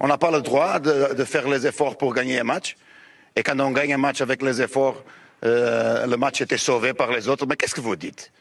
[0.00, 2.76] On n'a pas le droit de, faire les efforts pour gagner un match.
[3.34, 5.02] Et quand on gagne un match avec les efforts,
[5.44, 7.46] euh, le match était sauvé par les autres.
[7.46, 8.32] Mais qu'est-ce que vous dites?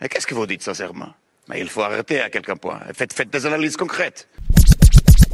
[0.00, 1.12] Qu'est-ce que vous dites sincèrement?
[1.48, 2.80] Mais il faut arrêter à quelqu'un point.
[2.94, 4.28] Faites, des analyses concrètes.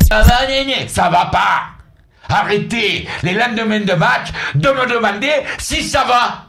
[0.08, 1.62] Ça va, ça va pas.
[2.28, 6.46] Arrêtez les lendemains de match de me demander si ça va.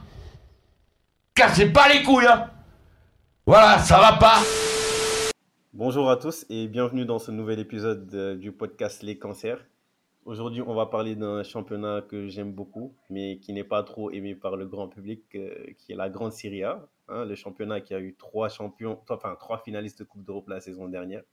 [1.33, 2.27] Cassez pas les couilles.
[2.27, 2.47] Hein.
[3.45, 4.39] Voilà, ça va pas.
[5.73, 9.65] Bonjour à tous et bienvenue dans ce nouvel épisode du podcast Les Cancers.
[10.25, 14.35] Aujourd'hui, on va parler d'un championnat que j'aime beaucoup, mais qui n'est pas trop aimé
[14.35, 17.93] par le grand public, euh, qui est la Grande Serie A, hein, le championnat qui
[17.93, 21.23] a eu trois champions, enfin trois finalistes de Coupe d'Europe la saison dernière.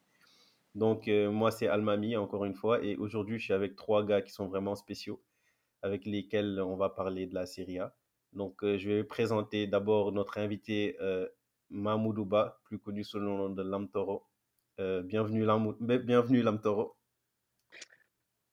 [0.76, 4.22] Donc euh, moi, c'est Almami encore une fois, et aujourd'hui, je suis avec trois gars
[4.22, 5.20] qui sont vraiment spéciaux,
[5.82, 7.92] avec lesquels on va parler de la Serie A.
[8.34, 10.96] Donc euh, je vais présenter d'abord notre invité
[11.70, 14.27] Mahmoudouba, plus connu sous le nom de Lamtoro.
[14.80, 16.94] Euh, bienvenue, Lam, bienvenue Lamtoro.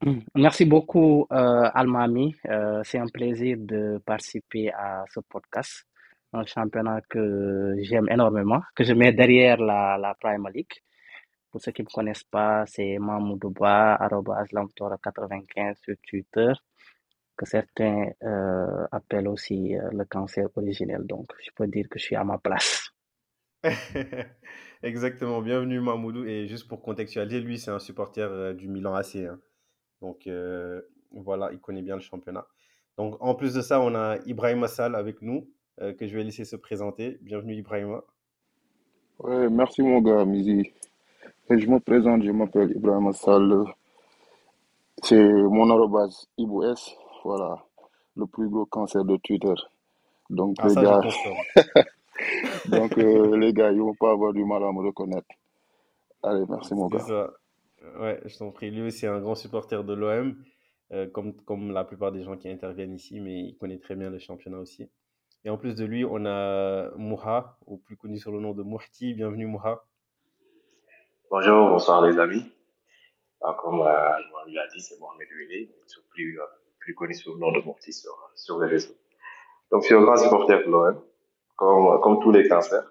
[0.03, 0.21] Mm.
[0.35, 2.35] Merci beaucoup, euh, Almami.
[2.49, 5.85] Euh, c'est un plaisir de participer à ce podcast,
[6.33, 10.73] un championnat que j'aime énormément, que je mets derrière la, la Premier League.
[11.51, 13.97] Pour ceux qui ne me connaissent pas, c'est Mahmoudouba,
[14.51, 16.53] Lamtoro95 sur Twitter,
[17.37, 21.05] que certains euh, appellent aussi le cancer originel.
[21.05, 22.89] Donc, je peux dire que je suis à ma place.
[24.85, 26.25] Exactement, bienvenue Mahmoudou.
[26.25, 29.15] Et juste pour contextualiser, lui, c'est un supporter euh, du Milan AC.
[29.15, 29.39] Hein.
[29.99, 30.79] Donc euh,
[31.11, 32.45] voilà, il connaît bien le championnat.
[32.95, 35.49] Donc en plus de ça, on a Ibrahim Assal avec nous,
[35.81, 37.17] euh, que je vais laisser se présenter.
[37.23, 38.03] Bienvenue Ibrahima.
[39.17, 40.69] Ouais, merci mon gars, Mizi.
[41.49, 43.63] Et je me présente, je m'appelle Ibrahim Assal.
[45.01, 47.65] C'est mon arrobase IBOS, voilà,
[48.15, 49.55] le plus gros cancer de Twitter.
[50.29, 51.01] Donc ah, les gars,
[52.67, 55.27] Donc, euh, les gars, ils vont pas avoir du mal à me reconnaître.
[56.23, 56.99] Allez, merci mon gars.
[56.99, 57.33] Ça.
[57.99, 58.71] Ouais, je t'en prie.
[58.71, 60.35] Lui, c'est un grand supporter de l'OM,
[60.91, 64.09] euh, comme, comme la plupart des gens qui interviennent ici, mais il connaît très bien
[64.09, 64.89] le championnat aussi.
[65.43, 68.63] Et en plus de lui, on a Mouha, ou plus connu sur le nom de
[68.63, 69.13] Mouhti.
[69.13, 69.85] Bienvenue Mouha.
[71.29, 72.51] Bonjour, bonsoir les amis.
[73.41, 75.69] Alors, comme euh, l'a dit, c'est Mohamed Wili,
[76.09, 76.45] plus, euh,
[76.79, 78.95] plus connu sous le nom de Mouhti sur, sur les réseaux.
[79.71, 80.99] Donc, je suis un grand supporter de l'OM
[81.55, 82.85] comme, comme tous les cancers.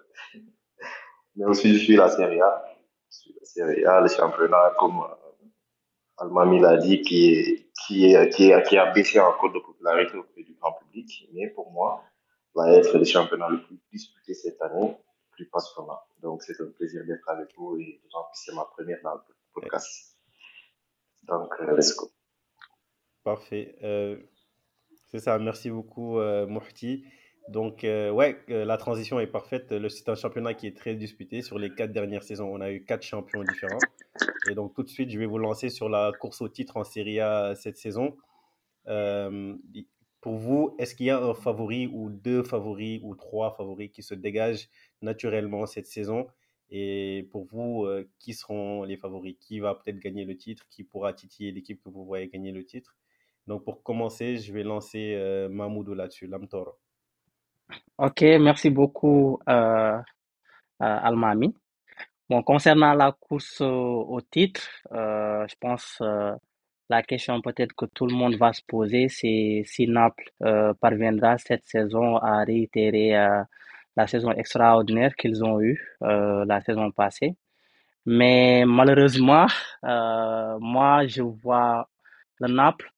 [1.35, 2.65] Mais aussi, je suis la Serie A.
[3.09, 5.47] Je suis la Serie A, le championnat, comme euh,
[6.17, 10.17] Almami l'a dit, qui, est, qui, qui, est, qui a baissé en cours de popularité
[10.17, 11.29] auprès du grand public.
[11.33, 12.03] Mais pour moi,
[12.55, 14.95] va être le championnat le plus disputé cette année,
[15.31, 15.99] plus passionnant.
[16.21, 19.21] Donc, c'est un plaisir d'être avec vous et d'autant plus c'est ma première dans le
[19.53, 20.17] podcast.
[21.23, 22.09] Donc, euh, let's go.
[23.23, 23.75] Parfait.
[23.83, 24.17] Euh,
[25.11, 25.37] c'est ça.
[25.37, 26.45] Merci beaucoup, euh,
[27.47, 29.73] donc, euh, ouais, euh, la transition est parfaite.
[29.89, 31.43] C'est un championnat qui est très disputé.
[31.43, 33.79] Sur les quatre dernières saisons, on a eu quatre champions différents.
[34.49, 36.83] Et donc, tout de suite, je vais vous lancer sur la course au titre en
[36.83, 38.17] Serie A cette saison.
[38.87, 39.55] Euh,
[40.21, 44.01] pour vous, est-ce qu'il y a un favori ou deux favoris ou trois favoris qui
[44.01, 44.69] se dégagent
[45.03, 46.25] naturellement cette saison?
[46.71, 49.35] Et pour vous, qui seront les favoris?
[49.39, 50.67] Qui va peut-être gagner le titre?
[50.71, 52.95] Qui pourra titiller l'équipe que vous voyez gagner le titre?
[53.45, 56.79] Donc, pour commencer, je vais lancer Mahmoudou là-dessus, Lamtoro.
[57.97, 60.01] Ok, merci beaucoup, euh, euh,
[60.79, 61.55] Almami.
[62.29, 64.61] Bon, concernant la course au, titre,
[64.91, 66.01] euh, je pense
[66.89, 70.31] la question peut-être que tout le monde va se poser, c'est si Naples
[70.81, 73.11] parviendra cette saison à réitérer
[73.95, 77.35] la saison extraordinaire qu'ils ont eue la saison passée.
[78.05, 79.47] Mais malheureusement,
[79.83, 81.89] moi, je vois
[82.39, 82.91] le Naples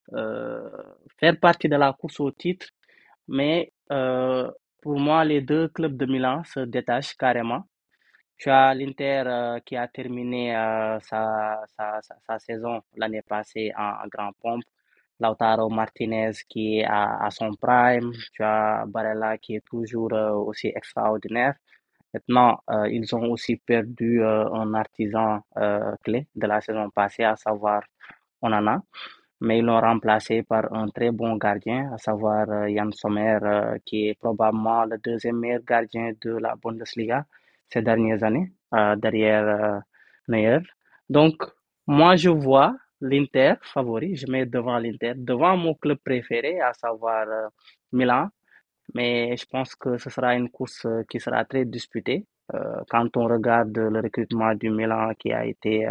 [1.19, 2.67] faire partie de la course au titre,
[3.27, 3.71] mais
[4.81, 7.63] pour moi, les deux clubs de Milan se détachent carrément.
[8.37, 14.07] Tu as l'Inter euh, qui a terminé euh, sa, sa, sa, saison l'année passée en,
[14.07, 14.63] grand pompe.
[15.19, 18.11] Lautaro Martinez qui est à, son prime.
[18.33, 21.55] Tu as Barella qui est toujours euh, aussi extraordinaire.
[22.13, 22.59] Maintenant,
[22.89, 25.41] ils ont aussi perdu un artisan
[26.03, 27.83] clé de la saison passée, à savoir
[28.41, 28.81] Onana
[29.39, 33.77] mais ils l'ont remplacé par un très bon gardien, à savoir euh, Jan Sommer, euh,
[33.85, 37.25] qui est probablement le deuxième meilleur gardien de la Bundesliga
[37.69, 39.81] ces dernières années, euh, derrière
[40.27, 40.59] Neuer.
[41.09, 41.43] Donc,
[41.85, 47.27] moi, je vois l'Inter favori, je mets devant l'Inter, devant mon club préféré, à savoir
[47.91, 48.29] Milan,
[48.95, 52.25] mais je pense que ce sera une course qui sera très disputée.
[52.89, 55.87] Quand on regarde le recrutement du Milan qui a été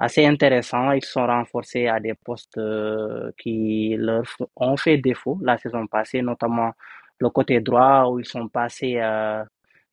[0.00, 0.92] assez intéressant.
[0.92, 4.24] Ils sont renforcés à des postes euh, qui leur
[4.56, 6.72] ont fait défaut la saison passée, notamment
[7.20, 9.44] le côté droit où ils sont passés euh,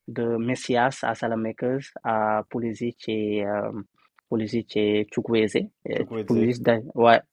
[0.08, 3.70] de Messias à Salamakers, à Pulisic et euh,
[4.30, 5.58] Pulisic et Chukwueze.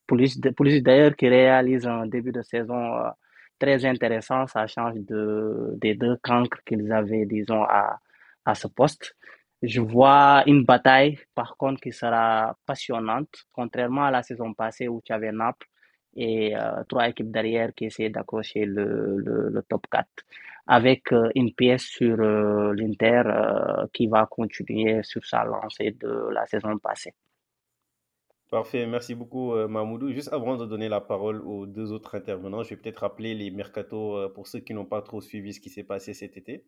[0.05, 3.09] Pulisic, d'ailleurs qui réalise un début de saison euh,
[3.57, 7.99] très intéressant, ça change de, des deux cancres qu'ils avaient, disons, à,
[8.45, 9.15] à ce poste.
[9.61, 15.01] Je vois une bataille, par contre, qui sera passionnante, contrairement à la saison passée où
[15.03, 15.67] tu avais Naples
[16.15, 20.07] et euh, trois équipes derrière qui essaient d'accrocher le, le, top 4,
[20.67, 23.23] avec euh, une pièce sur euh, l'Inter
[23.93, 27.13] qui va continuer sur sa lancée de la saison passée.
[28.49, 30.11] Parfait, merci beaucoup Mahmoudou.
[30.11, 33.49] Juste avant de donner la parole aux deux autres intervenants, je vais peut-être rappeler les
[33.49, 36.63] mercatos pour ceux qui n'ont pas trop suivi ce qui s'est passé cet été.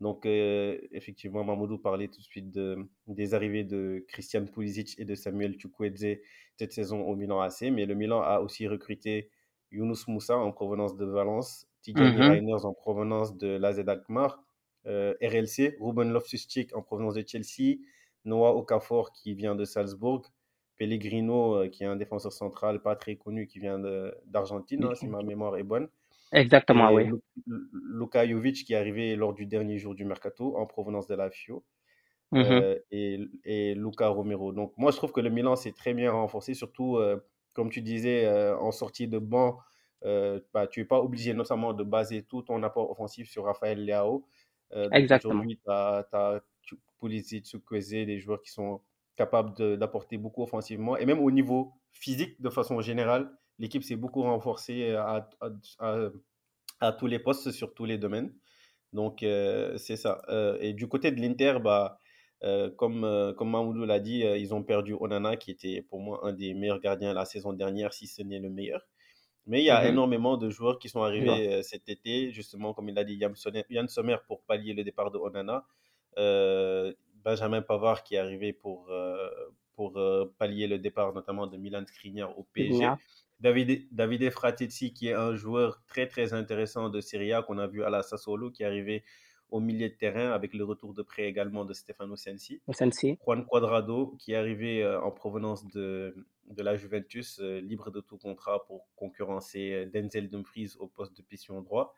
[0.00, 5.14] Donc, effectivement, Mamoudou parlait tout de suite de, des arrivées de Christian Pulisic et de
[5.14, 6.18] Samuel Chukwueze
[6.56, 9.30] cette saison au Milan AC, mais le Milan a aussi recruté
[9.70, 14.42] Yunus Moussa en provenance de Valence, Tigani mm Reiners en provenance de l'AZ Alkmaar,
[14.84, 17.78] RLC, Ruben Loftus-Cheek en provenance de Chelsea,
[18.24, 20.22] Noah Okafor qui vient de Salzbourg,
[20.78, 23.80] Pellegrino qui est un défenseur central pas très connu qui vient
[24.26, 25.88] d'Argentine, hein, si ma mémoire est bonne.
[26.32, 27.10] Exactement, oui.
[27.46, 31.30] Luka Jovic qui est arrivé lors du dernier jour du mercato en provenance de la
[31.30, 31.64] FIO.
[32.30, 34.52] Mmh euh, et, et Luca Romero.
[34.52, 37.16] Donc moi je trouve que le Milan s'est très bien renforcé, surtout euh,
[37.54, 39.58] comme tu disais euh, en sortie de banc,
[40.02, 44.26] bah, tu n'es pas obligé notamment de baser tout ton apport offensif sur Raphaël Leao.
[44.92, 45.34] Exactement.
[45.34, 46.40] Aujourd'hui, tu as,
[47.00, 48.82] Pulisic, Chukwueze, des joueurs qui sont
[49.16, 50.96] capables d'apporter beaucoup offensivement.
[50.96, 55.28] Et même au niveau physique, de façon générale, l'équipe s'est beaucoup renforcée à,
[56.80, 58.32] à, tous les postes, sur tous les domaines.
[58.92, 60.22] Donc, euh, c'est ça.
[60.28, 61.98] Euh, et du côté de l'Inter, bah,
[62.44, 66.32] euh, comme, comme Mahmoudou l'a dit, ils ont perdu Onana, qui était pour moi un
[66.32, 68.86] des meilleurs gardiens la saison dernière, si ce n'est le meilleur.
[69.46, 69.88] Mais il y a mhm.
[69.88, 74.16] énormément de joueurs qui sont arrivés cet été, justement, comme il a dit Yann Sommer
[74.26, 75.64] pour pallier le départ de Onana.
[77.24, 78.90] Benjamin Pavard qui est arrivé pour,
[79.74, 79.98] pour
[80.38, 82.88] pallier le départ notamment de Milan Skriniar au PSG.
[83.40, 87.66] David, Davide Fratezzi, qui est un joueur très très intéressant de Serie A qu'on a
[87.66, 89.04] vu à la Sassuolo, qui est arrivé
[89.50, 92.60] au milieu de terrain avec le retour de prêt également de Stefano Sensi.
[92.70, 93.18] Sensi.
[93.24, 96.14] Juan Quadrado, qui est arrivé euh, en provenance de,
[96.50, 101.16] de la Juventus, euh, libre de tout contrat pour concurrencer euh, Denzel Dumfries au poste
[101.16, 101.94] de piston droit.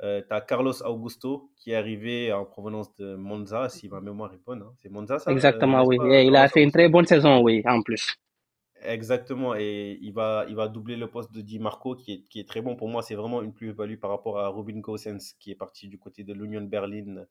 [0.00, 4.44] tu as Carlos Augusto qui est arrivé en provenance de Monza, si ma mémoire est
[4.46, 4.62] bonne.
[4.62, 4.72] Hein.
[4.78, 5.98] C'est Monza, ça Exactement, oui.
[6.26, 8.16] il a fait une très bonne saison, oui, en plus.
[8.82, 12.38] Exactement, et il va, il va doubler le poste de Di Marco, qui est, qui
[12.38, 12.76] est très bon.
[12.76, 15.98] Pour moi, c'est vraiment une plus-value par rapport à Robin Gosens, qui est parti du
[15.98, 17.24] côté de l'Union Berlin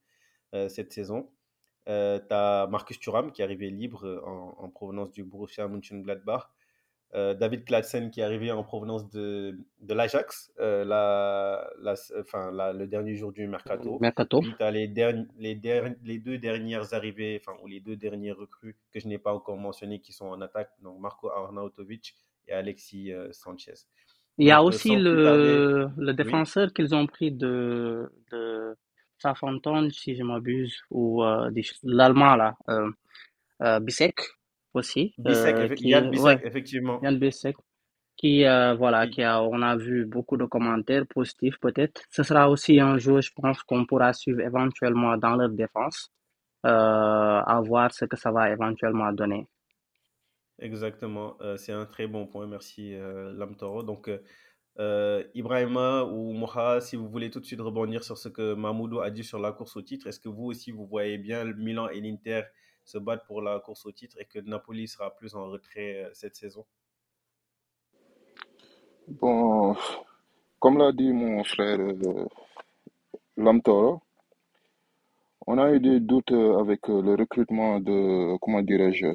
[0.54, 1.30] euh, cette saison.
[1.88, 6.50] Euh, tu as Marcus Thuram, qui est arrivé libre en, en provenance du Borussia Mönchengladbach.
[7.16, 12.52] Euh, David Kladsen qui est arrivé en provenance de, de l'Ajax, euh, la, la, enfin,
[12.74, 13.98] le dernier jour du mercato.
[14.02, 14.42] mercato.
[14.42, 14.88] Puis tu as les,
[15.38, 15.56] les,
[16.04, 19.56] les, deux dernières arrivées, enfin, ou les deux derniers recrues que je n'ai pas encore
[19.58, 22.14] mentionné qui sont en attaque, donc Marco Arnautovic
[22.46, 23.76] et Alexis euh, Sanchez.
[24.38, 28.76] Il y a aussi le, le défenseur qu'ils ont pris de, de
[29.18, 31.24] Southampton, si je m'abuse, ou
[31.84, 34.20] l'Allemand, là, Bisek
[34.78, 35.14] aussi.
[35.26, 37.00] Euh, qui, Yann Bissek, effectivement.
[37.04, 37.56] Yann Bissek,
[38.16, 42.02] qui, euh, voilà, qui a, on a vu beaucoup de commentaires positifs peut-être.
[42.10, 46.12] Ce sera aussi un jeu, je pense, qu'on pourra suivre éventuellement dans leur défense,
[46.66, 49.48] euh, à voir ce que ça va éventuellement donner.
[50.60, 52.96] Exactement, c'est un très bon point, merci
[53.36, 53.84] Lamtoro.
[53.84, 54.10] Donc,
[54.80, 59.00] euh, Ibrahima ou Moha, si vous voulez tout de suite rebondir sur ce que Mahmoudou
[59.00, 61.56] a dit sur la course au titre, est-ce que vous aussi vous voyez bien le
[61.56, 62.44] Milan et l'Inter
[62.88, 66.10] se battre pour la course au titre et que Napoli sera plus en retrait euh,
[66.14, 66.66] cette saison?
[69.10, 69.76] Bon,
[70.60, 72.26] comme l'a dit mon frère euh,
[73.36, 74.02] Lamtoro,
[75.46, 79.08] on a eu des doutes euh, avec le recrutement de, comment dirais-je,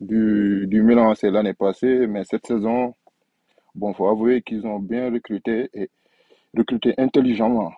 [0.00, 2.94] du, du Milan c'est l'année passée, mais cette saison,
[3.74, 5.90] bon, faut avouer qu'ils ont bien recruté et
[6.56, 7.72] recruté intelligemment.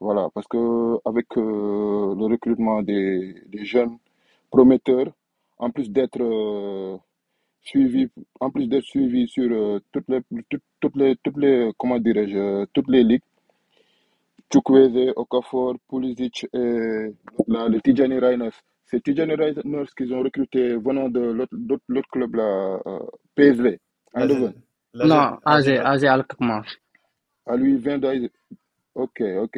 [0.00, 3.98] Voilà, parce que avec le recrutement des, des jeunes,
[4.52, 5.06] prometteur,
[5.58, 6.96] en plus d'être euh,
[7.62, 10.20] suivi, en plus d'être suivi sur euh, toutes les,
[10.80, 13.22] toutes, les, toutes les, comment dirais-je, toutes les ligues.
[14.52, 17.14] Chukwueze, Okafor, Pulisic et
[17.48, 18.52] là, le Tijani Rainers.
[18.84, 21.22] C'est Tijani Rainers qu'ils ont recruté venant de
[21.88, 22.98] l'autre club, là, euh,
[23.34, 23.80] PSV,
[24.94, 26.66] Non, AZ, AZ Alkmaar.
[27.46, 28.28] À lui, vient d'AZ.
[28.94, 29.56] Ok, ok.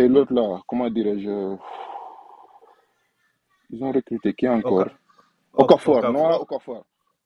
[0.00, 1.28] et l'autre là, comment dirais-je
[3.70, 4.88] ils ont recruté qui encore?
[5.52, 6.84] Okafor, Noah Okafor.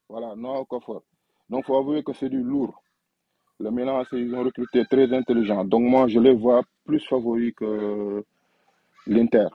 [0.08, 1.02] Voilà, Noah Okafor.
[1.48, 2.82] Donc, il faut avouer que c'est du lourd.
[3.60, 5.64] Le Milan, ils ont recruté très intelligent.
[5.64, 8.24] Donc, moi, je les vois plus favoris que
[9.06, 9.48] l'Inter.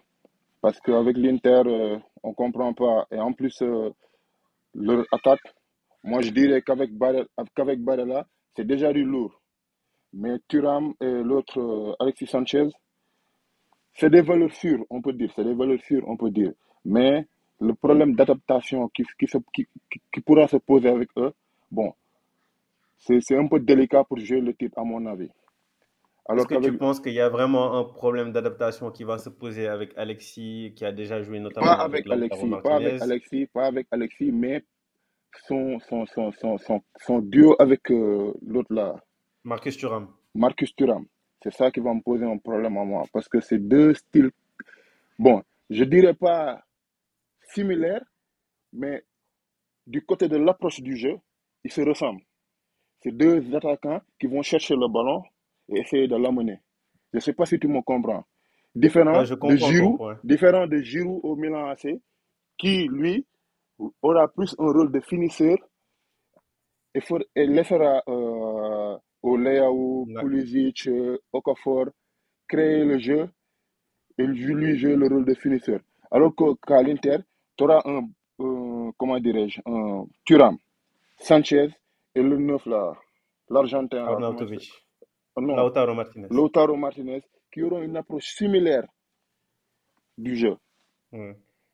[0.61, 3.07] Parce qu'avec l'Inter, euh, on ne comprend pas.
[3.11, 3.89] Et en plus, euh,
[4.73, 5.41] leur attaque,
[6.03, 8.25] moi je dirais qu'avec Barella,
[8.55, 9.39] c'est déjà du lourd.
[10.13, 12.69] Mais Thuram et l'autre, euh, Alexis Sanchez,
[13.93, 15.31] c'est des valeurs sûres, on peut dire.
[15.35, 16.53] C'est des valeurs sûres, on peut dire.
[16.87, 17.27] Mais
[17.59, 19.67] le problème d'adaptation qui, qui, qui,
[20.13, 21.33] qui- pourra se poser avec eux,
[21.69, 21.93] bon,
[22.97, 25.29] c'est un peu délicat pour jouer le titre, à mon avis.
[26.29, 29.67] Est-ce que tu penses qu'il y a vraiment un problème d'adaptation qui va se poser
[29.67, 33.01] avec Alexis, qui a déjà joué Pas notamment avec avec Lautaro Alexis, pas avec?
[33.01, 34.63] Alexis, pas avec Alexis, mais
[35.47, 38.95] son, son, son, son, son, son duo avec euh, l'autre là,
[39.43, 40.07] Marcus Thuram.
[40.35, 41.05] Marcus Thuram.
[41.43, 43.03] C'est ça qui va me poser un problème à moi.
[43.13, 44.31] Parce que c'est deux styles,
[45.19, 46.63] bon, je dirais pas
[47.47, 48.03] similaires,
[48.73, 49.03] mais
[49.85, 51.17] du côté de l'approche du jeu,
[51.63, 52.23] ils se ressemblent.
[53.01, 55.23] C'est deux attaquants qui vont chercher le ballon
[55.69, 56.59] et essayer de l'amener.
[57.13, 58.25] Je ne sais pas si tu me comprends.
[58.75, 61.87] Différent Ouais, de Giroud, différent de Giroud au Milan AC,
[62.57, 63.25] qui, lui,
[64.01, 65.57] aura plus un rôle de finisseur
[66.93, 70.21] et, for- et laissera euh, au Leao, Ouais.
[70.21, 71.87] Pulisic, euh, Okafor
[72.47, 73.29] créer le jeu
[74.17, 75.79] et lui jouer le rôle de finisseur.
[76.11, 77.17] Alors qu'à l'Inter,
[77.57, 78.09] tu auras un,
[78.97, 80.57] comment dirais-je, un Thuram,
[81.17, 81.69] Sanchez
[82.15, 82.93] et le neuf là,
[83.49, 84.71] l'Argentin Arnautovic.
[85.39, 86.27] Non, Lautaro Martinez.
[86.31, 87.21] Lautaro Martinez,
[87.51, 88.87] qui auront une approche similaire
[90.17, 90.57] du jeu.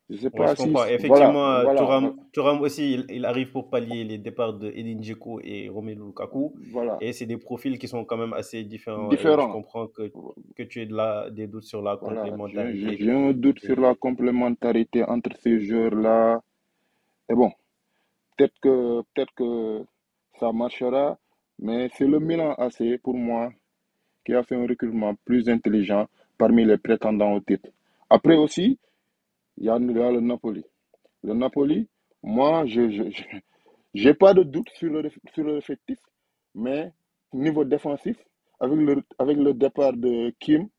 [0.09, 0.79] Je sais Ouais, pas je si, comprends.
[0.79, 4.69] voilà, Effectivement, euh, voilà, Thuram, Thuram aussi, il, il arrive pour pallier les départs de
[4.69, 6.53] Edin Dzeko et Romelu Lukaku.
[6.71, 9.11] voilà, Et c'est des profils qui sont quand même assez différents.
[9.11, 10.11] Et je comprends que,
[10.55, 12.97] que tu aies de la, des doutes sur la Voilà, complémentarité.
[12.99, 16.41] j'ai un doute sur la complémentarité entre ces joueurs-là.
[17.29, 17.51] Et bon,
[18.37, 19.85] peut-être que, peut-être que
[20.39, 21.17] ça marchera,
[21.59, 23.51] mais c'est le Milan AC, pour moi,
[24.25, 26.07] qui a fait un recrutement plus intelligent
[26.37, 27.69] parmi les prétendants au titre.
[28.09, 28.79] Après aussi,
[29.57, 30.63] il y a, il y a le Napoli.
[31.23, 31.89] Le Napoli,
[32.23, 33.23] moi, je je, je-
[33.95, 35.99] j'ai pas de doute sur le, sur le effectif,
[36.55, 36.91] mais
[37.33, 38.17] niveau défensif,
[38.59, 40.69] avec le, avec le départ de Kim,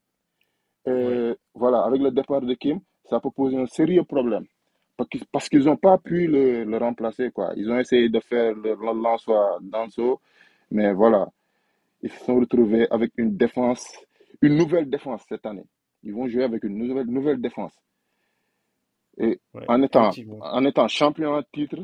[1.01, 1.21] Ouais.
[1.21, 4.47] euh, voilà, avec le départ de Kim, ça peut poser un sérieux problème.
[5.33, 7.53] Parce qu'ils n'ont pas pu le, le remplacer, quoi.
[7.57, 10.21] Ils ont essayé de faire le le Danso,
[10.71, 11.29] mais voilà,
[12.03, 13.87] ils se sont retrouvés avec une défense,
[14.43, 15.67] une nouvelle défense cette année.
[16.05, 17.75] Ils vont jouer avec une nouvelle, nouvelle défense.
[19.19, 21.77] Et Ouais, en étant, en étant champion en titre,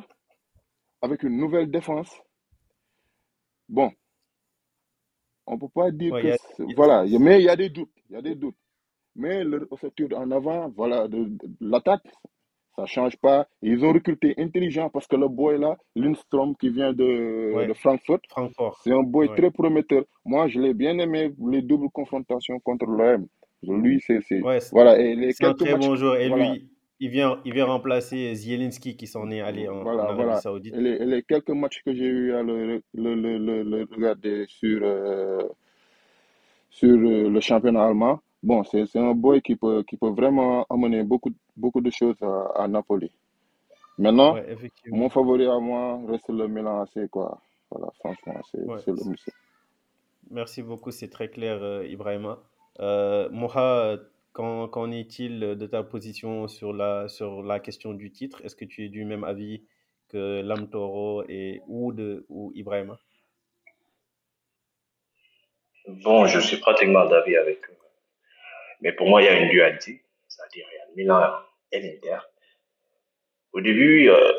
[1.02, 2.10] avec une nouvelle défense,
[3.68, 3.92] bon,
[5.46, 7.92] on peut pas dire Ouais, que, a- voilà, a- mais il y a des doutes,
[8.08, 8.56] il y a des doutes.
[9.16, 12.02] Mais le retour en avant, voilà, de, de- l'attaque,
[12.76, 13.48] ça change pas.
[13.62, 17.74] Ils ont recruté intelligent parce que le boy là, Lindstrom qui vient de, ouais, de
[17.74, 18.80] Francfort, Francfort.
[18.82, 19.36] c'est un boy Ouais.
[19.36, 20.04] très prometteur.
[20.24, 23.26] Moi, je l'ai bien aimé, les doubles confrontations contre l'OM.
[23.62, 24.20] Lui, c'est,
[24.72, 26.16] voilà, et les un très matchs, bon joueur.
[26.16, 26.70] Et voilà, lui,
[27.00, 30.40] il vient, il vient remplacer Zielinski qui s'en est allé en, en voilà, Arabie voilà.
[30.40, 30.74] Saoudite.
[30.74, 34.44] Et les, et les quelques matchs que j'ai eu à le, le, le, le, regarder
[34.48, 35.42] sur, euh,
[36.70, 40.64] sur euh, le championnat allemand, bon, c'est, c'est un boy qui peut, qui peut vraiment
[40.70, 43.10] amener beaucoup, beaucoup de choses à, à Napoli.
[43.98, 44.56] Maintenant, Ouais,
[44.90, 47.40] mon favori à moi reste le Milan AC, quoi.
[47.70, 48.78] Voilà, franchement, c'est, Ouais.
[48.84, 49.32] c'est le c'est-
[50.30, 52.38] Merci beaucoup, c'est très clair, euh, Ibrahima.
[52.80, 53.96] Euh, Moha,
[54.32, 58.44] qu'en, est-il de ta position sur la, sur la question du titre?
[58.44, 59.64] Est-ce que tu es du même avis
[60.08, 62.98] que Lam Toro et Oud ou Ibrahima?
[65.86, 67.76] Bon, je suis pratiquement d'avis avec eux.
[68.80, 70.02] Mais pour moi, il y a une dualité.
[70.28, 71.32] C'est-à-dire, il y a Milan
[71.72, 72.18] et l'Inter.
[73.52, 74.32] Au début, euh,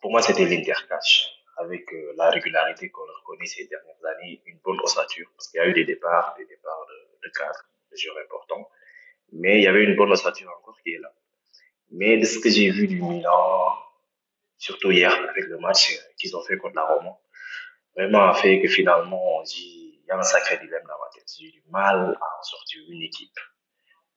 [0.00, 1.30] pour moi, c'était l'Inter cash.
[1.56, 5.28] Avec euh, la régularité qu'on leur connaît ces dernières années, une bonne ossature.
[5.36, 8.68] Parce qu'il y a eu des départs, des départs de, de cadres, de joueurs importants.
[9.32, 11.12] Mais il y avait une bonne ossature encore qui est là.
[11.90, 13.76] Mais de ce que j'ai vu du Milan,
[14.58, 17.18] surtout hier avec le match qu'ils ont fait contre la Roma,
[17.96, 21.10] vraiment a fait que finalement, on dit, il y a un sacré dilemme dans ma
[21.14, 21.24] tête.
[21.38, 23.38] J'ai du mal à en sortir une équipe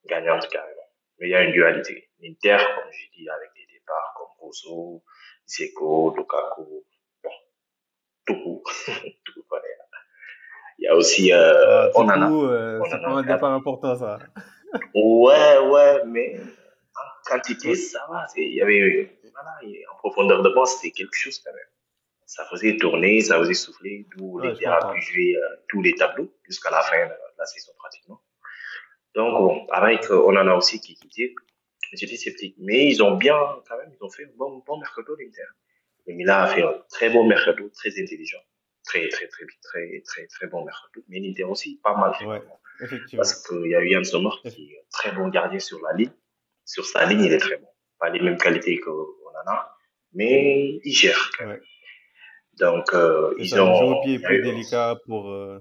[0.05, 0.89] gagnante carrément.
[1.19, 2.09] Mais il y a une dualité.
[2.19, 5.03] L'Inter, comme je dis, avec des départs comme Rousseau,
[5.47, 6.85] Zeko, Lukaku,
[7.23, 7.31] bon,
[8.25, 8.63] Toku
[9.47, 9.63] connaît.
[10.79, 11.91] Il y a aussi euh, Ah.
[11.95, 14.19] Tuku, euh, c'est pas Onana un départ important, ça.
[14.93, 18.25] Ouais, ouais, mais en quantité, ça va.
[18.27, 19.59] C'est- Il y avait, voilà,
[19.93, 21.61] en profondeur de banc, c'était quelque chose quand même.
[22.25, 24.93] Ça faisait tourner, ça faisait souffler, d'où Ouais, a comprends.
[24.93, 28.19] pu jouer euh, tous les tableaux jusqu'à la fin de la saison pratiquement.
[29.15, 31.33] Donc, bon, avec, euh, on en a aussi qui quittait.
[31.93, 32.55] J'étais sceptique.
[32.59, 35.47] Mais ils ont bien, quand même, ils ont fait un bon, bon mercato, l'Inter.
[36.05, 38.39] Le Milan a fait un très bon mercato, très intelligent.
[38.83, 41.01] Très, très, très, très, très, très bon mercato.
[41.07, 42.25] Mais l'Inter aussi, pas mal fait.
[42.25, 42.41] Ouais,
[42.81, 43.21] effectivement.
[43.21, 46.11] Parce qu'il y a eu Yann Sommer qui est très bon gardien sur la ligne.
[46.65, 47.67] sur sa ligne, il est très bon.
[47.99, 49.75] Pas les mêmes qualités qu'on en a,
[50.13, 51.31] mais il gère.
[51.39, 51.59] Ouais.
[52.59, 53.97] Donc, euh, ils ça, le jeu ont.
[53.97, 55.59] au pied est plus délicat pour, euh,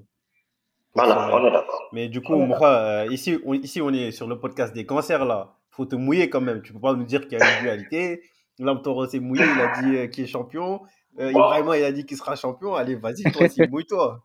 [0.95, 1.33] Voilà, Sommer.
[1.35, 1.89] on est d'accord.
[1.93, 5.25] Mais du coup, On euh, ici, on, ici, on est sur le podcast des cancers,
[5.25, 5.55] là.
[5.71, 6.63] faut te mouiller quand même.
[6.63, 8.23] Tu peux pas nous dire qu'il y a une dualité.
[8.59, 10.81] Lam Toro s'est mouillé, il a dit euh, qu'il est champion.
[11.19, 12.75] Euh, Ibrahima, il a dit qu'il sera champion.
[12.75, 14.23] Allez, vas-y, toi aussi, mouille-toi.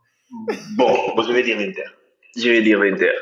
[0.78, 1.84] bon, bon, je vais dire l'Inter.
[2.36, 3.14] Je vais dire l'Inter.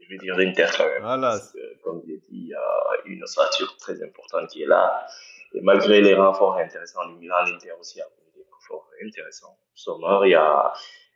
[0.00, 1.02] Je vais dire l'Inter quand même.
[1.02, 1.30] Voilà.
[1.30, 5.06] Parce que, comme j'ai dit, il y a une ossature très importante qui est là.
[5.54, 9.56] Et malgré les renforts intéressants du Milan, l'Inter aussi a connu des renforts intéressants.
[9.74, 10.72] Sommer, il y a,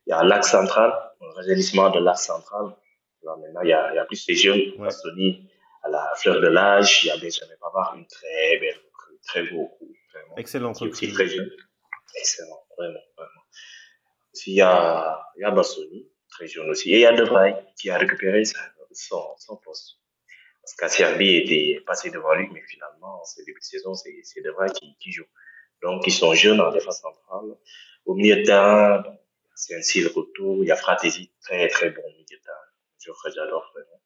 [0.07, 2.75] il y a l'axe central, un rajeunissement de l'axe central.
[3.23, 4.59] Là, maintenant, il y a, il y a plus de jeunes.
[4.79, 4.85] Ouais.
[4.85, 5.49] Bastoni,
[5.83, 8.81] à la fleur de l'âge, il y a Benjamin Pavard, une très belle
[9.29, 10.37] très beau coup, vraiment.
[10.37, 11.13] Excellent recrue.
[11.13, 11.51] très jeune.
[12.17, 13.43] Excellent, vraiment, vraiment.
[14.33, 16.09] Aussi, il y a, il y a Bastoni,
[16.47, 16.93] jeune aussi.
[16.93, 18.43] Et il y a Depay, qui a récupéré
[18.93, 19.99] son, son poste.
[20.63, 24.97] Parce qu'Acerbi était passé devant lui, mais finalement, ce début de saison, c'est Depay qui,
[25.01, 25.27] qui joue.
[25.83, 27.57] Donc, ils sont jeunes en défense centrale.
[28.05, 29.03] Au milieu de terrain,
[29.55, 30.63] c'est ainsi le retour.
[30.63, 32.59] Il y a Fratesi, très, très bon milieu de terrain.
[33.25, 34.03] Que j'adore vraiment.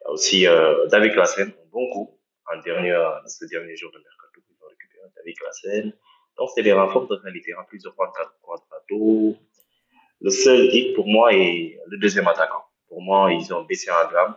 [0.00, 2.20] Il y a aussi euh, David Klassen, un bon coup.
[2.52, 2.94] En dernier,
[3.26, 5.92] ce dernier jour de mercato, ils ont récupéré David Klassen.
[6.36, 7.54] Donc, c'est des renforts de qualité.
[7.54, 9.38] En plus de Juan Quadrado,
[10.26, 12.64] le seul hic pour moi est le deuxième attaquant.
[12.88, 14.34] Pour moi, ils ont baissé en gamme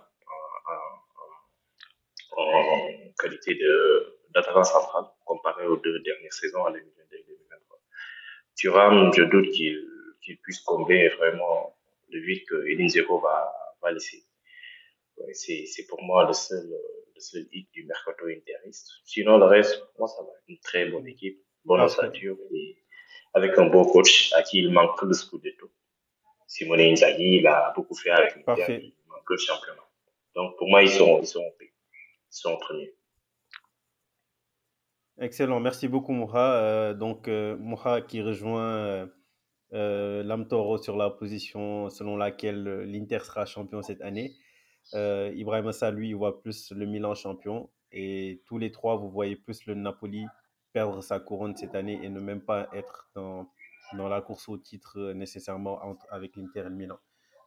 [2.38, 3.74] en, en- en qualité de
[4.34, 7.79] d'attaquant central comparé aux deux dernières saisons en 2022 et 2023.
[8.56, 9.77] Thuram, je doute qu'il
[10.22, 11.75] qu'il puisse combler vraiment
[12.10, 13.38] le vide que Edin Dzeko va,
[13.82, 14.24] va laisser.
[15.17, 16.67] Ouais, c'est pour moi le seul,
[17.15, 18.88] le seul hic du mercato interiste.
[19.06, 20.29] Sinon, le reste, pour moi, ça va.
[20.48, 22.00] Une très bonne équipe, bonne Parfait.
[22.01, 22.77] ossature et
[23.34, 25.69] avec un bon coach à qui il manque que le scudetto.
[26.48, 29.84] Simone Inzaghi, il a beaucoup fait avec l'Inter, il manque le championnat.
[30.36, 31.69] Donc, pour moi, ils sont, ils sont, ils
[32.29, 32.93] sont premiers.
[35.19, 35.60] Excellent.
[35.60, 36.53] Merci beaucoup, Moura.
[36.53, 39.07] Euh, donc, euh, Moura qui rejoint euh,
[39.74, 44.35] euh, Lam Toro sur la position selon laquelle euh, l'Inter sera champion cette année.
[44.94, 47.70] Ibrahim Assa, lui, il voit plus le Milan champion.
[47.92, 50.25] Et tous les trois, vous voyez plus le Napoli
[50.77, 53.50] perdre sa couronne cette année et ne même pas être dans,
[53.94, 57.00] dans la course au titre euh, nécessairement avec l'Inter et le Milan.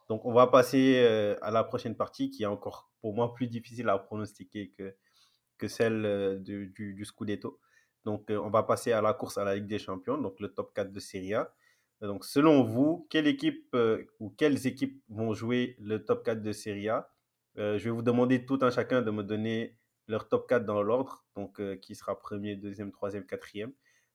[0.08, 3.46] Donc, on va passer euh, à la prochaine partie qui est encore pour moi plus
[3.46, 4.96] difficile à pronostiquer que,
[5.58, 7.60] que celle euh, du, du, Scudetto.
[8.04, 10.74] Donc, on va passer à la course à la Ligue des Champions, donc le top
[10.74, 11.54] 4 de Serie A.
[12.00, 13.76] Donc, selon vous, quelle équipe
[14.18, 17.08] ou quelles équipes vont jouer le top 4 de Serie A?
[17.56, 19.78] Je vais vous demander tout un chacun de me donner
[20.10, 23.72] leur top 4 dans l'ordre, donc euh, qui sera premier, deuxième, troisième, quatrième.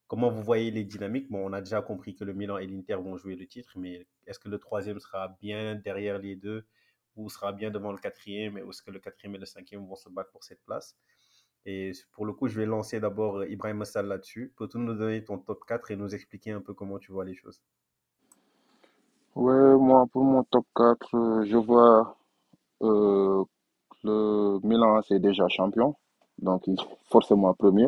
[0.08, 1.32] Comment vous voyez les dynamiques?
[1.32, 4.06] Bon, on a déjà compris que le Milan et l'Inter vont jouer le titre, mais
[4.28, 6.68] est-ce que le troisième sera bien derrière les deux
[7.16, 8.56] ou sera bien devant le quatrième?
[8.58, 10.96] Ou est-ce que le quatrième et le cinquième vont se battre pour cette place?
[11.66, 14.54] Et pour le coup, je vais lancer d'abord euh, Ibrahim Assal là-dessus.
[14.58, 17.34] Peux-tu nous donner ton top 4 et nous expliquer un peu comment tu vois les
[17.34, 17.64] choses?
[19.34, 22.18] Ouais, moi, pour mon top 4, euh, je vois
[24.06, 25.96] le Milan, c'est déjà champion,
[26.40, 26.78] donc il-
[27.12, 27.88] forcément premier.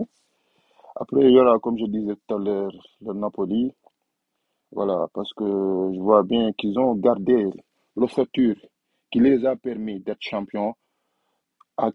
[0.95, 3.73] Après, il y aura, comme je disais tout à l'heure, le Napoli.
[4.71, 7.47] Voilà, parce que je vois bien qu'ils ont gardé
[7.95, 8.55] l'ossature
[9.11, 10.75] qui les a permis d'être champions
[11.77, 11.91] à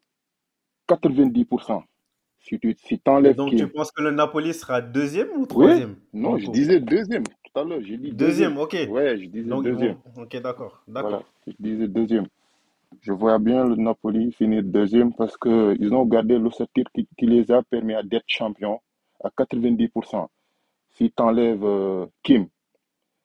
[0.88, 1.82] 90%.
[2.40, 2.98] Si tu si
[3.36, 3.56] donc, qui...
[3.56, 5.96] tu penses que le Napoli sera deuxième ou Oui, troisième?
[6.12, 8.54] Non, je disais deuxième tout à l'heure, j'ai dit deuxième.
[8.54, 8.76] Deuxième, ok.
[8.90, 9.96] Ouais, je disais Donc, deuxième.
[10.14, 10.22] vont...
[10.22, 10.82] Ok, d'accord.
[10.98, 11.24] Voilà, D'accord.
[11.46, 12.26] je disais deuxième.
[13.00, 17.26] Je vois bien le Napoli finir deuxième parce que ils ont gardé l'ossature qui, qui
[17.26, 18.80] les a permis d'être champions
[19.22, 20.28] à 90%.
[20.90, 22.46] Si tu enlèves euh, Kim,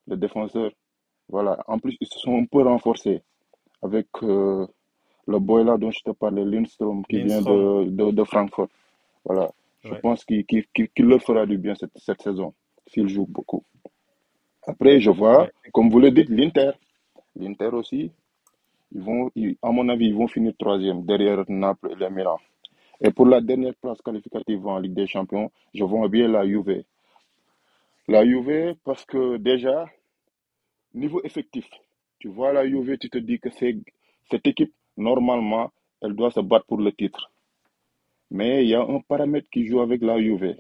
[0.08, 0.72] le défenseur,
[1.30, 1.64] voilà.
[1.68, 3.22] En plus, ils se sont un peu renforcés
[3.84, 4.66] avec euh,
[5.28, 8.70] le boy là dont je te parlais, Lindstrom, qui vient de, de, de Francfort.
[9.26, 9.52] Voilà.
[9.84, 10.02] Je Ouais.
[10.02, 12.54] pense qu'il qu'il leur fera du bien cette, cette saison,
[12.88, 13.64] s'il joue beaucoup.
[14.66, 15.52] Après, je vois, Ouais.
[15.74, 16.72] comme vous le dites, l'Inter.
[17.36, 18.12] L'Inter aussi,
[18.92, 19.30] ils vont,
[19.62, 22.40] à mon avis, ils vont finir troisième derrière Naples et le Milan.
[23.02, 26.84] Et pour la dernière place qualificative en Ligue des Champions, je vois bien la Juve.
[28.08, 29.86] La Juve, parce que déjà,
[30.94, 31.70] niveau effectif,
[32.20, 35.72] tu vois la Juve, tu te dis que cette équipe, normalement,
[36.02, 37.32] elle doit se battre pour le titre.
[38.32, 40.56] Mais il y a un paramètre qui joue avec la Juve.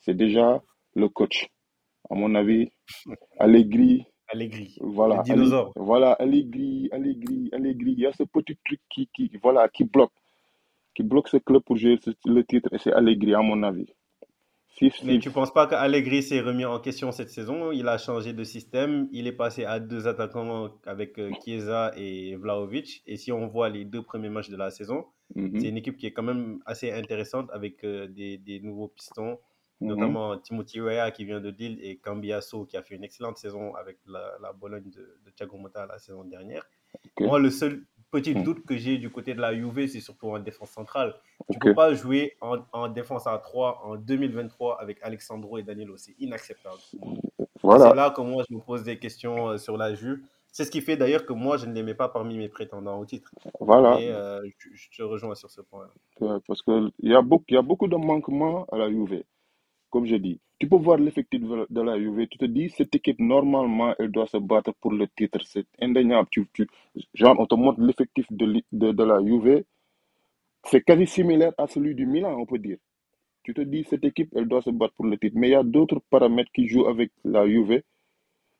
[0.00, 0.62] C'est déjà
[0.94, 1.48] le coach.
[2.10, 2.70] À mon avis,
[3.38, 5.22] Allegri, Allegri, voilà,
[5.76, 7.92] voilà, Allegri, Allegri, Allegri.
[7.92, 10.12] Il y a ce petit truc qui, qui, voilà, qui bloque,
[10.94, 13.86] qui bloque ce club pour jouer le titre, et c'est Allegri, à mon avis.
[14.78, 17.72] Si, Mais tu penses pas qu'Allegri s'est remis en question cette saison?
[17.72, 19.08] Il a changé de système.
[19.10, 23.02] Il est passé à deux attaquants avec euh, Chiesa et Vlahovic.
[23.06, 25.96] Et si on voit les deux premiers matchs de la saison, mhm, c'est une équipe
[25.96, 29.38] qui est quand même assez intéressante avec euh, des, des nouveaux pistons,
[29.80, 33.38] mhm, notamment Timothy Weah qui vient de Lille et Cambiasso qui a fait une excellente
[33.38, 36.64] saison avec la, la Bologne de, de Thiago Motta la saison dernière.
[37.20, 40.28] Moi, le seul petit mhm, doute que j'ai du côté de la Juve, c'est surtout
[40.28, 41.14] en défense centrale.
[41.50, 41.62] Tu ok.
[41.62, 45.96] peux pas jouer en, en défense à 3 en 2023 avec Alexandro et Danilo.
[45.96, 46.78] C'est inacceptable.
[46.94, 50.20] Et c'est là que moi, je me pose des questions euh, sur la Juve.
[50.50, 52.98] C'est ce qui fait d'ailleurs que moi, je ne les mets pas parmi mes prétendants
[52.98, 53.30] au titre.
[53.60, 53.96] voilà.
[53.96, 55.88] Mais euh, je, je te rejoins sur ce point.
[56.20, 59.22] Ouais, Parce qu'il y a beaucoup, y a beaucoup de manquements à la Juve.
[59.90, 63.20] Comme je dis, tu peux voir l'effectif de la Juve, tu te dis, cette équipe,
[63.20, 65.38] normalement, elle doit se battre pour le titre.
[65.44, 66.28] C'est indéniable.
[66.30, 66.66] Tu, tu,
[67.14, 69.64] genre, on te montre l'effectif de, de la Juve,
[70.64, 72.78] c'est quasi similaire à celui du Milan, on peut dire.
[73.42, 75.36] Tu te dis, cette équipe, elle doit se battre pour le titre.
[75.38, 77.82] Mais il y a d'autres paramètres qui jouent avec la Juve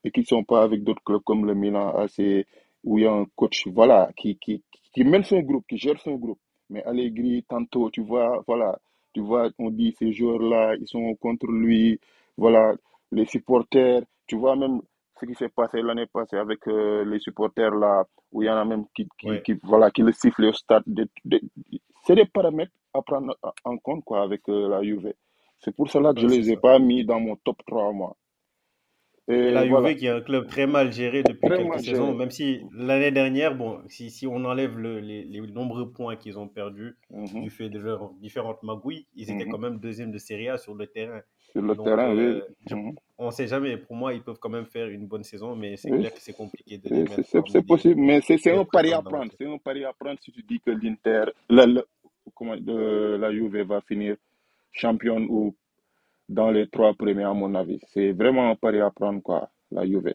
[0.04, 2.46] et qui ne sont pas avec d'autres clubs comme le Milan AC,
[2.84, 4.62] où il y a un coach, voilà, qui, qui,
[4.94, 6.38] qui mène son groupe, qui gère son groupe.
[6.70, 8.78] Mais Allegri, tantôt, tu vois, voilà,
[9.14, 12.00] tu vois, on dit ces joueurs-là, ils sont contre lui,
[12.36, 12.74] voilà,
[13.12, 14.80] les supporters, tu vois même
[15.20, 18.56] ce qui s'est passé l'année passée avec euh, les supporters là, où il y en
[18.56, 19.42] a même qui, qui, Ouais.
[19.42, 20.84] qui voilà, qui le sifflent au stade.
[20.86, 21.40] De- de-
[22.04, 25.12] c'est des paramètres à prendre en compte, quoi, avec euh, la Juve.
[25.60, 28.16] C'est pour cela que je c'est les ai pas mis dans mon top 3, moi.
[29.28, 32.12] Et la voilà, Juve qui est un club très mal géré depuis très quelques saisons,
[32.12, 32.14] géré.
[32.14, 36.38] même si l'année dernière, bon, si, si on enlève le- les, les nombreux points qu'ils
[36.38, 39.48] ont perdus Mhm, du fait de leurs différentes magouilles, ils étaient mhm.
[39.48, 41.22] quand même deuxième de Serie A sur le terrain.
[41.52, 42.36] Sur le Donc, terrain, oui.
[42.36, 42.96] euh, Mhm.
[43.18, 43.76] on ne sait jamais.
[43.78, 46.20] Pour moi, ils peuvent quand même faire une bonne saison, mais c'est Oui, clair que
[46.22, 49.32] c'est compliqué de les c'est mettre possible, mais c'est un pari à prendre.
[49.38, 51.82] C'est un pari à prendre si tu dis que l'Inter, la, la,
[52.34, 54.16] comment, de, la Juve va finir
[54.72, 55.54] championne ou
[56.28, 57.80] dans les trois premiers, à mon avis.
[57.88, 60.14] C'est vraiment un pari à prendre, quoi, la Juve.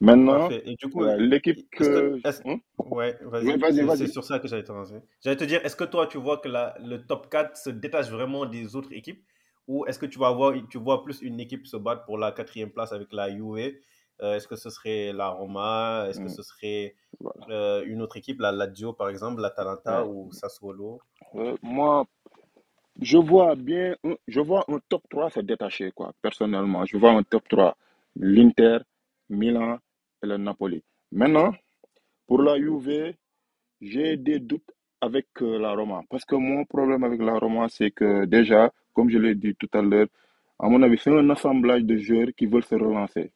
[0.00, 0.62] Maintenant, Parfait.
[0.66, 2.20] Et du coup, voilà, l'équipe que, que...
[2.44, 2.58] Hein?
[2.78, 5.00] ouais, Oui, vas-y, vas-y, c'est c'est sur ça que j'allais te lancer.
[5.22, 8.10] J'allais te dire, est-ce que toi, tu vois que la, le top 4 se détache
[8.10, 9.24] vraiment des autres équipes?
[9.66, 12.32] Ou est-ce que tu vas voir, tu vois plus une équipe se battre pour la
[12.32, 13.74] quatrième place avec la Juve?
[14.22, 16.06] Euh, Est-ce que ce serait la Roma?
[16.08, 17.46] Est-ce que Mm, ce serait Voilà.
[17.50, 20.06] euh, une autre équipe, la Lazio par exemple, l'Atalanta Ouais.
[20.06, 21.02] ou Sassuolo?
[21.36, 22.06] Euh, moi,
[23.00, 23.96] je vois bien,
[24.28, 26.84] je vois un top 3 se détacher, quoi, personnellement.
[26.86, 27.76] Je vois un top 3.
[28.16, 28.78] L'Inter,
[29.28, 29.78] Milan
[30.22, 30.82] et le Napoli.
[31.10, 31.52] Maintenant,
[32.26, 33.14] pour la Juve,
[33.80, 36.02] j'ai des doutes avec euh, la Roma.
[36.08, 39.68] Parce que mon problème avec la Roma, c'est que déjà, comme je l'ai dit tout
[39.72, 40.06] à l'heure,
[40.58, 43.32] à mon avis, c'est un assemblage de joueurs qui veulent se relancer.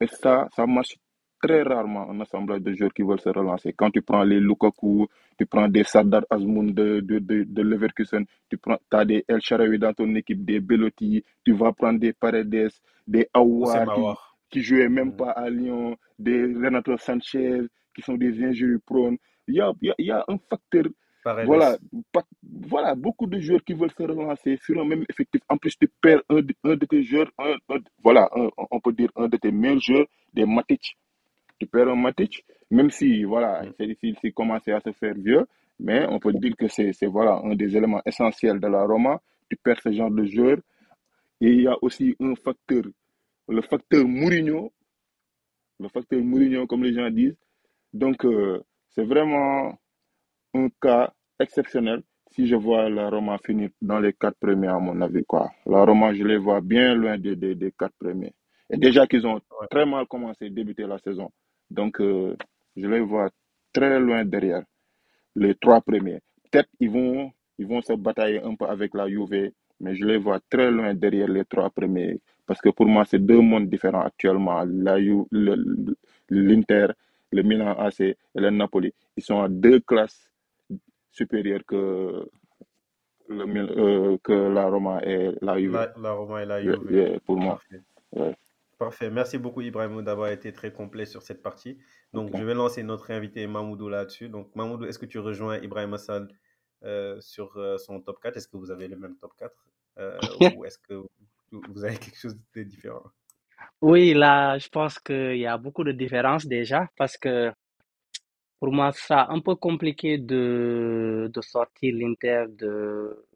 [0.00, 0.96] Et ça, ça marche
[1.42, 3.72] très rarement, un assemblage de joueurs qui veulent se relancer.
[3.72, 5.06] Quand tu prends les Lukaku,
[5.38, 9.40] tu prends des Sardar Azmoun de, de, de, de Leverkusen, tu prends, as des El
[9.40, 12.70] Sharawi dans ton équipe, des Belotti, tu vas prendre des Paredes,
[13.06, 14.18] des Aouar qui,
[14.50, 17.62] qui jouaient même pas à Lyon, des Renato Sanchez
[17.94, 19.16] qui sont des injures prônes.
[19.48, 20.84] Il y a, y a, y a un facteur
[21.40, 21.76] voilà,
[22.42, 25.40] voilà, beaucoup de joueurs qui veulent se relancer sur un même effectif.
[25.48, 28.28] En plus, tu perds un, un de tes joueurs, un, un- voilà,
[28.70, 30.96] on peut dire un de tes meilleurs joueurs, des Matic.
[31.58, 33.94] Tu perds un Matic, même si, voilà, Mm.
[34.20, 35.46] s'il commence à se faire vieux,
[35.78, 39.20] mais on peut dire que c'est, voilà, un des éléments essentiels de la Roma.
[39.48, 40.58] Tu perds ce genre de joueur.
[41.40, 42.82] Et il y a aussi un facteur,
[43.48, 44.72] le facteur Mourinho,
[45.78, 47.36] le facteur Mourinho, comme les gens disent.
[47.92, 49.78] Donc, euh, c'est vraiment
[50.54, 55.00] un cas exceptionnel si je vois la Roma finir dans les quatre premiers, à mon
[55.00, 55.24] avis.
[55.24, 55.50] Quoi.
[55.66, 58.32] La Roma, je les vois bien loin des, des, des quatre premiers.
[58.68, 59.40] Et déjà qu'ils ont
[59.70, 61.30] très mal commencé, débuté la saison.
[61.70, 62.36] Donc, euh,
[62.76, 63.30] je les vois
[63.72, 64.62] très loin derrière
[65.34, 66.20] les trois premiers.
[66.50, 69.50] Peut-être ils vont, ils vont se batailler un peu avec la Juve,
[69.80, 72.20] mais je les vois très loin derrière les trois premiers.
[72.46, 74.64] Parce que pour moi, c'est deux mondes différents actuellement.
[74.66, 75.96] La Ju- le-
[76.30, 76.88] L'Inter,
[77.32, 80.30] le Milan AC et le Napoli, ils sont à deux classes
[81.12, 82.28] supérieures que,
[83.28, 85.72] le, Mil- euh, que la Roma et la Juve.
[85.72, 86.92] La, la Roma et la Yeah, Juve.
[86.92, 87.58] yeah, pour moi.
[87.58, 87.82] Parfait.
[88.12, 88.34] Ouais.
[88.78, 89.10] Parfait.
[89.10, 91.78] Merci beaucoup, Ibrahim, d'avoir été très complet sur cette partie.
[92.12, 94.28] Donc, je vais lancer notre invité Mamoudou là-dessus.
[94.28, 96.28] Donc, Mamoudou, est-ce que tu rejoins Ibrahim Assal
[96.84, 99.52] euh, sur euh, son top 4 Est-ce que vous avez le même top 4
[99.98, 100.18] Euh,
[100.60, 101.08] ou est-ce que vous
[101.50, 103.04] vous avez quelque chose de différent?
[103.80, 107.52] Oui, là, je pense qu'il y a beaucoup de différences déjà parce que
[108.58, 113.26] pour moi, ça un peu compliqué de, de sortir l'Inter de,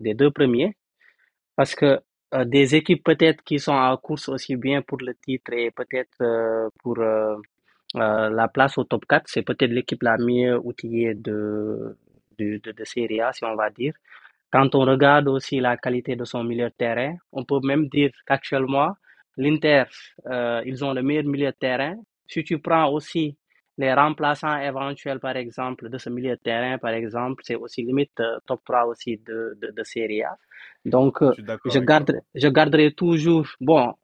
[0.00, 0.76] des deux premiers
[1.56, 2.00] parce que
[2.34, 6.20] euh, des équipes peut-être qui sont en course aussi bien pour le titre et peut-être
[6.20, 7.36] euh, pour euh,
[7.94, 11.96] la place au top 4, c'est peut-être l'équipe la mieux outillée de,
[12.38, 13.94] de, de, Serie A, si on va dire.
[14.50, 18.10] quand on regarde aussi la qualité de son milieu de terrain, on peut même dire
[18.26, 18.92] qu'actuellement,
[19.36, 19.84] l'Inter,
[20.66, 21.96] ils ont le meilleur milieu de terrain.
[22.26, 23.36] Si tu prends aussi
[23.78, 28.18] les remplaçants éventuels, par exemple, de ce milieu de terrain, par exemple, c'est aussi limite
[28.20, 30.36] euh, top 3 aussi de, de, de Serie A.
[30.84, 31.80] Donc, Je euh, je toi.
[31.80, 33.94] garderai, je garderai toujours, bon,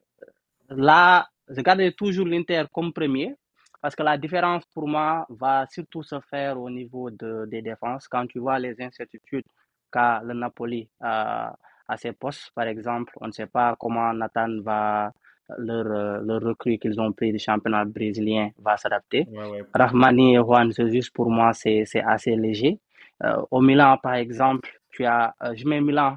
[0.70, 3.34] là, je garderai toujours l'Inter comme premier
[3.80, 8.08] parce que la différence pour moi va surtout se faire au niveau de, des défenses.
[8.08, 9.44] Quand tu vois les incertitudes
[9.92, 11.56] qu'a le Napoli à,
[11.88, 15.12] à ses postes, par exemple, on ne sait pas comment Nathan va,
[15.58, 19.26] leur, euh, leur recrue qu'ils ont pris du championnat brésilien va s'adapter.
[19.30, 19.64] Ouais, ouais.
[19.74, 22.78] Rahmani et Juan Jesus, pour moi, c'est assez léger.
[23.24, 26.16] Euh, au Milan, par exemple, tu as, euh, je mets Milan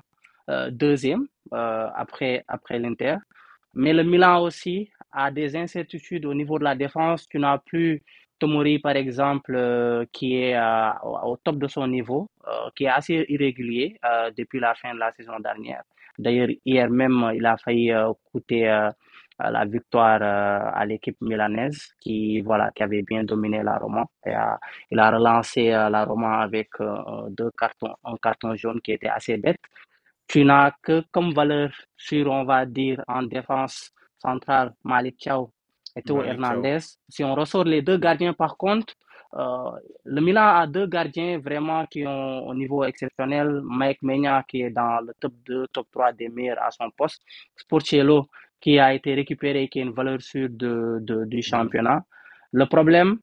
[0.50, 3.18] euh, deuxième euh, après, après l'Inter.
[3.74, 7.28] Mais le Milan aussi a des incertitudes au niveau de la défense.
[7.28, 8.02] Tu n'as plus
[8.40, 9.56] Tomori, par exemple,
[10.12, 10.58] qui est
[11.04, 12.30] au top de son niveau,
[12.76, 13.98] qui est assez irrégulier
[14.38, 15.84] depuis la fin de la saison dernière.
[16.20, 17.92] D'ailleurs, hier même, il a failli
[18.32, 18.90] coûter
[19.40, 24.06] la victoire euh, à l'équipe milanaise qui, voilà, qui avait bien dominé la Roma.
[24.26, 24.60] Et, a-
[24.92, 29.08] il a relancé euh, la Roma avec euh, deux cartons, un carton jaune qui était
[29.10, 29.60] assez bête.
[30.28, 35.52] Tu n'as que comme valeur sûre, on va dire, en défense centrale, Malik Thiaw
[35.96, 36.24] et Théo.
[36.24, 36.80] Hernandez.
[37.10, 38.94] Si on ressort les deux gardiens, par contre,
[39.36, 39.72] euh,
[40.06, 43.62] le Milan a deux gardiens vraiment qui ont un niveau exceptionnel.
[43.64, 47.22] Mike Maignan qui est dans le top 2, top 3 des meilleurs à son poste.
[47.56, 48.28] Sportiello
[48.64, 52.06] qui a été récupéré, qui est une valeur sûre de, de- du championnat.
[52.54, 53.20] Le problème,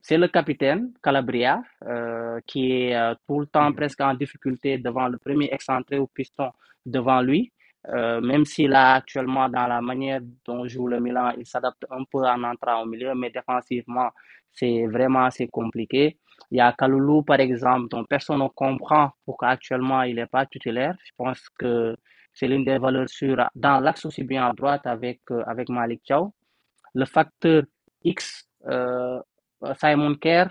[0.00, 3.74] c'est le capitaine Calabria euh, qui est euh, tout le temps Mhm.
[3.74, 6.50] presque en difficulté devant le premier excentré au piston
[6.86, 7.52] devant lui.
[7.88, 12.04] Euh, même s'il a actuellement dans la manière dont joue le Milan, il s'adapte un
[12.10, 14.10] peu en entrant au milieu, mais défensivement,
[14.52, 16.18] c'est vraiment assez compliqué.
[16.50, 20.46] Il y a Kaloulou, par exemple, dont personne ne comprend pourquoi actuellement il n'est pas
[20.46, 20.94] titulaire.
[21.04, 21.96] Je pense que
[22.34, 26.02] c'est l'une des valeurs sûres dans l'axe aussi bien à droite avec, euh, avec Malik
[26.02, 26.32] Thiaw.
[26.94, 27.62] Le facteur
[28.02, 29.20] X, euh,
[29.80, 30.48] Simon Kerr,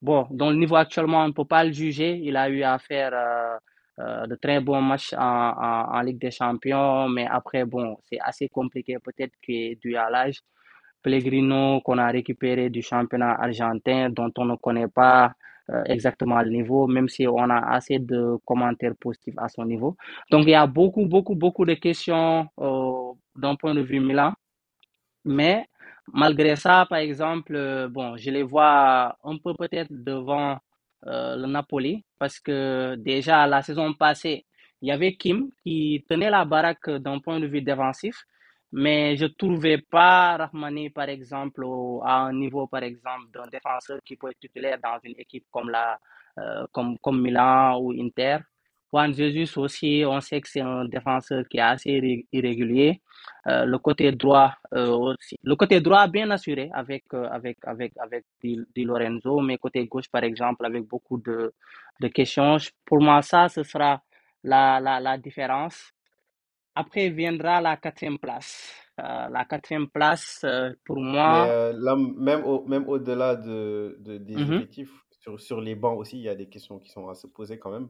[0.00, 2.16] bon, dont le niveau actuellement, on ne peut pas le juger.
[2.22, 3.12] Il a eu à faire
[3.98, 5.52] euh, de très bons matchs en,
[5.96, 10.10] en, Ligue des Champions, mais après, bon, c'est assez compliqué, peut-être que est dû à
[10.10, 10.40] l'âge.
[11.02, 15.32] Pellegrino, qu'on a récupéré du championnat argentin, dont on ne connaît pas
[15.86, 19.96] exactement le niveau, même si on a assez de commentaires positifs à son niveau.
[20.30, 24.34] Donc, il y a beaucoup, beaucoup, beaucoup de questions euh, d'un point de vue Milan.
[25.24, 25.66] Mais
[26.12, 30.58] malgré ça, par exemple, euh, bon, je les vois un peu peut-être devant
[31.06, 34.46] euh, le Napoli parce que déjà la saison passée,
[34.82, 38.24] il y avait Kim qui tenait la baraque d'un point de vue défensif,
[38.72, 41.64] mais je trouvais pas Rahmani, par exemple,
[42.04, 45.70] à un niveau, par exemple, d'un défenseur qui peut être titulaire dans une équipe comme
[45.70, 45.98] la,
[46.38, 48.38] euh, comme, comme Milan ou Inter.
[48.92, 53.02] Juan Jesus aussi, on sait que c'est un défenseur qui est assez irré- irrégulier.
[53.48, 55.36] Euh, le côté droit euh, aussi.
[55.42, 59.86] Le côté droit bien assuré avec, euh, avec, avec, avec Di, Di Lorenzo, mais côté
[59.86, 61.52] gauche, par exemple, avec beaucoup de,
[62.00, 62.58] de questions.
[62.86, 64.02] Pour moi, ça, ce sera
[64.44, 65.93] la, la, la différence.
[66.76, 68.72] Après viendra la quatrième place.
[69.00, 73.96] Euh, la quatrième place, euh, pour Mais moi, euh, là, même au, même au-delà de,
[74.00, 76.90] de- des mhm, effectifs, sur, sur les bancs aussi, il y a des questions qui
[76.90, 77.88] sont à se poser quand même.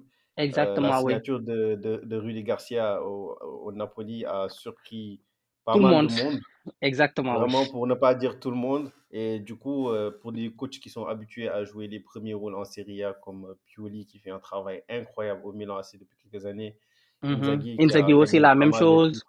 [0.55, 1.18] Euh, la exactement, oui.
[1.18, 5.20] signature de, de, de Rudy Garcia au, au Napoli a surpris
[5.64, 6.09] pas Tout le mal monde.
[6.09, 6.40] de monde,
[6.81, 7.51] Exactement, oui.
[7.51, 8.92] vraiment pour ne pas dire tout le monde.
[9.12, 12.55] Et du coup, euh, pour des coachs qui sont habitués à jouer les premiers rôles
[12.57, 16.18] en Serie A, comme euh, Pioli qui fait un travail incroyable au Milan AC depuis
[16.18, 16.79] quelques années,
[17.25, 17.41] Mhm.
[17.43, 19.13] Inzaghi qui Inzaghi a aussi, la même de chose.
[19.13, 19.27] titres.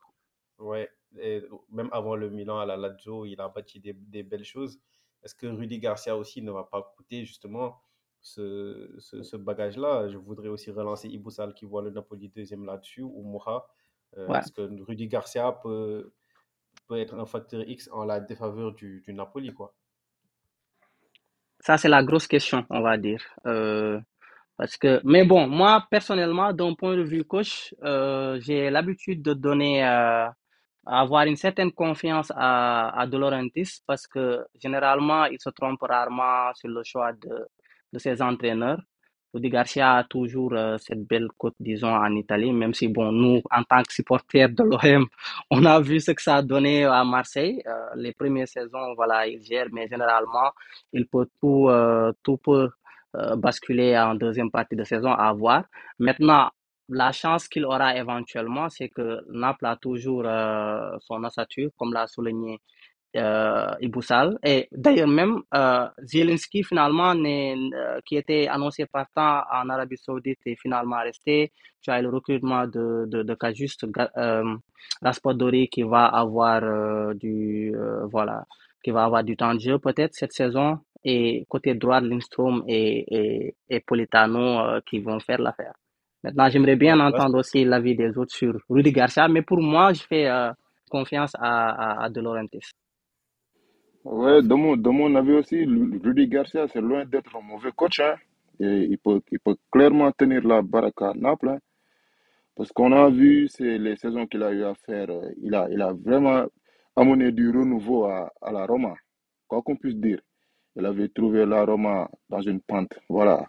[0.59, 4.43] Ouais, et même avant le Milan à la Lazio, il a bâti des, des belles
[4.45, 4.79] choses.
[5.23, 7.79] Est-ce que Rudy Garcia aussi ne va pas coûter justement
[8.21, 10.07] ce, ce, ce bagage-là?
[10.09, 13.67] Je voudrais aussi relancer Iboussal qui voit le Napoli deuxième là-dessus, ou Moura.
[14.17, 14.39] Euh, Ouais.
[14.39, 16.11] est-ce que Rudy Garcia peut,
[16.87, 19.73] peut être un facteur X en la défaveur du, du Napoli, quoi?
[21.59, 23.23] Ça, c'est la grosse question, on va dire.
[23.45, 23.99] Euh,
[24.57, 29.33] parce que, mais bon, moi, personnellement, d'un point de vue coach, euh, j'ai l'habitude de
[29.33, 30.27] donner, euh,
[30.85, 36.53] avoir une certaine confiance à, à De Laurentiis parce que généralement, il se trompe rarement
[36.55, 37.47] sur le choix de,
[37.91, 38.79] de ses entraîneurs.
[39.33, 43.41] Rudy Garcia a toujours euh, cette belle cote, disons, en Italie, même si, bon, nous,
[43.51, 45.07] en tant que supporters de l'OM,
[45.51, 47.61] on a vu ce que ça a donné à Marseille.
[47.67, 50.51] Euh, les premières saisons, voilà, il gère, mais généralement,
[50.93, 51.69] il peut tout,
[52.23, 52.69] tout peut
[53.37, 55.63] basculer en deuxième partie de saison à voir.
[55.99, 56.49] Maintenant,
[56.89, 62.07] la chance qu'il aura éventuellement, c'est que Naples a toujours euh, son ossature, comme l'a
[62.07, 62.59] souligné
[63.15, 64.37] euh, Iboussal.
[64.43, 70.59] Et d'ailleurs même, euh, Zielinski finalement, euh, qui était annoncé partant en Arabie Saoudite, est
[70.61, 71.51] finalement resté.
[71.81, 73.85] Tu as le recrutement de, de, de Kajuste
[74.17, 74.43] euh,
[75.71, 77.73] qui va avoir euh, du
[78.11, 78.43] voilà,
[78.83, 80.79] qui va avoir du temps de jeu peut-être cette saison.
[81.07, 85.75] Et côté droit, Lindstrom et, et, et Politano qui vont faire l'affaire.
[86.23, 90.01] Maintenant, j'aimerais bien entendre aussi l'avis des autres sur Rudy Garcia, mais pour moi, je
[90.01, 90.27] fais
[90.89, 92.71] confiance à, à, à De Laurentiis.
[94.03, 95.63] Ouais, de mon, de mon avis aussi,
[96.03, 97.99] Rudy Garcia, c'est loin d'être un mauvais coach.
[97.99, 98.15] Hein.
[98.59, 101.49] Et il, peut, il peut clairement tenir la baraque à Naples.
[101.49, 101.59] Hein.
[102.55, 105.09] Parce qu'on a vu c'est les saisons qu'il a eu à faire.
[105.11, 106.45] euh, Il a, il a vraiment
[106.95, 108.95] amené du renouveau à, à la Roma.
[109.47, 110.19] Quoi qu'on puisse dire.
[110.75, 112.99] Il avait trouvé la Roma dans une pente.
[113.09, 113.45] Voilà.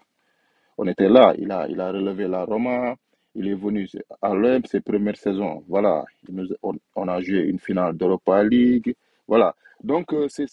[0.77, 1.33] On était là.
[1.37, 2.95] Il a, il a relevé la Roma.
[3.35, 3.87] Il est venu
[4.21, 5.63] à l'OM ses premières saisons.
[5.67, 6.05] Voilà.
[6.27, 6.47] Il nous-
[6.95, 8.95] on, a joué une finale d'Europa League.
[9.27, 9.55] Voilà.
[9.83, 10.47] Donc, euh, c'est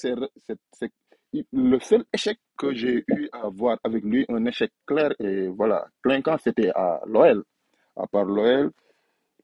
[1.52, 5.86] le seul échec que j'ai eu à voir avec lui, un échec clair et voilà,
[6.02, 7.42] clinquant, c'était à l'OL.
[7.96, 8.70] À part l'OL,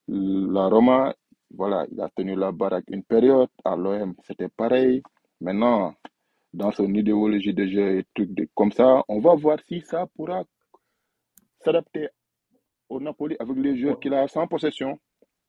[0.08, 1.14] la Roma,
[1.52, 3.48] voilà, il a tenu la baraque une période.
[3.64, 5.02] À l'OM, c'était pareil.
[5.40, 5.94] Maintenant,
[6.52, 10.06] dans son idéologie de jeu et trucs de- comme ça, on va voir si ça
[10.16, 10.44] pourra
[11.64, 12.08] s'adapter
[12.88, 14.98] au Napoli avec les joueurs qu'il a sans possession.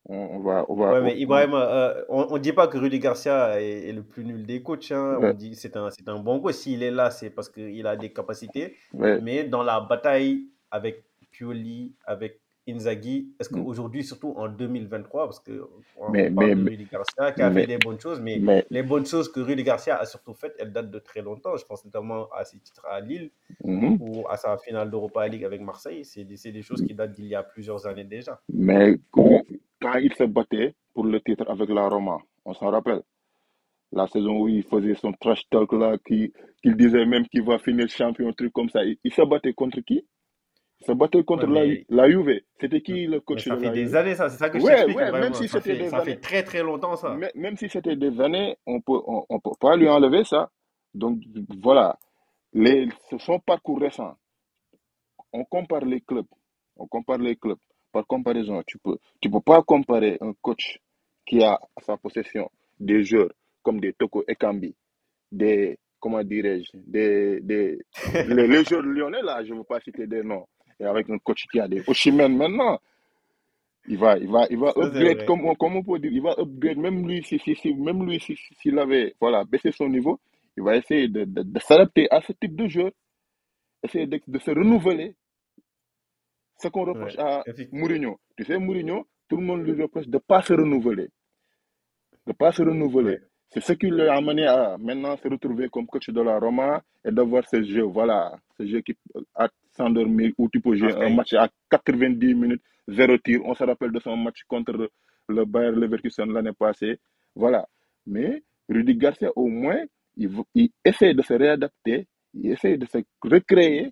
[0.05, 2.99] On, on va, on va, Ouais, mais Ibrahim, euh, on ne dit pas que Rudy
[2.99, 4.91] Garcia est, est le plus nul des coachs.
[4.91, 5.19] hein.
[5.21, 6.55] On dit c'est un, c'est un bon coach.
[6.55, 8.75] S'il est là, c'est parce qu'il a des capacités.
[8.93, 9.21] ouais.
[9.21, 13.63] Mais dans la bataille avec Pioli, avec Inzaghi, est-ce Mm.
[13.63, 15.59] qu'aujourd'hui, surtout en 2023, parce Mais,
[15.97, 19.05] on mais, parle de Rudy Garcia qui a fait des bonnes choses, mais les bonnes
[19.05, 21.55] choses que Rudy Garcia a surtout faites, elles datent de très longtemps.
[21.57, 23.31] Je pense notamment à ses titres à Lille
[23.63, 23.97] mhm.
[23.99, 26.05] ou à sa finale d'Europa League avec Marseille.
[26.05, 28.39] C'est des, choses qui datent d'il y a plusieurs années déjà.
[28.53, 29.41] mais quand
[29.99, 33.01] il se battait pour le titre avec la Roma, on s'en rappelle.
[33.93, 36.31] La saison où il faisait son trash talk là, qui-
[36.63, 38.85] qu'il disait même qu'il va finir champion, un truc comme ça.
[38.85, 40.05] Il, il se battait contre qui?
[40.85, 42.41] Se battait contre Ouais, la, la Juve.
[42.61, 43.95] C'était qui le coach ça de fait la des Juve?
[43.95, 45.89] années, ça, c'est ça que je Ouais, t'explique, ouais, même si Ça c'était fait, des
[45.89, 47.21] ça fait très très longtemps, ça.
[47.21, 50.51] mê- même si c'était des années, on peut, on, on peut pas lui enlever ça.
[50.93, 51.19] Donc
[51.61, 51.99] voilà,
[52.53, 52.89] les,
[53.19, 54.15] son parcours récent,
[55.33, 56.27] on compare les clubs,
[56.77, 57.59] on compare les clubs.
[57.91, 60.79] Par comparaison, tu peux, tu peux pas comparer un coach
[61.25, 63.31] qui a à sa possession des joueurs
[63.63, 64.75] comme des Toko Ekambi,
[65.31, 67.79] des, comment dirais-je, des, des,
[68.21, 70.47] les, les joueurs lyonnais là, je ne veux pas citer des noms,
[70.81, 72.79] et avec un coach qui a des Oshimen maintenant,
[73.87, 76.21] il va, il va, il va Ça, upgrade, comme, on- comme on peut dire, il
[76.21, 79.71] va upgrade, même lui, si, si, si, même lui, si, si- s'il avait, voilà, baissé
[79.71, 80.19] son niveau,
[80.57, 82.91] il va essayer de, de, de s'adapter à ce type de jeu,
[83.83, 85.15] essayer de, de se renouveler.
[86.57, 87.43] Ce qu'on reproche Ouais, à.
[87.71, 88.19] Mourinho.
[88.37, 91.05] Tu sais, Mourinho, tout le monde lui reproche de ne pas se renouveler.
[92.27, 93.13] De ne pas se renouveler.
[93.15, 93.21] Ouais.
[93.53, 97.11] C'est ce qui l'a amené à maintenant se retrouver comme coach de la Roma et
[97.11, 98.95] d'avoir ce jeu, voilà, ce jeu qui
[99.35, 103.41] à s'endormir où tu peux jouer un match à 90 minutes, zéro tir.
[103.43, 104.89] On se rappelle de son match contre
[105.27, 106.97] le Bayer Leverkusen l'année passée.
[107.35, 107.67] Voilà.
[108.07, 109.83] Mais Rudy Garcia, au moins,
[110.15, 113.91] il, il essaie de se réadapter, il essaie de se recréer.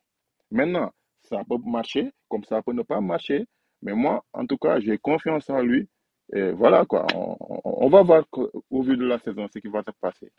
[0.52, 0.92] Maintenant,
[1.24, 3.46] ça peut marcher, comme ça peut ne pas marcher.
[3.82, 5.88] Mais moi, en tout cas, j'ai confiance en lui.
[6.34, 8.24] Et voilà quoi, on, on- on va voir
[8.70, 10.32] au vu de la saison ce qui va se passer.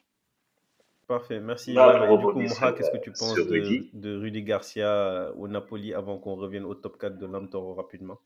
[1.07, 4.17] Parfait, merci Là, du coup, Moura, qu'est-ce que euh, tu penses sur de, Rudy, de
[4.17, 8.19] Rudy Garcia euh, au Napoli avant qu'on revienne au top 4 de l'Amtoro rapidement?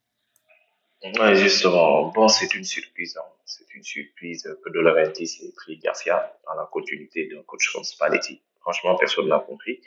[1.03, 3.17] Ouais, justement, bon, c'est une surprise.
[3.19, 3.29] hein.
[3.45, 7.85] C'est une surprise que De Laurentiis ait pris Garcia dans la continuité d'un coach comme
[7.85, 8.41] Spalletti.
[8.61, 9.81] Franchement, personne n'a compris.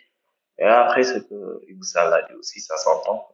[0.60, 3.28] Et après, ce que Iboussa l'a dit aussi, ça s'entend.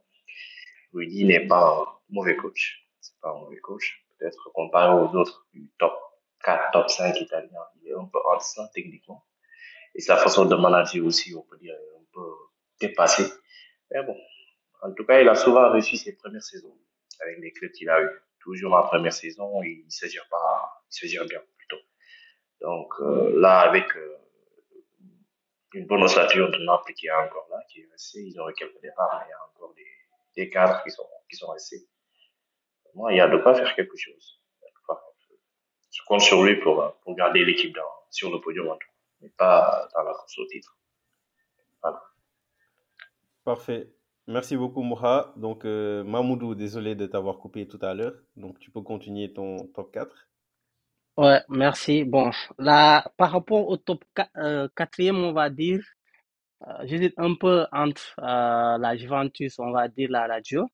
[0.93, 2.87] Rudy n'est pas un mauvais coach.
[3.01, 4.02] C'est pas un mauvais coach.
[4.23, 5.93] Peut-être comparé aux autres du top
[6.45, 9.25] 4, top 5 italiens, il est un peu en dessous techniquement.
[9.95, 12.31] Et sa façon de manager aussi, on peut dire, est un peu
[12.79, 13.29] dépassée.
[13.91, 14.15] Mais bon,
[14.81, 16.73] en tout cas, il a souvent réussi ses premières saisons
[17.19, 18.09] avec les clubs qu'il a eu.
[18.39, 21.83] Toujours la première saison, il se gère pas, il se gère bien plutôt.
[22.61, 24.17] Donc euh, là, avec euh,
[25.73, 28.81] une bonne ossature de Naples qui est encore là, qui est restée, ils auraient quelques
[28.81, 29.87] départs, mais il y a encore des,
[30.37, 31.85] des cadres qui sont, qui sont restés.
[32.95, 34.39] Moi, il y a de quoi faire quelque chose.
[35.91, 38.87] Je compte sur lui pour, euh, pour garder l'équipe dans, sur le podium en tout
[38.87, 40.75] cas, mais pas dans la course au titre.
[41.81, 42.01] Voilà.
[43.43, 43.89] Parfait.
[44.27, 45.33] Merci beaucoup, Moura.
[45.35, 48.15] Donc, euh, Mamoudou, désolé de t'avoir coupé tout à l'heure.
[48.37, 50.29] Donc, tu peux continuer ton top 4.
[51.17, 52.05] Ouais, merci.
[52.05, 55.83] Bon, là, par rapport au top 4, euh, quatrième, on va dire,
[56.67, 60.67] euh, j'hésite un peu entre euh, la Juventus, on va dire la Lazio.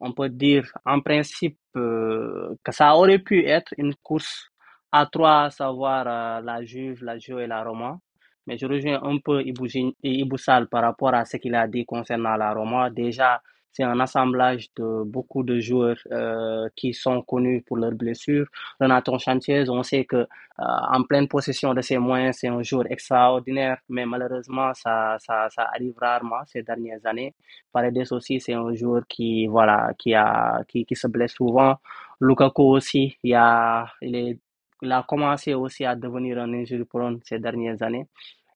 [0.00, 4.50] On peut dire en principe euh, que ça aurait pu être une course
[4.92, 7.98] à trois, à savoir euh, la Juve, la Juve et la Roma.
[8.46, 12.36] Mais je rejoins un peu Ibou Sal par rapport à ce qu'il a dit concernant
[12.36, 12.90] la Roma.
[12.90, 13.40] Déjà,
[13.72, 18.46] c'est un assemblage de beaucoup de joueurs euh, qui sont connus pour leurs blessures.
[18.80, 20.26] Renato Sanchez, on sait que euh,
[20.58, 25.70] en pleine possession de ses moyens, c'est un joueur extraordinaire, mais malheureusement, ça, ça, ça
[25.74, 27.34] arrive rarement ces dernières années.
[27.72, 31.76] Paredes aussi, c'est un joueur qui, voilà, qui, a, qui, qui se blesse souvent.
[32.20, 34.38] Lukaku aussi, il, a, il, est,
[34.82, 38.06] il a commencé aussi à devenir un injury prone ces dernières années.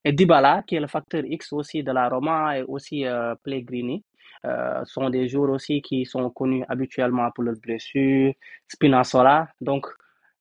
[0.07, 4.05] Et Dybala, qui est le facteur X aussi de la Roma, et aussi euh, Pellegrini.
[4.45, 8.33] Euh, sont des joueurs aussi qui sont connus habituellement pour leurs blessures,
[8.69, 9.49] Spinazzola.
[9.61, 9.87] Donc,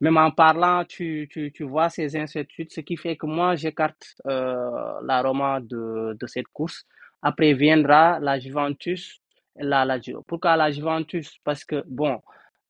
[0.02, 4.16] même en parlant, tu, tu, tu vois ces incertitudes, ce qui fait que moi, j'écarte
[4.28, 6.86] euh, la Roma de, de cette course.
[7.24, 9.20] Après viendra la Juventus
[9.56, 10.24] la Lazio.
[10.28, 11.40] Pourquoi la Juventus?
[11.44, 12.22] Parce que, bon,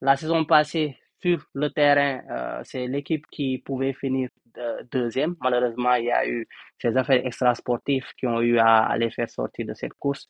[0.01, 4.29] la saison passée, sur le terrain, euh, c'est l'équipe qui pouvait finir
[4.91, 5.35] deuxième.
[5.41, 6.47] Malheureusement, il y a eu
[6.79, 10.27] ces affaires extrasportives qui ont eu à, les faire sortir de cette course.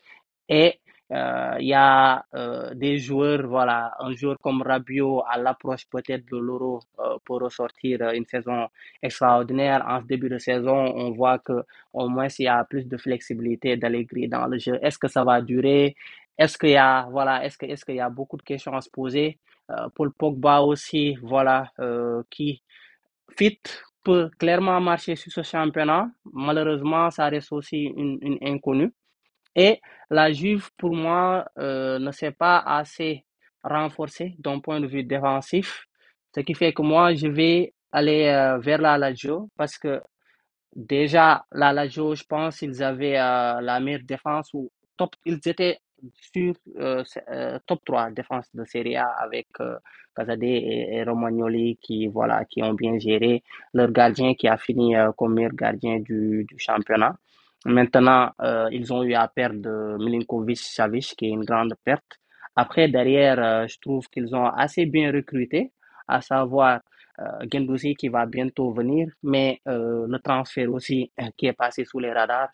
[0.49, 0.79] Et
[1.11, 6.25] euh, il y a euh, des joueurs, voilà, un joueur comme Rabiot à l'approche peut-être
[6.25, 8.67] de l'Euro euh, pour ressortir une saison
[9.03, 9.85] extraordinaire.
[9.87, 11.63] En ce début de saison, on voit que
[11.93, 14.79] au moins il y a plus de flexibilité, d'allégrie dans le jeu.
[14.81, 15.95] Est-ce que ça va durer?
[16.37, 19.39] Est-ce qu'il y a, voilà, que, est-ce y a beaucoup de questions à se poser?
[19.95, 21.71] Paul Pogba aussi, voilà,
[22.29, 22.61] qui
[23.37, 23.59] fit
[24.05, 26.07] peut clairement marcher sur ce championnat.
[26.31, 28.93] Malheureusement, ça reste aussi une, une inconnue.
[29.55, 33.25] Et la Juve, pour moi, euh, ne s'est pas assez
[33.63, 35.85] renforcée d'un point de vue défensif,
[36.35, 40.01] ce qui fait que moi, je vais aller euh, vers la Lazio parce que
[40.75, 45.79] déjà, la Lazio, je pense, ils avaient euh, la meilleure défense ou top, ils étaient
[46.13, 46.53] sur
[47.65, 49.47] top 3 défense de Serie A avec
[50.15, 53.43] Casade et, Romagnoli qui, voilà, qui ont bien géré
[53.73, 57.15] leur gardien qui a fini comme meilleur gardien du, du championnat.
[57.65, 62.19] Maintenant, euh, ils ont eu à perdre Milinkovic-Savic, qui est une grande perte.
[62.55, 65.71] Après, derrière, euh, je trouve qu'ils ont assez bien recruté,
[66.07, 66.81] à savoir
[67.19, 71.85] euh, Gendouzi qui va bientôt venir, mais euh, le transfert aussi euh, qui est passé
[71.85, 72.51] sous les radars.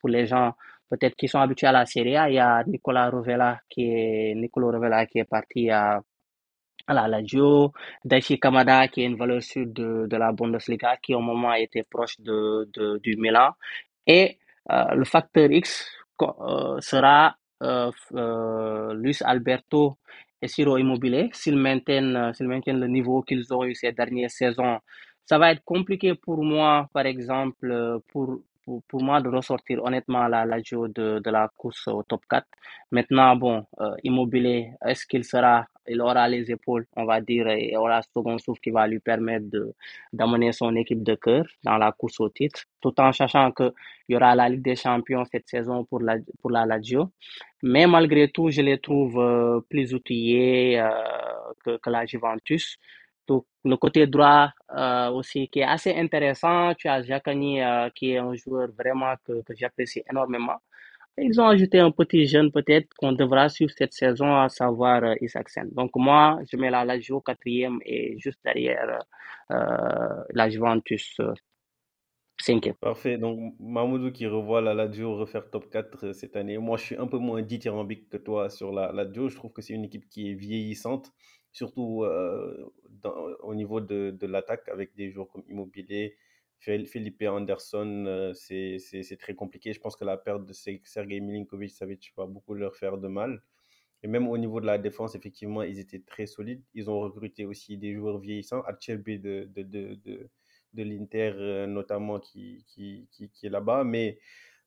[0.00, 0.54] Pour les gens
[0.88, 4.34] peut-être qui sont habitués à la Serie A, il y a Nicolas Rovella qui est,
[4.34, 6.00] Nicolas qui est parti à,
[6.86, 7.72] à la Lazio,
[8.04, 12.18] Daichi Kamada qui est une valeur sûre de, la Bundesliga qui au moment était proche
[12.20, 13.50] de, de, du Milan.
[14.06, 14.38] Et
[14.72, 15.86] euh, le facteur X
[16.22, 19.98] euh, sera euh, Luis Alberto
[20.40, 24.78] et Ciro Immobilier s'ils maintiennent, maintiennent le niveau qu'ils ont eu ces dernières saisons.
[25.26, 28.40] Ça va être compliqué pour moi, par exemple, pour
[28.88, 32.46] pour, moi de ressortir honnêtement la, la de, de la course au top 4.
[32.90, 37.76] Maintenant, bon, euh, Immobilier, est-ce qu'il sera, il aura les épaules, on va dire, et
[37.76, 39.46] aura ce second souffle qui va lui permettre
[40.12, 43.72] d'amener son équipe de cœur dans la course au titre, tout en sachant qu'il
[44.08, 47.10] y aura la Ligue des Champions cette saison pour la, pour la Lazio.
[47.62, 50.90] Mais malgré tout, je les trouve euh, plus outillés euh,
[51.64, 52.78] que, que la Juventus.
[53.28, 56.74] Donc, le côté droit euh, aussi qui est assez intéressant.
[56.74, 60.58] Tu as Jacani euh, qui est un joueur vraiment que, que j'apprécie énormément.
[61.18, 65.14] ils ont ajouté un petit jeune peut-être qu'on devra suivre cette saison, à savoir euh,
[65.20, 65.68] Isaacsen.
[65.72, 69.00] Donc moi, je mets la Lazio quatrième et juste derrière
[69.50, 71.32] euh, la Juventus euh,
[72.40, 72.74] cinquième.
[72.80, 73.18] Parfait.
[73.18, 76.58] Donc Mamoudou qui revoit la Lazio refaire top 4 euh, cette année.
[76.58, 79.28] Moi, je suis un peu moins dithyrambique que toi sur la Lazio.
[79.28, 81.12] Je trouve que c'est une équipe qui est vieillissante
[81.52, 82.70] surtout euh,
[83.40, 86.16] au niveau de, de l'attaque avec des joueurs comme Immobilier,
[86.60, 89.72] Felipe Anderson, euh, c'est très compliqué.
[89.72, 93.42] Je pense que la perte de Sergei Milinkovic-Savic va beaucoup leur faire de mal.
[94.02, 96.62] Et même au niveau de la défense, effectivement, ils étaient très solides.
[96.74, 98.62] Ils ont recruté aussi des joueurs vieillissants.
[98.62, 100.28] Acerbi de, de, de, de,
[100.74, 103.84] de l'Inter, euh, notamment, qui, qui, qui, qui est là-bas.
[103.84, 104.18] Mais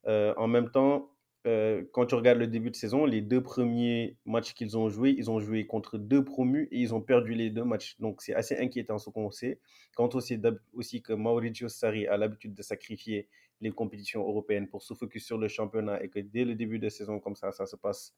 [0.08, 1.12] euh, en même temps,
[1.48, 5.16] euh, quand tu regardes le début de saison, les deux premiers matchs qu'ils ont joués,
[5.18, 7.98] ils ont joué contre deux promus et ils ont perdu les deux matchs.
[8.00, 9.60] Donc c'est assez inquiétant ce qu'on sait.
[9.96, 10.40] Quand on sait
[10.74, 13.28] aussi que Mauricio Sarri a l'habitude de sacrifier
[13.60, 16.90] les compétitions européennes pour se focus sur le championnat et que dès le début de
[16.90, 18.16] saison comme ça, ça se passe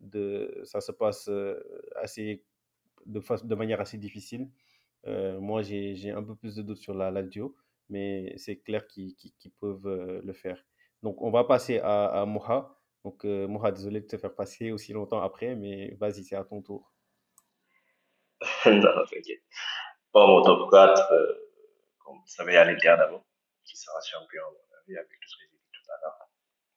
[0.00, 1.60] de, ça se passe euh,
[1.96, 2.44] assez,
[3.04, 4.48] de, de manière assez difficile.
[5.06, 7.54] Euh, moi, j'ai un peu plus de doutes sur la Lazio,
[7.90, 10.64] mais c'est clair qu'ils qu qu peuvent le faire.
[11.04, 12.80] Donc, on va passer à, à Moha.
[13.04, 16.44] Donc, euh, Moha, désolé de te faire passer aussi longtemps après, mais vas-y, c'est à
[16.44, 16.94] ton tour.
[18.64, 19.42] non, t'inquiète.
[20.14, 21.52] Bon, mon top 4, euh,
[21.98, 23.26] comme vous savez, il y a d'abord,
[23.64, 26.28] qui sera champion, à mon avis, avec tout ce que j'ai dit tout à l'heure.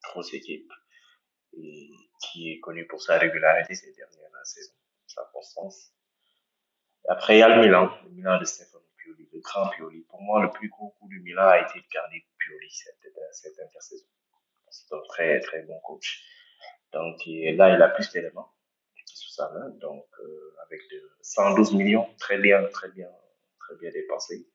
[0.03, 0.73] Grosse équipe,
[1.53, 4.75] et qui est connue pour sa régularité ces dernières saisons,
[5.05, 5.93] sa constance.
[7.07, 10.01] Après, il y a le Milan, le Milan de Stefano Pioli, le grand Pioli.
[10.01, 12.97] Pour moi, le plus gros coup du Milan a été de garder Pioli cette,
[13.31, 14.05] cette intersaison.
[14.69, 16.23] C'est un très, très bon coach.
[16.93, 18.51] Donc là, il a plus d'éléments
[19.17, 19.69] sous sa main.
[19.81, 23.09] Donc, euh, avec de 112 millions, très bien, très bien,
[23.59, 24.47] très bien dépensés.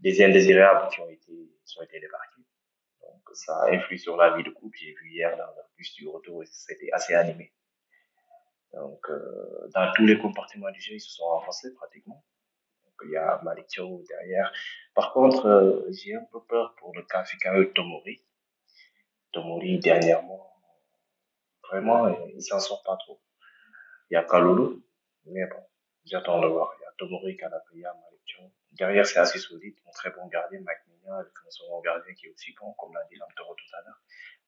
[0.00, 1.32] Des indésirables qui ont été,
[1.64, 2.42] qui ont été débarqués.
[3.02, 4.76] Donc, ça influe sur la vie de couple.
[4.78, 7.52] J'ai vu hier dans le bus du retour, c'était assez animé.
[8.72, 12.24] Donc, euh, dans tous les compartiments du jeu, ils se sont renforcés pratiquement.
[12.84, 13.66] Donc, il y a Malik
[14.08, 14.52] derrière.
[14.94, 18.22] Par contre, euh, j'ai un peu peur pour le cas Fikayo Tomori.
[19.32, 20.52] Tomori, dernièrement,
[21.68, 23.20] vraiment, il s'en sort pas trop.
[24.10, 24.82] Il y a Kalulu,
[25.26, 25.62] mais bon,
[26.04, 26.72] j'attends de voir.
[26.78, 29.74] Il y a Tomori, Kanapaya, Malik Derrière, c'est assez solide.
[29.86, 33.04] Un très bon gardien, Mignon, avec un second gardien qui est aussi bon, comme l'a
[33.10, 34.00] dit Lamtoro tout à l'heure.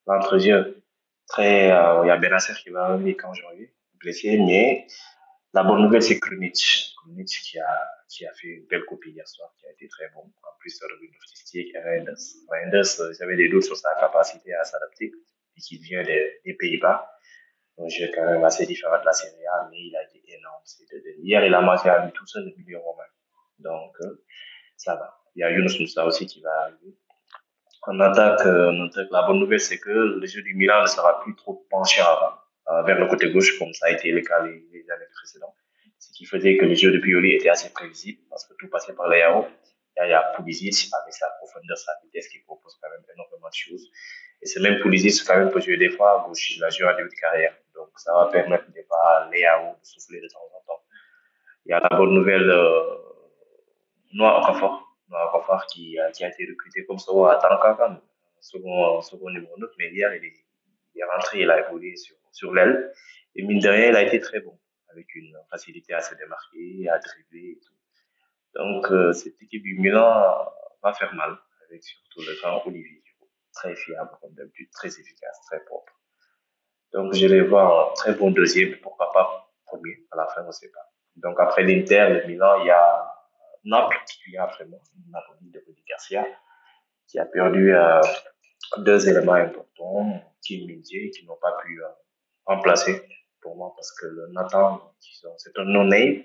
[0.06, 0.82] L'entre-jeu,
[1.26, 4.86] très, euh, il y a Benasser qui va revenir quand janvier blessé, mais
[5.52, 6.89] la bonne nouvelle, c'est Krunic.
[7.16, 10.20] Qui a, qui a fait une belle copie hier soir, qui a été très bon.
[10.20, 12.14] En plus, Robin Loftus-Cheek et Reinders.
[12.48, 15.12] Reinders, euh, j'avais des doutes sur sa capacité à s'adapter,
[15.52, 17.10] puisqu'il vient des, Pays-Bas.
[17.78, 20.62] Un jeu quand même assez différent de la Serie A, mais il a été énorme.
[21.18, 23.04] Hier, il a marqué à lui tout seul le milieu romain.
[23.58, 24.24] Donc, euh,
[24.76, 25.18] ça va.
[25.34, 26.96] Il y a Yunus Moussa aussi qui va arriver.
[27.82, 31.34] En attaque, euh, la bonne nouvelle, c'est que le jeu du Milan ne sera plus
[31.34, 32.36] trop penché avant.
[32.84, 35.56] Vers le côté gauche, comme ça a été le cas les, années précédentes.
[36.00, 38.94] Ce qui faisait que le jeu de Pioli était assez prévisible parce que tout passait
[38.94, 43.04] par les Il y a Pulisic avec sa profondeur, sa vitesse qui propose quand même
[43.14, 43.86] énormément de choses.
[44.40, 46.56] Et c'est même Pulisic quand même peut jouer des fois à gauche.
[46.56, 47.54] Il a joué en début de carrière.
[47.74, 50.82] Donc ça va permettre de pas Léao de souffler de temps en temps.
[51.66, 52.96] Il y a la bonne nouvelle euh,
[54.14, 54.96] Noah Okafor.
[55.10, 58.00] Noah Okafor qui, qui a été recruté comme ça à Tankakan,
[58.40, 59.70] second, second numéro 9.
[59.78, 60.32] Mais hier, il est,
[60.94, 62.92] il est rentré, il a évolué sur sur l'aile.
[63.34, 64.58] Et mine de rien, il a été très bon,
[64.92, 67.74] avec une facilité à se démarquer, à dribbler et tout.
[68.54, 73.02] Donc, euh, cette équipe du Milan va faire mal, avec surtout le grand Olivier
[73.52, 75.92] Très fiable, comme d'habitude, très efficace, très propre.
[76.92, 80.46] Donc, je vais voir un très bon deuxième, pourquoi pas premier, à la fin, on
[80.46, 80.88] ne sait pas.
[81.16, 83.12] Donc, après l'Inter, le Milan, il y a
[83.64, 84.78] Naples qui vient après moi,
[85.08, 86.24] Napoli de Rudy Garcia,
[87.08, 88.00] qui a perdu euh,
[88.78, 91.80] deux éléments importants, Kim Mindier, qui n'ont pas pu
[92.46, 93.02] remplacer
[93.40, 94.92] pour moi parce que le Nathan,
[95.36, 96.22] c'est un non-name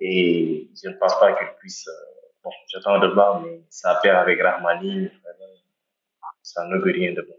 [0.00, 1.88] et je ne pense pas qu'il puisse.
[1.88, 1.92] Euh,
[2.44, 5.10] bon, j'attends de voir, mais ça perd avec Rahmani,
[6.42, 7.36] ça ne veut rien de bon.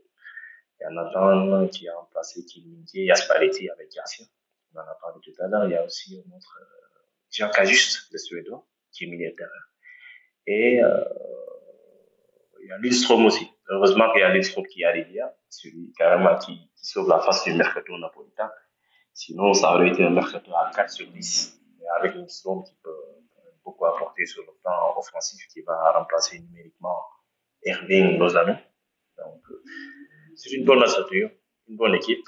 [0.80, 4.26] Il y a Nathan qui a remplacé Kimindie, il y a Spalletti avec Garcia,
[4.74, 5.66] on en a parlé tout à l'heure.
[5.66, 7.00] Il y a aussi un autre, euh,
[7.32, 9.50] Jean Cajuste, le Suédois, qui est milieu terrain.
[10.46, 11.04] Et euh,
[12.62, 13.50] il y a Lindstrom aussi.
[13.70, 17.44] Heureusement qu'il y a Lindstrom qui arrive là, celui carrément qui, qui sauve la face
[17.44, 18.52] du mercato napolitain.
[19.18, 21.60] Sinon, ça aurait été un mercato à 4 sur 10.
[21.80, 23.02] Mais avec Lindstrom qui peut
[23.66, 27.02] beaucoup apporter sur le plan offensif, qui va remplacer numériquement
[27.66, 28.54] Erwin Lozano.
[29.18, 29.64] Donc, euh,
[30.36, 31.32] c'est une bonne assature,
[31.68, 32.28] une bonne équipe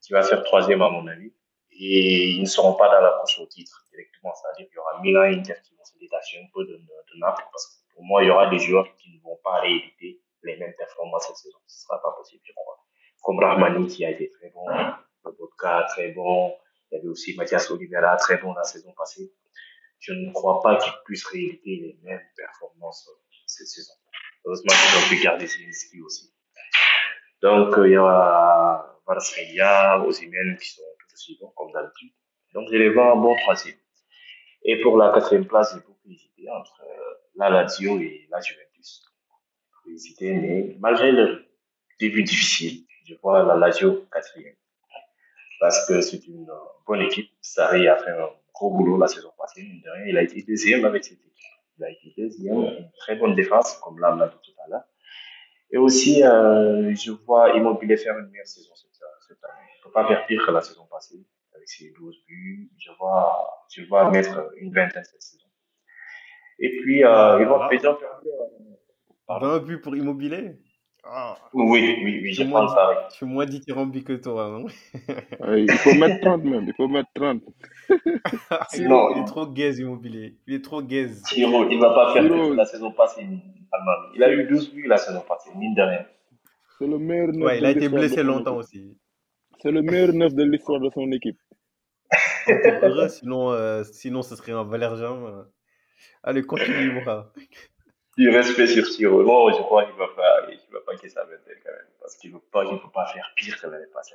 [0.00, 1.34] qui va faire troisième à mon avis.
[1.72, 4.32] Et ils ne seront pas dans la course au titre directement.
[4.32, 6.78] C'est-à-dire qu'il y aura Milan et Inter qui vont se détacher un peu de, de,
[6.78, 9.58] de Naples parce que pour moi, il y aura des joueurs qui ne vont pas
[9.58, 11.58] rééditer les mêmes performances cette saison.
[11.66, 12.78] Ce ne sera pas possible, je crois.
[13.22, 14.64] Comme Rahmani qui a été très bon,
[15.30, 16.54] Botka très bon,
[16.90, 19.32] il y avait aussi Mathias Oliveira très bon la saison passée.
[19.98, 23.08] Je ne crois pas qu'ils puissent rééditer les mêmes performances
[23.46, 23.92] cette saison.
[24.44, 26.34] Heureusement qu'ils ont pu garder Zelinski aussi.
[27.40, 32.12] Donc, euh, il y aura Varskelia, Osimhen qui sont tout aussi bons comme d'habitude.
[32.54, 33.76] Donc, je les vois en bon troisième.
[34.64, 39.04] Et pour la quatrième place, j'ai beaucoup hésité entre euh, la Lazio et la Juventus.
[39.84, 41.44] J'ai hésité, mais malgré le
[41.98, 44.54] début difficile, je vois la Lazio quatrième.
[45.62, 46.48] Parce que c'est une
[46.88, 47.30] bonne équipe.
[47.40, 49.64] Sarri a fait un gros boulot la saison passée.
[50.08, 51.52] Il a été deuxième avec cette équipe.
[51.78, 54.68] Il a été deuxième, une très bonne défense, comme là, on l'a dit tout à
[54.68, 54.82] l'heure.
[55.70, 58.90] Et aussi, euh, je vois Immobilier faire une meilleure saison cette,
[59.28, 59.68] cette année.
[59.76, 62.68] Il ne peut pas faire pire que la saison passée avec ses 12 buts.
[62.78, 65.46] Je vois, je vois mettre une vingtaine cette saison.
[66.58, 68.02] Et puis, euh, ils vont peut-être.
[69.28, 70.58] Euh, 20 buts pour Immobilier?
[71.04, 71.36] Ah.
[71.52, 72.98] Oui, oui, oui, je pense pareil.
[73.10, 74.66] Je suis moins dithyrambique que toi, non?
[75.40, 77.42] Ouais, Il faut mettre 30 même, il faut mettre 30.
[78.80, 79.10] non.
[79.14, 80.36] Il est trop gaze, Immobilier.
[80.46, 81.22] Il est trop gaze.
[81.22, 82.54] Thiro, il ne va pas faire Thiro.
[82.54, 83.26] la saison passée.
[84.14, 86.06] Il a eu 12 buts la saison passée, mine de rien.
[86.78, 88.96] C'est le meilleur Ouais, il a été blessé longtemps aussi.
[89.60, 91.38] C'est le meilleur neuf de l'histoire de son équipe.
[93.08, 95.12] Sinon, euh, sinon, ce serait un Valérien.
[95.12, 95.42] Euh.
[96.22, 97.32] Allez, continue, Moura.
[98.18, 99.24] Du respect sur Thiro.
[99.24, 101.86] Bon, je crois qu'il va pas, il va pas qu'il s'amène quand même.
[101.98, 104.14] Parce qu'il ne peut pas, il peut pas faire pire que l'année passée.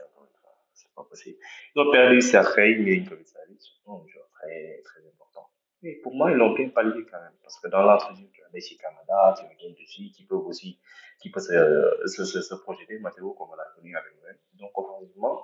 [0.73, 1.37] C'est pas possible.
[1.75, 5.49] Ils ont perdu Sergei Milinkovic-Savic, un joueur très, très important.
[5.81, 7.33] Oui, pour moi, ils l'ont bien pallié quand même.
[7.41, 10.79] Parce que dans l'entrevue, tu as Messi Canada, tu as Genduzi qui peuvent aussi,
[11.19, 14.59] qui peuvent se, se, se, se projeter, Matteo, comme on l'a connu avec nous.
[14.59, 15.43] Donc, offensivement,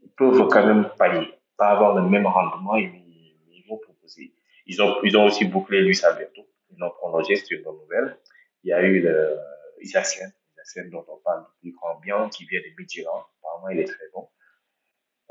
[0.00, 1.34] ils peuvent quand même pallier.
[1.56, 3.02] Pas avoir le même rendement, mais
[3.50, 4.34] ils vont proposer.
[4.66, 6.42] Ils ont, ils ont aussi bouclé Luis Alberto.
[6.72, 8.18] Ils l'ont prolongé, c'est une bonne nouvelle.
[8.64, 9.38] Il y a eu le,
[10.90, 13.24] dont on parle depuis grand bien, qui vient de Midtjylland.
[13.38, 14.28] Apparemment, il est très bon.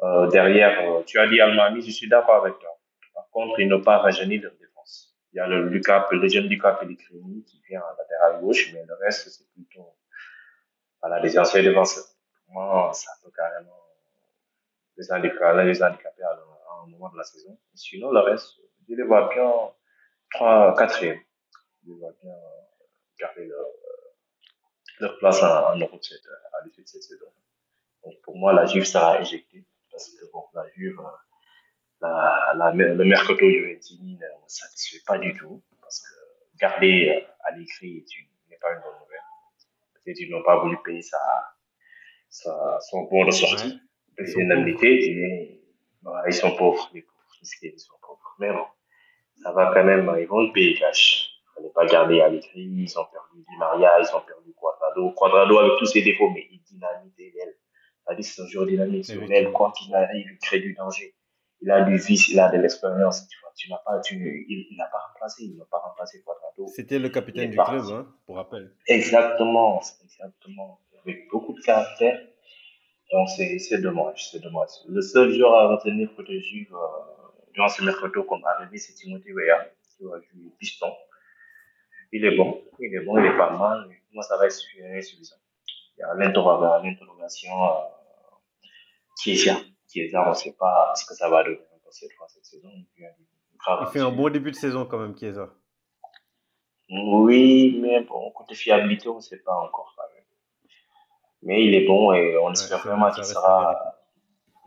[0.03, 2.77] Euh, derrière, euh, tu as dit Almami, je suis d'accord avec toi.
[3.13, 5.15] Par contre, il n'a pas rajeuni leur défense.
[5.31, 8.83] Il y a le, Lucas, le jeune Lucas Pellegrini qui vient en latéral gauche, mais
[8.85, 9.95] le reste, c'est plutôt
[11.01, 12.05] voilà, des anciens défenseurs.
[12.49, 13.79] Moi, ça peut carrément
[14.97, 16.39] les handicaper, les handicaper à,
[16.83, 17.57] un moment de la saison.
[17.75, 18.55] sinon, le reste,
[18.89, 19.51] je les vois bien
[20.31, 21.03] 3, 4
[21.85, 22.33] Vois bien
[23.19, 23.65] garder leur,
[24.99, 27.25] leur place en, en Europe à l'issue de cette saison.
[28.03, 30.99] Donc, pour moi, la Juve sera éjectée parce que bon, la Juve,
[32.01, 37.55] la, la, le mercato juventini ne me satisfait pas du tout parce que garder à
[37.55, 38.05] l'écrit
[38.49, 39.19] n'est pas une bonne nouvelle.
[39.93, 41.19] Peut-être qu'ils n'ont pas voulu payer sa,
[42.29, 43.79] sa, son bon de sortie,
[44.17, 45.61] des indemnités.
[46.27, 48.35] Ils sont pauvres, les pauvres, ils sont pauvres.
[48.39, 48.65] Mais bon,
[49.43, 51.30] ça va quand même, ils vont le payer cash.
[51.63, 55.11] Ne pas garder à l'écrit, ils ont perdu Di Maria, ils ont perdu Quadrado.
[55.11, 57.55] Quadrado avec tous ses défauts, mais il dynamite l'aile.
[58.03, 61.13] C'est-à-dire c'est un joueur dynamique sur l'aile, quoi qu'il arrive, il crée du danger.
[61.61, 63.51] Il a du vice, il a de l'expérience, tu vois.
[63.55, 66.67] Tu n'as pas, tu, il, il n'a pas remplacé, il n'a pas remplacé Quadrado.
[66.75, 68.73] C'était le capitaine du club, hein, pour rappel.
[68.87, 70.79] Exactement, exactement.
[71.05, 72.19] Avec beaucoup de caractère.
[73.11, 74.69] Donc c'est, c'est dommage, c'est dommage.
[74.87, 76.77] Le seul joueur à retenir côté Juve, euh,
[77.53, 80.91] durant ce mercato comme arrivé, c'est Timothée Weah, qui va jouer piston.
[82.11, 84.55] Il est bon, il est bon, il est pas mal, mais moi ça va être
[84.95, 85.35] insuffisant.
[85.97, 88.67] Il y a l'interrogation euh,
[89.17, 89.57] Chiesa.
[89.87, 91.59] Chiesa, on ne sait pas ce que ça va donner
[91.91, 92.69] cette fois, cette saison.
[92.97, 95.49] Il fait un bon début de saison quand même, Chiesa.
[96.89, 100.25] Oui, mais bon, côté fiabilité, on ne sait pas encore quand même.
[101.43, 103.95] Mais il est bon et on espère vraiment qu'il sera.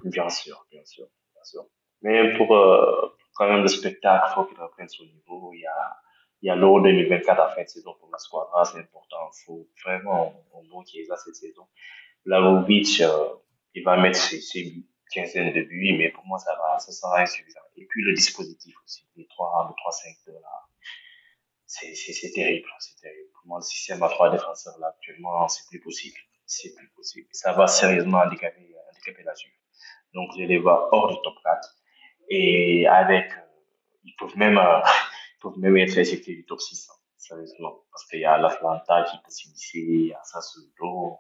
[0.05, 1.67] Bien sûr, bien sûr, bien sûr.
[2.03, 5.51] Mais pour euh, quand même le spectacle, il faut qu'il reprenne son niveau.
[5.55, 5.97] Il y a,
[6.45, 9.31] il y a l'Euro 2024 à fin de saison pour la squadra, c'est important.
[9.33, 11.67] Il faut vraiment un bon cette saison.
[12.27, 13.31] Lavovic, euh,
[13.73, 14.75] il va mettre ses, ses
[15.11, 17.61] quinzaine de buts, mais pour moi, ça va, ça sera insuffisant.
[17.77, 20.69] Et puis, le dispositif aussi, les 3, le 3-5 de là,
[21.65, 23.31] c'est terrible, c'est terrible.
[23.33, 26.19] Pour moi, le système à 3 défenseurs, là, actuellement, c'est plus possible.
[26.45, 27.27] C'est plus possible.
[27.33, 28.61] Ça va sérieusement handicaper,
[28.93, 29.51] handicaper la Juve.
[30.13, 31.69] Donc, je les vois hors du top 4.
[32.29, 33.41] Et avec, euh,
[34.05, 34.81] ils peuvent même, euh,
[35.53, 37.85] du top 6, hein, sérieusement.
[37.91, 41.19] Parce qu'il y a l'Atlanta qui peut s'initier, il y a Sassuolo,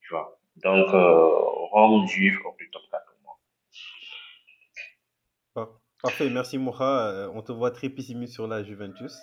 [0.00, 0.38] tu vois.
[0.56, 1.38] Donc, euh,
[1.72, 3.10] Rome, Juve, hors du top 4.
[6.02, 7.28] Parfait, merci Moha.
[7.34, 9.14] on te voit très pessimiste sur la Juventus.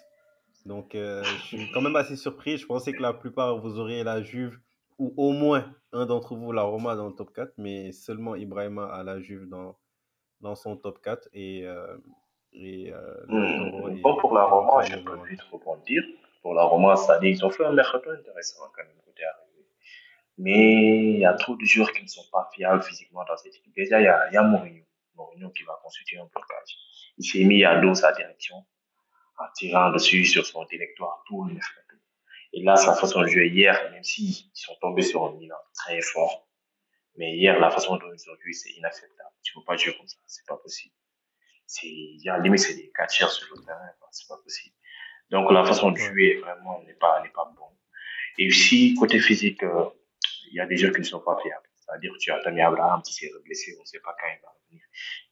[0.67, 2.57] Donc, euh, je suis quand même assez surpris.
[2.57, 4.59] Je pensais que la plupart, vous auriez la Juve,
[4.99, 8.85] ou au moins un d'entre vous, la Roma, dans le top 4, mais seulement Ibrahima
[8.85, 9.77] a la Juve dans,
[10.41, 11.29] dans son top 4.
[11.33, 11.97] Et, euh,
[12.53, 16.03] et, euh, mmh, bon, pour la Roma, je peux vite rebondir.
[16.41, 19.67] Pour la Roma, ça dit ils ont fait un mercato intéressant quand même, côté arrivé.
[20.37, 23.55] Mais il y a trop de joueurs qui ne sont pas fiables physiquement dans cette
[23.55, 23.73] équipe.
[23.75, 24.83] Déjà, il y a, il y a Mourinho.
[25.15, 26.77] Mourinho qui va constituer un blocage.
[27.17, 28.55] Il s'est mis à dos sa direction
[29.37, 31.95] en tirant dessus sur son directoire tout le mercato.
[32.53, 36.01] Et là, sa façon de jouer hier, même s'ils sont tombés sur un Milan très
[36.01, 36.47] fort,
[37.17, 39.29] mais hier, la façon dont ils ont joué, c'est inacceptable.
[39.43, 40.93] Tu peux pas jouer comme ça, c'est pas possible.
[41.67, 44.75] C'est, il y a limite, c'est des catchers sur le terrain, c'est pas possible.
[45.29, 47.65] Donc, la façon de jouer, vraiment, n'est pas, n'est pas bon.
[48.37, 49.85] Et aussi, côté physique, euh,
[50.49, 51.67] il y a des joueurs qui ne sont pas fiables.
[51.75, 54.49] C'est-à-dire tu as Tammy Abraham qui s'est blessé, on ne sait pas quand il va
[54.49, 54.83] revenir.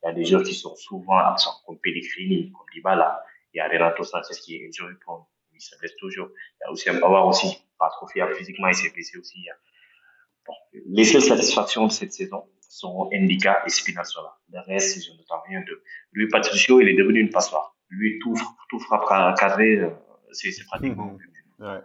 [0.04, 3.24] Il y a des joueurs qui sont souvent absents, comme Pellegrini, comme Dybala.
[3.54, 6.30] Il y a Renato Sanchez qui est injuré pour il se blesse toujours.
[6.30, 9.48] Il y a aussi un Pavard aussi, pas trop fiable physiquement, il s'est blessé aussi.
[10.46, 10.54] Bon.
[10.88, 12.46] Les seules satisfactions de cette saison
[12.76, 14.34] sont Indica et Spinazzola.
[14.52, 15.82] Le reste, je n'entends rien de.
[16.12, 17.76] Lui, Patricio, il est devenu une passoire.
[17.90, 18.36] Lui, tout,
[18.70, 19.08] tout frappe
[19.38, 19.90] cadré, euh,
[20.32, 21.16] c'est, c'est pratiquement.
[21.60, 21.66] Mmh.
[21.66, 21.80] Ouais.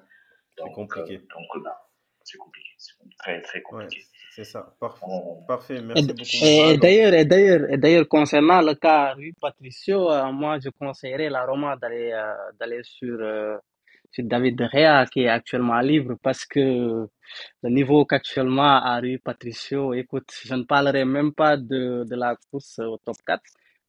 [0.58, 1.16] C'est compliqué.
[1.16, 1.76] Euh, donc là,
[2.24, 2.70] c'est compliqué.
[2.78, 3.98] C'est très, très compliqué.
[3.98, 4.04] Ouais.
[4.32, 5.06] C'est ça, parfait.
[5.48, 6.80] Parfait, merci Et, beaucoup.
[6.80, 11.44] d'ailleurs, et d'ailleurs, et d'ailleurs, concernant le cas Rui Patricio, euh, moi, je conseillerais la
[11.44, 13.58] Roma d'aller euh, d'aller sur, euh,
[14.12, 16.60] sur David Gea, qui est actuellement libre, parce que
[17.62, 22.36] le niveau qu'actuellement a Rui Patricio, écoute, je ne parlerai même pas de, de la
[22.50, 23.42] course au top 4.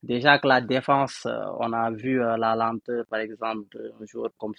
[0.04, 4.32] Déjà que la défense, euh, on a vu euh, la lenteur, par exemple, d'un joueur
[4.38, 4.54] comme,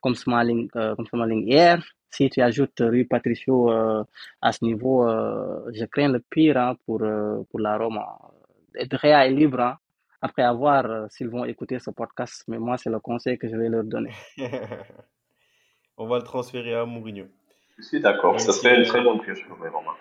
[0.00, 1.82] comme Smalling, euh, comme Smalling hier.
[2.10, 4.02] Si tu ajoutes Rui Patricio euh,
[4.40, 5.06] à ce niveau,
[5.74, 7.00] je crains le pire hein, pour,
[7.50, 8.06] pour la Roma.
[8.74, 9.60] Gea est libre.
[9.60, 9.76] hein.
[10.20, 12.44] Après avoir euh, s'ils vont écouter ce podcast.
[12.48, 14.12] Mais moi, c'est le conseil que je vais leur donner.
[15.96, 17.26] On va le transférer à Mourinho.
[17.78, 19.94] Je suis d'accord, ça serait une euh, très bonne pioche pour romans.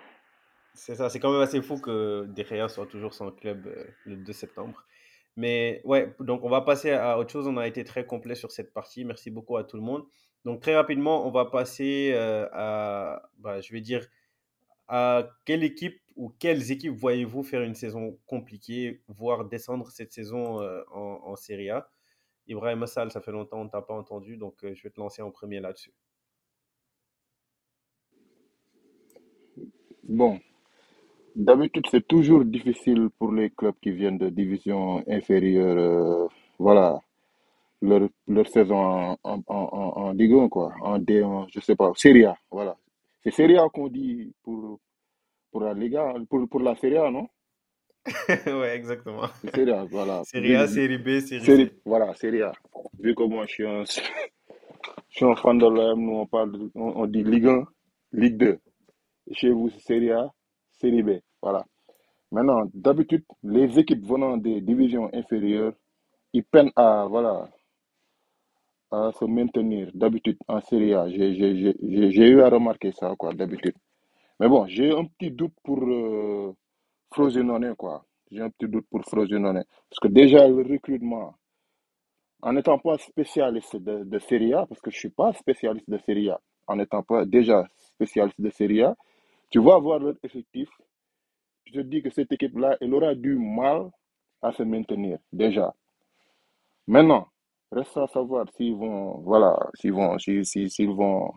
[0.74, 3.84] c'est ça, c'est quand même assez fou que De Gea soit toujours sans club euh,
[4.06, 4.84] le 2 septembre.
[5.36, 7.48] Mais ouais, donc on va passer à autre chose.
[7.48, 9.06] On a été très complet sur cette partie.
[9.06, 10.04] Merci beaucoup à tout le monde.
[10.44, 14.08] Donc très rapidement, on va passer euh, à, bah, je vais dire,
[14.88, 20.62] à quelle équipe ou quelles équipes voyez-vous faire une saison compliquée, voire descendre cette saison
[20.62, 21.90] euh, en, en Serie A?
[22.48, 25.00] Ibrahim Assal, ça fait longtemps qu'on ne t'a pas entendu, donc euh, je vais te
[25.00, 25.94] lancer en premier là-dessus.
[30.04, 30.40] Bon,
[31.36, 36.28] d'habitude, c'est toujours difficile pour les clubs qui viennent de divisions inférieures, euh,
[36.60, 37.02] voilà,
[37.82, 41.92] leur, leur saison en, en, en, en Ligue 1, quoi, en D1, je sais pas,
[41.96, 42.78] Serie A, voilà.
[43.24, 44.80] C'est Serie A qu'on dit pour,
[45.52, 47.28] pour la Liga, pour, pour la Serie A, non?
[48.48, 49.28] ouais, exactement.
[49.54, 50.24] Serie A, voilà.
[50.24, 51.40] Série A, série B, C.
[51.86, 52.52] voilà, Serie A.
[53.00, 56.52] Vu que moi, je suis un, je suis un fan de l'OM, nous, on parle,
[56.54, 57.66] de- on, on dit Ligue 1,
[58.14, 58.60] Ligue 2.
[59.34, 60.30] Chez vous, c'est Serie A,
[60.74, 61.66] Série B, voilà.
[62.32, 65.74] Maintenant, d'habitude, les équipes venant des divisions inférieures,
[66.34, 67.50] ils peinent à, voilà,
[68.92, 71.10] à se maintenir d'habitude en Serie A.
[71.10, 73.76] J'ai eu à remarquer ça, quoi, d'habitude.
[74.40, 76.54] Mais bon, j'ai un petit doute pour euh,
[77.78, 78.06] quoi.
[78.32, 79.64] J'ai un petit doute pour Frosinone.
[79.90, 81.36] Parce que déjà, le recrutement,
[82.42, 85.98] en n'étant pas spécialiste de, de Serie A, parce que je suis pas spécialiste de
[86.00, 88.96] Serie A, en n'étant pas déjà spécialiste de Serie A,
[89.52, 90.70] tu vas voir leur effectif.
[91.66, 93.90] Je te dis que cette équipe-là, elle aura du mal
[94.42, 95.74] à se maintenir, déjà.
[96.88, 97.28] Maintenant,
[97.72, 101.34] reste à savoir s'ils vont, voilà, s'ils vont, si- si- s'ils vont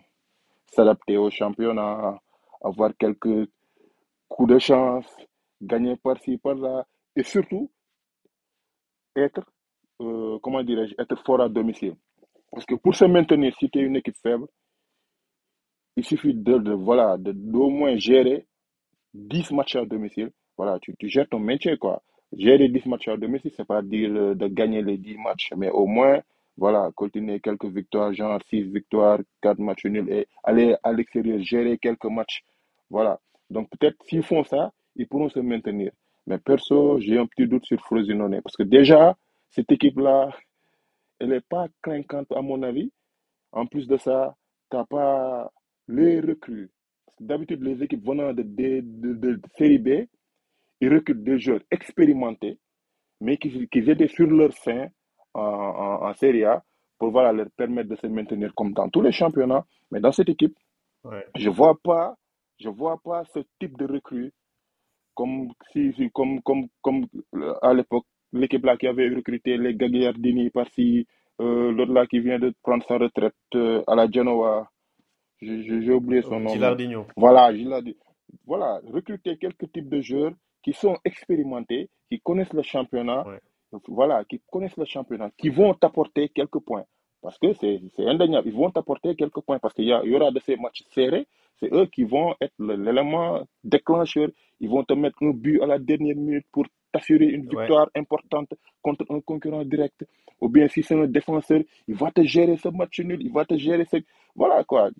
[0.72, 2.18] s'adapter au championnat,
[2.60, 3.48] avoir quelques
[4.28, 5.06] coups de chance,
[5.60, 6.86] gagner par-ci, par-là,
[7.16, 7.70] et surtout
[9.16, 9.42] être,
[10.00, 11.94] euh, comment dirais-je, être fort à domicile.
[12.50, 14.46] Parce que pour se maintenir, si tu es une équipe faible,
[15.96, 18.46] il suffit de, voilà, de, d'au moins gérer
[19.14, 20.30] 10 matchs à domicile.
[20.56, 22.02] Voilà, tu, tu gères ton maintien, quoi.
[22.32, 25.70] Gérer 10 matchs à domicile, c'est pas dire euh, de gagner les 10 matchs, mais
[25.70, 26.20] au moins,
[26.56, 31.78] voilà, continuer quelques victoires, genre 6 victoires, 4 matchs nuls, et aller à l'extérieur, gérer
[31.78, 32.44] quelques matchs.
[32.90, 33.20] Voilà.
[33.48, 35.92] Donc peut-être s'ils font ça, ils pourront se maintenir.
[36.26, 39.16] Mais perso, j'ai un petit doute sur Frosinone, parce que déjà,
[39.50, 40.30] cette équipe-là,
[41.18, 42.92] elle n'est pas clinquante à mon avis.
[43.52, 44.36] En plus de ça,
[44.70, 45.50] tu n'as pas
[45.88, 46.70] les recrues.
[47.18, 50.06] D'habitude, les équipes venant de, de, de, de série B,
[50.80, 52.58] ils recrutent des joueurs expérimentés,
[53.20, 54.88] mais qui, qui étaient sur leur fin
[55.34, 56.62] en, en, en Serie A
[56.98, 59.64] pour voilà, leur permettre de se maintenir comme dans tous les championnats.
[59.90, 60.56] Mais dans cette équipe,
[61.02, 61.24] Ouais.
[61.34, 62.14] je vois pas,
[62.58, 64.32] je vois pas ce type de recrue
[65.14, 67.06] comme si, comme, comme, comme
[67.36, 68.04] euh, à l'époque,
[68.34, 71.06] l'équipe là qui avait recruté les Gagliardini par-ci,
[71.40, 74.70] euh, l'autre là qui vient de prendre sa retraite euh, à la Genoa,
[75.40, 76.50] j'ai oublié son nom.
[76.50, 77.06] Gilardino.
[77.16, 77.96] Voilà, dit.
[78.46, 83.40] Voilà, recruter quelques types de joueurs qui sont expérimentés, qui connaissent le championnat, Ouais.
[83.88, 86.84] Voilà, qui connaissent le championnat, qui vont t'apporter quelques points.
[87.22, 90.40] Parce que c'est indéniable, ils vont t'apporter quelques points parce qu'il y, y aura de
[90.40, 91.26] ces matchs serrés,
[91.58, 94.28] c'est eux qui vont être l'élément déclencheur,
[94.60, 97.48] ils vont te mettre un but à la dernière minute pour t'assurer une Ouais.
[97.48, 98.52] victoire importante
[98.82, 100.04] contre un concurrent direct.
[100.40, 103.44] Ou bien si c'est un défenseur, il va te gérer ce match nul, il va
[103.44, 103.98] te gérer ce...
[104.34, 104.90] Voilà quoi.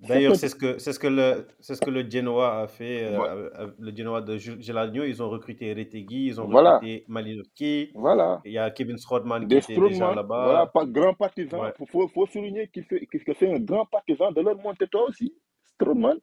[0.00, 3.04] D'ailleurs, c'est ce que c'est ce que le c'est ce que le Genoa a fait.
[3.04, 3.28] euh, Ouais.
[3.28, 6.74] avec- avec le Genoa de Gilardino, ils ont recruté Retegui, ils ont Voilà.
[6.78, 7.92] recruté Malinowski.
[7.94, 8.40] Voilà.
[8.44, 10.44] Il y a Kevin Strodman qui Des était déjà là-bas.
[10.44, 11.60] voilà, pas grand partisan.
[11.62, 11.72] Ouais.
[11.78, 15.04] Il faut, faut souligner qu'il fait, que c'est un grand partisan de leur montée, toi
[15.08, 15.32] aussi.
[15.80, 16.18] Strootman,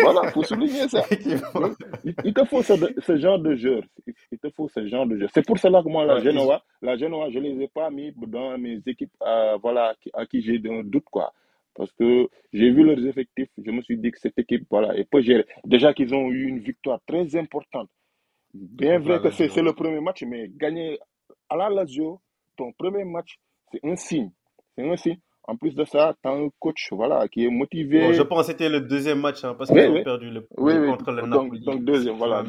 [0.00, 1.02] voilà, faut souligner ça.
[1.54, 3.82] Donc, il, il te faut ce, ce genre de joueur.
[4.04, 5.30] Il, il te faut ce genre de joueur.
[5.32, 8.12] C'est pour cela que moi, la Ouais, Genoa, la Genoa, je les ai pas mis
[8.26, 11.32] dans mes équipes, euh, voilà, à qui j'ai un doute, quoi.
[11.74, 15.08] Parce que j'ai vu leurs effectifs, je me suis dit que cette équipe, voilà, est
[15.10, 15.44] pas gérée.
[15.64, 17.90] Déjà qu'ils ont eu une victoire très importante.
[18.52, 20.98] Bien vrai que c'est le premier match, mais gagner
[21.48, 22.20] à la Lazio,
[22.56, 23.34] ton premier match,
[23.72, 24.30] c'est un signe.
[24.76, 25.18] C'est un signe.
[25.46, 28.00] En plus de ça, tu as un coach voilà, qui est motivé.
[28.00, 30.04] Bon, je pense que c'était le deuxième match hein, parce Oui, qu'ils ont oui.
[30.04, 31.60] perdu le, Oui, le- contre le Donc, Napoli.
[31.64, 32.42] donc deuxième, voilà.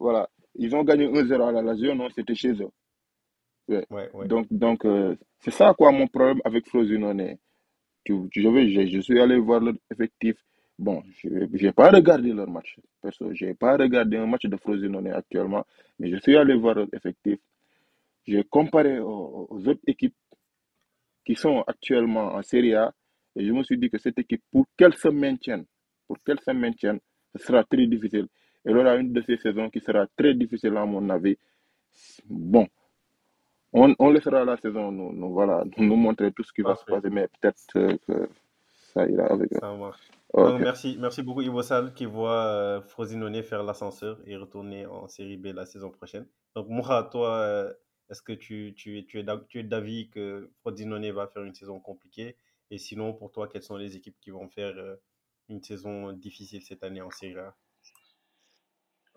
[0.00, 0.26] ouais.
[0.54, 2.70] Ils ont gagné 1-0 à la Lazio, non, c'était chez eux.
[3.68, 4.28] Ouais, ouais.
[4.28, 7.36] Donc, donc euh, c'est ça quoi mon problème avec Frosinone.
[8.06, 10.36] Tu, je, je, suis allé voir leur effectif.
[10.78, 12.78] Bon, je n'ai pas regardé leur match.
[13.02, 15.64] Perso, je n'ai pas regardé un match de Frosinone actuellement,
[15.98, 17.38] mais je suis allé voir leur effectif.
[18.26, 20.14] J'ai comparé aux, aux autres équipes
[21.24, 22.94] qui sont actuellement en Serie A
[23.34, 25.64] et je me suis dit que cette équipe, pour qu'elle se maintienne,
[26.06, 27.00] pour qu'elle se maintienne,
[27.34, 28.28] ce sera très difficile.
[28.64, 31.36] Elle aura une de ces saisons qui sera très difficile à mon avis.
[32.28, 32.66] bon,
[33.76, 36.84] on, on laissera la saison nous, nous, voilà, nous montrer tout ce qui va se
[36.84, 38.28] passer, mais peut-être euh, que
[38.92, 39.58] ça ira avec eux.
[39.60, 40.10] Ça marche.
[40.34, 40.60] Donc, Ok.
[40.60, 45.36] merci, merci beaucoup Ivo Sall qui voit euh, Frosinone faire l'ascenseur et retourner en série
[45.36, 46.26] B la saison prochaine.
[46.54, 47.72] Donc, Moura, toi, euh,
[48.10, 51.42] est-ce que tu, tu, es- tu es d'av- tu es d'avis que Frosinone va faire
[51.44, 52.36] une saison compliquée?
[52.70, 54.96] Et sinon, pour toi, quelles sont les équipes qui vont faire euh,
[55.48, 57.54] une saison difficile cette année en Série A?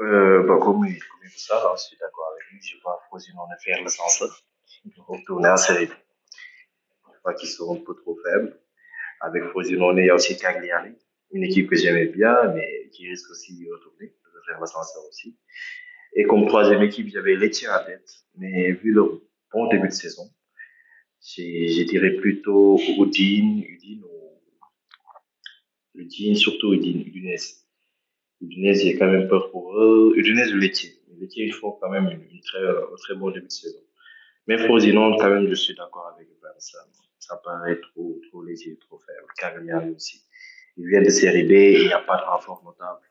[0.01, 2.61] Euh, bah, comme, il- comme il ça, je suis d'accord avec lui.
[2.61, 3.89] Je vois Frosinone faire le
[4.83, 4.93] sens.
[5.07, 5.89] Retourner en série.
[7.19, 8.59] Crois qu'ils un peu trop faibles.
[9.21, 10.93] Avec Frosinone, il y a aussi Cagliari,
[11.31, 15.37] une équipe que j'aimais bien, mais qui risque aussi de retourner, de faire l'ascenseur aussi.
[16.13, 19.21] Et comme troisième équipe, j'avais Lecce en tête, mais vu le
[19.51, 20.23] bon début de saison,
[21.21, 24.39] je dirais plutôt Udine, Udine ou
[25.95, 27.67] Udine, surtout Udine, Udinese.
[28.39, 30.13] Udinese, j'ai quand même peur pour eux.
[30.15, 30.87] Udinese ou Lecce.
[31.19, 33.79] Lecce, ils font quand même un très bon début de saison.
[34.49, 36.49] Mais Frosinone, quand même, je suis d'accord avec Ben.
[36.57, 39.27] Ça, paraît trop, trop léger, trop faible.
[39.37, 40.23] Cagliari aussi.
[40.75, 43.01] Ils viennent de série B, il n'y a pas de renfort notable.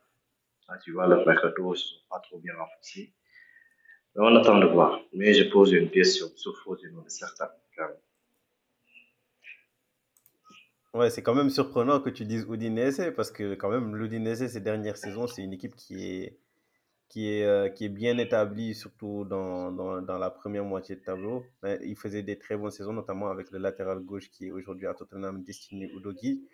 [0.67, 3.15] Ah, tu vois, le mercato, ils ne sont pas trop bien renforcés.
[4.17, 5.01] Mais on attend de voir.
[5.13, 7.49] Mais je pose une sur, sur Frosinone, certain.
[7.77, 7.97] quand même.
[10.93, 14.61] Ouais, c'est quand même surprenant que tu dises Udinese parce que quand même l'Udinese ces
[14.61, 16.41] dernières saisons, c'est une équipe qui est
[17.09, 21.03] qui est euh, qui est bien établie surtout dans, dans, dans la première moitié de
[21.03, 21.53] tableau.
[21.63, 24.87] Mais Il faisait des très bonnes saisons notamment avec le latéral gauche qui est aujourd'hui
[24.87, 26.45] à Tottenham, Destiny Udogi.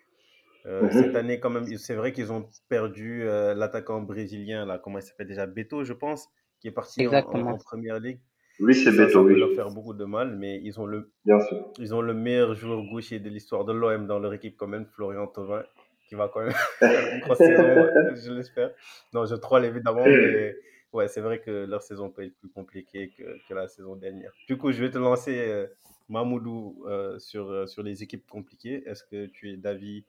[0.65, 1.15] Euh, cette Mhm.
[1.15, 5.27] année quand même, c'est vrai qu'ils ont perdu euh, l'attaquant brésilien là, comment il s'appelle
[5.27, 6.29] déjà Beto, je pense,
[6.59, 7.55] qui est parti en, en, Exactement.
[7.55, 8.21] en première ligue.
[8.59, 9.39] Oui, c'est Ça, ça Beto, peut oui.
[9.39, 11.75] leur faire beaucoup de mal, mais ils ont le Bien sûr.
[11.77, 14.85] ils ont le meilleur joueur gaucher de l'histoire de l'OM dans leur équipe quand même,
[14.87, 15.63] Florian Thauvin,
[16.07, 18.71] qui va quand même faire une grosse saison, euh, je l'espère.
[19.13, 20.55] Non, je troll évidemment, mais
[20.93, 24.31] ouais, c'est vrai que leur saison peut être plus compliquée que, que la saison dernière.
[24.47, 25.67] Du coup, je vais te lancer, euh,
[26.09, 28.83] Mamoudou, euh, sur, euh, sur les équipes compliquées.
[28.85, 30.05] Est-ce que tu es d'avis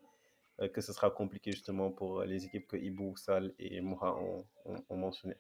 [0.61, 4.45] euh, que ce sera compliqué justement pour les équipes que Ibou, Sal et Moura ont,
[4.67, 5.39] ont, ont mentionnées?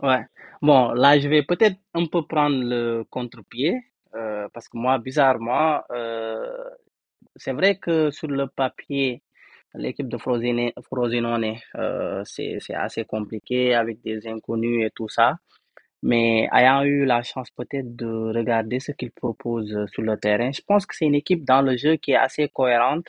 [0.00, 0.24] Ouais.
[0.60, 3.80] Bon, là, je vais peut-être un peu prendre le contre-pied,
[4.14, 6.52] euh, parce que moi, bizarrement, euh,
[7.36, 9.22] c'est vrai que sur le papier,
[9.74, 15.36] l'équipe de Frosinone, euh, c'est, assez compliqué avec des inconnus et tout ça.
[16.02, 18.06] Mais ayant eu la chance peut-être de
[18.36, 21.76] regarder ce qu'ils proposent sur le terrain, je pense que c'est une équipe dans le
[21.76, 23.06] jeu qui est assez cohérente.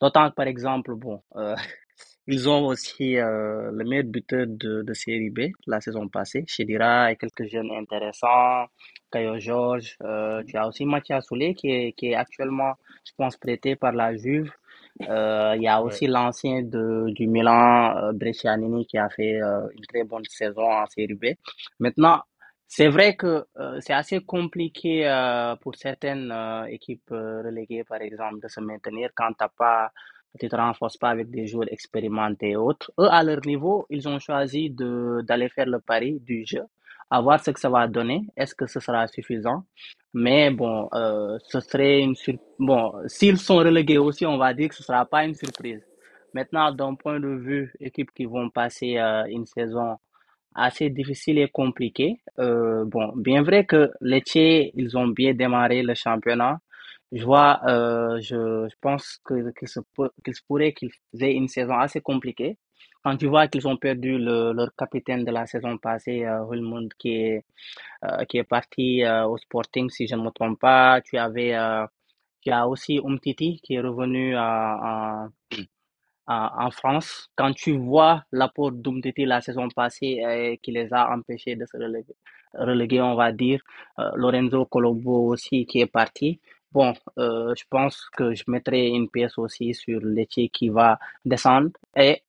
[0.00, 1.54] D'autant que, par exemple, bon, euh,
[2.26, 7.12] ils ont aussi euh, le meilleur buteur de, de série B la saison passée, Chedira
[7.12, 8.66] et quelques jeunes intéressants,
[9.12, 9.96] Caio Georges.
[10.02, 12.74] euh, tu as aussi Mathias Soulé qui est, qui est actuellement,
[13.06, 14.50] je pense, prêté par la Juve.
[15.02, 15.84] Euh, il y a Ouais.
[15.84, 20.70] aussi l'ancien de, du Milan, euh, Brescianini, qui a fait euh, une très bonne saison
[20.72, 21.26] en série B.
[21.80, 22.22] Maintenant,
[22.68, 28.40] c'est vrai que euh, c'est assez compliqué euh, pour certaines euh, équipes reléguées, par exemple,
[28.40, 29.90] de se maintenir quand t'as pas,
[30.38, 32.92] tu te renforces pas avec des joueurs expérimentés et autres.
[33.00, 36.62] Eux, à leur niveau, ils ont choisi de d'aller faire le pari du jeu,
[37.10, 38.26] à voir ce que ça va donner.
[38.36, 39.64] Est-ce que ce sera suffisant?
[40.12, 42.34] Mais bon, euh, ce serait une sur...
[42.58, 45.82] Bon, s'ils sont relégués aussi, on va dire que ce sera pas une surprise.
[46.32, 49.96] Maintenant, d'un point de vue équipe qui vont passer euh, une saison
[50.54, 52.20] assez difficile et compliquée.
[52.38, 56.60] Euh, bon, bien vrai que Lecce, ils ont bien démarré le championnat.
[57.12, 57.60] Je vois,
[58.20, 59.80] je, pense que qu'il se,
[60.24, 60.90] qu'il se pourrait qu'ils
[61.20, 62.56] aient une saison assez compliquée.
[63.04, 66.94] Quand tu vois qu'ils ont perdu le, leur capitaine de la saison passée, euh, Hulmund,
[66.94, 67.44] qui est,
[68.04, 71.00] euh, qui est parti euh, au Sporting, si je ne me trompe pas.
[71.02, 71.86] Tu avais, euh,
[72.42, 75.28] tu as aussi Umtiti qui est revenu en,
[76.70, 81.76] France, quand tu vois l'apport d'Umtiti la saison passée qui les a empêchés de se
[82.54, 83.60] reléguer, on va dire,
[84.14, 86.40] Lorenzo Colombo aussi qui est parti.
[86.72, 92.22] Bon, je pense que je mettrai une pièce aussi sur Lecce qui va descendre et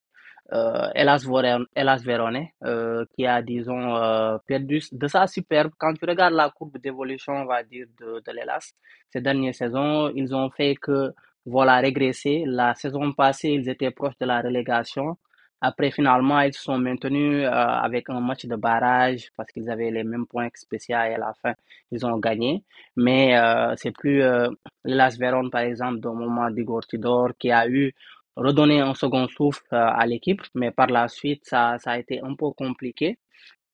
[0.54, 5.72] euh, Hellas Verona, Hellas Verona euh, qui a, disons, euh, perdu de sa superbe.
[5.78, 8.74] Quand tu regardes la courbe d'évolution, on va dire, de, de l'Hellas,
[9.12, 11.12] ces dernières saisons, ils ont fait que,
[11.46, 12.44] voilà, régresser.
[12.46, 15.18] La saison passée, ils étaient proches de la relégation.
[15.62, 19.90] Après, finalement, ils se sont maintenus euh, avec un match de barrage parce qu'ils avaient
[19.90, 21.54] les mêmes points que et à la fin,
[21.92, 22.64] ils ont gagné.
[22.96, 24.50] Mais euh, c'est plus euh,
[24.84, 27.94] l'Hellas Verona, par exemple, au moment d'Igor Tudor, qui a eu
[28.36, 32.22] redonner un second souffle euh, à l'équipe, mais par la suite, ça, ça a été
[32.22, 33.18] un peu compliqué.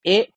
[0.05, 0.30] Et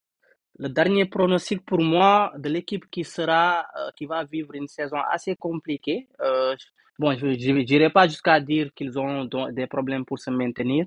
[0.58, 4.98] le dernier pronostic pour moi de l'équipe qui sera, euh, qui va vivre une saison
[5.10, 6.08] assez compliquée.
[6.20, 6.54] euh,
[6.98, 10.86] bon, je ne dirais pas jusqu'à dire qu'ils ont des problèmes pour se maintenir,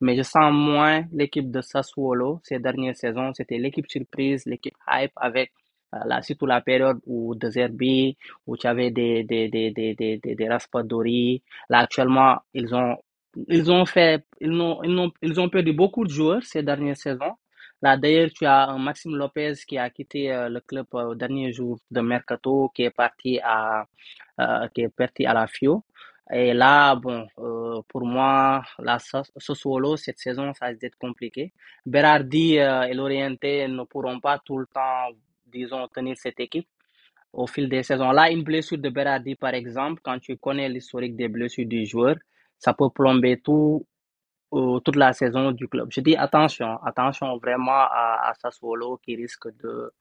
[0.00, 3.32] mais je sens moins l'équipe de Sassuolo ces dernières saisons.
[3.34, 5.52] C'était l'équipe surprise, l'équipe hype avec
[6.04, 8.16] la, surtout la période où De Zerbi,
[8.46, 11.42] où tu avais des, des, des, des, des, des, des Raspadori.
[11.68, 12.96] Là, actuellement, ils ont,
[13.48, 16.96] ils ont fait, ils ont, ils ont, ils ont perdu beaucoup de joueurs ces dernières
[16.96, 17.34] saisons.
[17.82, 21.52] Là, d'ailleurs, tu as Maxime Lopez qui a quitté euh, le club euh, au dernier
[21.52, 23.86] jour de Mercato, qui est parti à,
[24.40, 25.84] euh, qui est parti à la FIO.
[26.32, 27.28] Et là, bon,
[27.88, 31.52] pour moi, la Sassuolo, cette saison, ça risque d'être compliqué.
[31.84, 35.10] Berardi et l'Oriente ne pourront pas tout le temps,
[35.56, 36.68] disons, tenir cette équipe
[37.32, 38.12] au fil des saisons.
[38.12, 42.16] Là, une blessure de Berardi, par exemple, quand tu connais l'historique des blessures du joueur,
[42.58, 43.86] ça peut plomber tout,
[44.54, 45.88] euh, toute la saison du club.
[45.90, 49.92] Je dis attention, attention vraiment à, à Sassuolo qui risque de,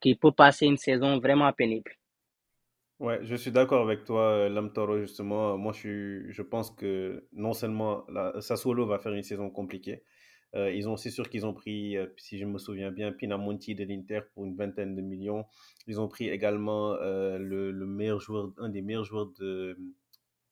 [0.00, 1.92] qui peut passer une saison vraiment pénible.
[2.98, 5.56] Ouais, je suis d'accord avec toi, euh, Lam Toro, justement.
[5.56, 10.02] Moi, je, je pense que non seulement la, Sassuolo va faire une saison compliquée,
[10.54, 13.74] euh, ils ont, c'est sûr qu'ils ont pris, euh, si je me souviens bien, Pinamonti
[13.74, 15.44] de l'Inter pour une vingtaine de millions.
[15.86, 19.78] Ils ont pris également euh, le, le meilleur joueur, un des meilleurs joueurs de,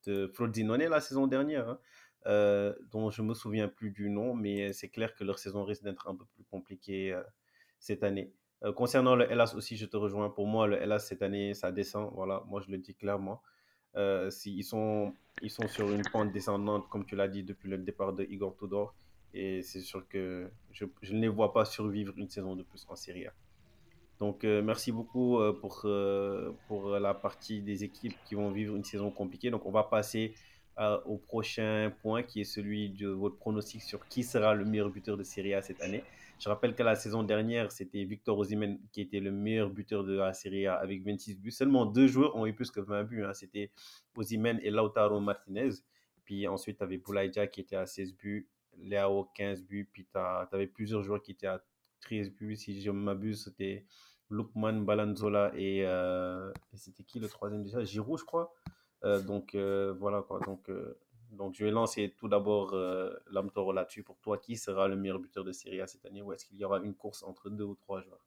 [0.07, 4.88] de Frosinone la saison dernière, hein, dont je me souviens plus du nom, mais c'est
[4.88, 7.18] clair que leur saison risque d'être un peu plus compliquée
[7.78, 8.32] cette année.
[8.76, 10.30] Concernant le Hellas aussi, je te rejoins.
[10.30, 12.11] Pour moi, le Hellas cette année, ça descend.
[12.14, 13.40] Voilà, moi je le dis clairement.
[14.30, 18.12] Si, sont, ils sont sur une pente descendante, comme tu l'as dit, depuis le départ
[18.12, 18.94] de Igor Tudor.
[19.35, 22.97] Et c'est sûr que je, ne les vois pas survivre une saison de plus en
[22.97, 23.33] Serie A.
[24.18, 28.74] Donc, euh, merci beaucoup euh, pour, euh, pour la partie des équipes qui vont vivre
[28.74, 29.51] une saison compliquée.
[29.51, 30.35] Donc, on va passer
[31.07, 35.16] au prochain point qui est celui de votre pronostic sur qui sera le meilleur buteur
[35.16, 36.05] de Serie A cette année.
[36.39, 40.16] Je rappelle que la saison dernière, c'était Victor Osimhen qui était le meilleur buteur de
[40.16, 41.51] la Serie A avec 26 buts.
[41.51, 43.24] Seulement deux joueurs ont eu plus que 20 buts.
[43.24, 43.35] hein.
[43.35, 43.72] C'était
[44.16, 45.70] Osimhen et Lautaro Martinez.
[46.24, 48.47] Puis ensuite, tu avais Boulaïdja qui était à 16 buts,
[48.83, 49.89] Léao 15 buts.
[49.93, 51.62] Puis tu avais plusieurs joueurs qui étaient à
[52.01, 52.57] 13 buts.
[52.57, 53.87] Si je m'abuse, c'était
[54.31, 57.83] Lukman Balanzola et, euh, et c'était qui le troisième déjà?
[57.85, 58.53] Giroud, je crois.
[59.05, 60.41] Euh, donc euh, voilà quoi.
[60.41, 60.70] Donc,
[61.31, 62.70] donc je vais lancer tout d'abord
[63.55, 64.03] taureau là-dessus.
[64.03, 66.22] Pour toi, qui sera le meilleur buteur de Serie A cette année?
[66.22, 68.20] Ou est-ce qu'il y aura une course entre deux ou trois joueurs?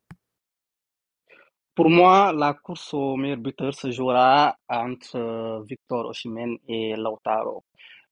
[1.73, 7.63] Pour moi, la course au meilleur buteur se jouera entre Victor Osimhen et Lautaro.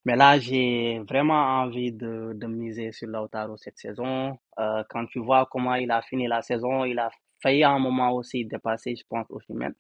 [0.06, 4.38] Mais là, j'ai vraiment envie de, de miser sur Lautaro cette saison.
[4.60, 7.10] Euh, quand tu vois comment il a fini la saison, il a
[7.42, 9.74] failli à un moment aussi dépasser, je pense, Osimhen.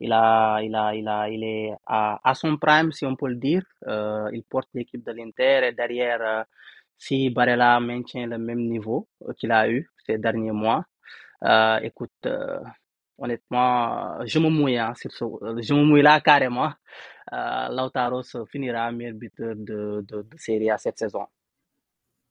[0.00, 3.28] Il a, il a, il a, il est à, à son prime, si on peut
[3.28, 3.62] le dire.
[3.86, 6.44] Euh, il porte l'équipe de l'Inter et derrière, euh,
[6.98, 9.08] si Barella maintient le même niveau
[9.38, 10.84] qu'il a eu ces derniers mois,
[11.82, 12.28] écoute,
[13.18, 16.72] honnêtement, je me mouille hein, je me mouille là carrément.
[17.32, 21.26] Euh, Lautaro se finira meilleur buteur de, de, de Serie A cette saison.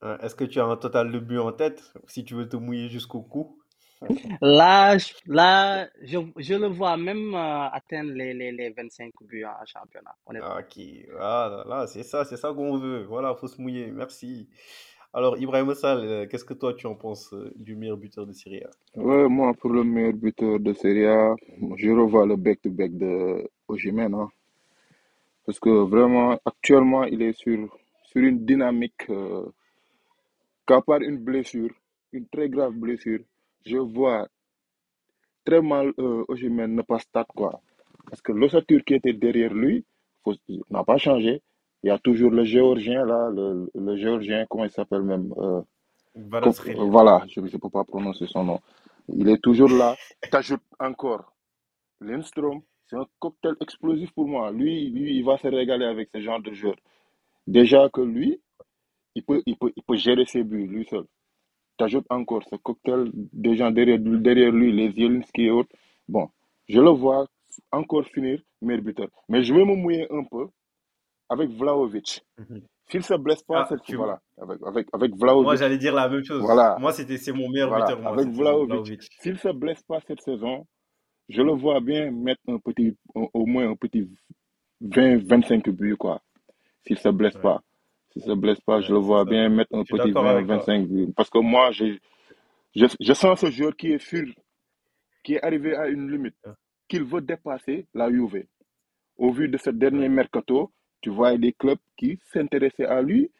[0.01, 2.57] Hein, Est-ce que tu as un total de buts en tête si tu veux te
[2.57, 3.57] mouiller jusqu'au cou?
[4.41, 9.45] Là, je, là, je, je le vois même euh, atteindre les, les, les 25 buts
[9.45, 10.57] en championnat, honnêtement.
[10.59, 10.79] Ok,
[11.11, 13.03] voilà, là, c'est ça, c'est ça qu'on veut.
[13.03, 13.91] Voilà, faut se mouiller.
[13.91, 14.49] Merci.
[15.13, 18.31] Alors, Ibrahim Sall, euh, qu'est-ce que toi tu en penses euh, du meilleur buteur de
[18.33, 18.69] Serie A?
[18.95, 21.35] Ouais, moi, pour le meilleur buteur de Serie A,
[21.77, 24.29] je revois le back-to-back de Osimhen, hein.
[25.45, 27.67] Parce que vraiment, actuellement, il est sur,
[28.03, 29.45] sur une dynamique, euh,
[30.67, 31.71] qu'à part une blessure,
[32.11, 33.19] une très grave blessure,
[33.65, 34.27] je vois
[35.45, 37.61] très mal euh, Osimhen ne pas start, quoi.
[38.05, 39.85] Parce que l'ossature qui était derrière lui
[40.69, 41.41] n'a pas changé.
[41.83, 45.61] Il y a toujours le Géorgien, là, le, le Géorgien, comment il s'appelle même euh.
[46.13, 48.59] Voilà, je ne peux pas prononcer son nom.
[49.07, 49.95] Il est toujours là.
[50.29, 51.33] T'ajoutes encore
[52.01, 52.61] Lindstrom.
[52.91, 54.51] C'est un cocktail explosif pour moi.
[54.51, 56.75] Lui, lui, il va se régaler avec ce genre de joueur.
[57.47, 58.41] Déjà que lui,
[59.15, 61.05] il peut, il peut, il peut gérer ses buts, lui seul.
[61.77, 65.73] T'ajoutes encore ce cocktail des gens derrière, derrière lui, les Zielinski et autres.
[66.09, 66.29] Bon,
[66.67, 67.27] je le vois
[67.71, 69.07] encore finir meilleur buteur.
[69.29, 70.47] Mais je vais me mouiller un peu
[71.29, 72.21] avec Vlahovic.
[72.39, 72.61] Mhm.
[72.89, 73.95] S'il se blesse pas, Ah, cette tu...
[73.95, 76.41] voilà, avec, avec, avec Moi, j'allais dire la même chose.
[76.41, 78.67] voilà, Moi, c'était, c'est mon meilleur voilà, buteur, moi, avec Vlahovic.
[78.69, 79.01] Vlahovic.
[79.21, 80.67] S'il se blesse pas cette saison,
[81.29, 84.09] je le vois bien mettre un petit, au moins un petit
[84.81, 86.21] 20, 25 buts, quoi.
[86.85, 87.61] S'il se blesse Ouais, pas.
[88.11, 90.57] S'il se blesse pas, je le vois bien mettre un petit d'accord 20, avec toi.
[90.57, 91.13] 25 buts.
[91.15, 91.97] Parce que moi, je,
[92.75, 94.27] je, je sens ce joueur qui est sûr,
[95.23, 96.35] qui est arrivé à une limite,
[96.87, 98.45] qu'il veut dépasser la Juve.
[99.17, 103.31] Au vu de ce dernier mercato, tu vois des clubs qui s'intéressaient à lui.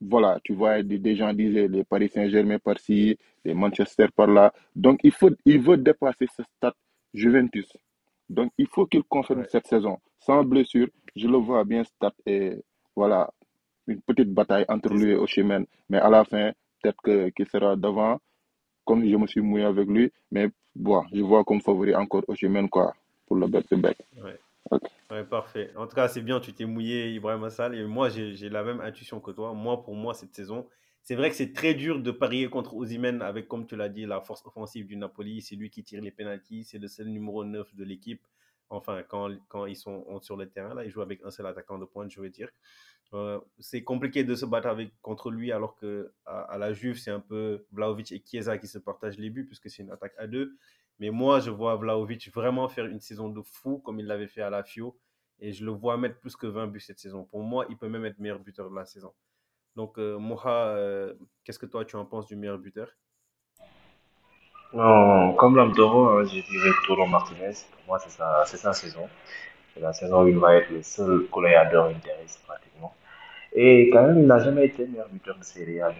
[0.00, 4.52] Voilà, tu vois des, des gens disaient les Paris Saint-Germain par-ci, c'est Manchester par là.
[4.74, 6.74] Donc, il, faut, il veut dépasser ce stade
[7.14, 7.70] Juventus.
[8.28, 9.48] Donc, il faut qu'il confirme Ouais.
[9.50, 9.98] cette saison.
[10.18, 12.62] Sans blessure, je le vois bien stade et
[12.94, 13.30] voilà,
[13.86, 15.64] une petite bataille entre lui et Oshimen.
[15.88, 16.52] Mais à la fin,
[16.82, 18.20] peut-être qu'il sera devant,
[18.84, 20.12] comme je me suis mouillé avec lui.
[20.30, 22.94] Mais bon, je vois comme favori encore Oshimen, quoi,
[23.26, 23.96] pour le back-to-back.
[24.22, 24.38] Ouais.
[25.30, 25.70] Parfait.
[25.74, 27.74] En tout cas, c'est bien, tu t'es mouillé, Ibrahim Assal.
[27.74, 29.54] Et moi, j'ai la même intuition que toi.
[29.54, 30.66] Moi, pour moi, cette saison,
[31.08, 34.04] c'est vrai que c'est très dur de parier contre Osimhen avec, comme tu l'as dit,
[34.04, 35.40] la force offensive du Napoli.
[35.40, 36.64] C'est lui qui tire les pénalties.
[36.64, 38.20] C'est le seul numéro 9 de l'équipe.
[38.68, 39.30] Enfin, quand,
[39.64, 42.20] ils sont sur le terrain, là, ils jouent avec un seul attaquant de pointe, je
[42.20, 42.50] veux dire.
[43.14, 47.10] Euh, c'est compliqué de se battre contre lui alors que à, à la Juve, c'est
[47.10, 50.26] un peu Vlaovic et Chiesa qui se partagent les buts puisque c'est une attaque à
[50.26, 50.58] deux.
[50.98, 54.42] Mais moi, je vois Vlaovic vraiment faire une saison de fou comme il l'avait fait
[54.42, 55.00] à la Fio.
[55.40, 57.24] Et je le vois mettre plus que 20 buts cette saison.
[57.24, 59.14] Pour moi, il peut même être meilleur buteur de la saison.
[59.76, 61.14] Donc, euh, Moha, euh,
[61.44, 62.88] qu'est-ce que toi tu en penses du meilleur buteur?
[64.72, 67.52] Non, comme Lamtoro, hein, je dirais Toro Martinez.
[67.72, 69.08] Pour moi, c'est sa, sa saison.
[69.72, 72.94] C'est la saison où il va être le seul goleador interiste pratiquement.
[73.52, 75.90] Et quand même, il n'a jamais été meilleur buteur de Serie A.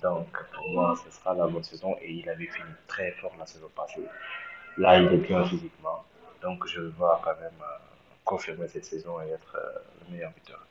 [0.00, 1.96] Donc, pour moi, ce sera la bonne saison.
[2.00, 4.02] Et il avait fini très fort la saison passée.
[4.78, 6.04] Là, il est bien physiquement.
[6.42, 7.78] Donc, je le vois quand même euh,
[8.24, 9.58] confirmer cette saison et être
[10.06, 10.65] le meilleur buteur.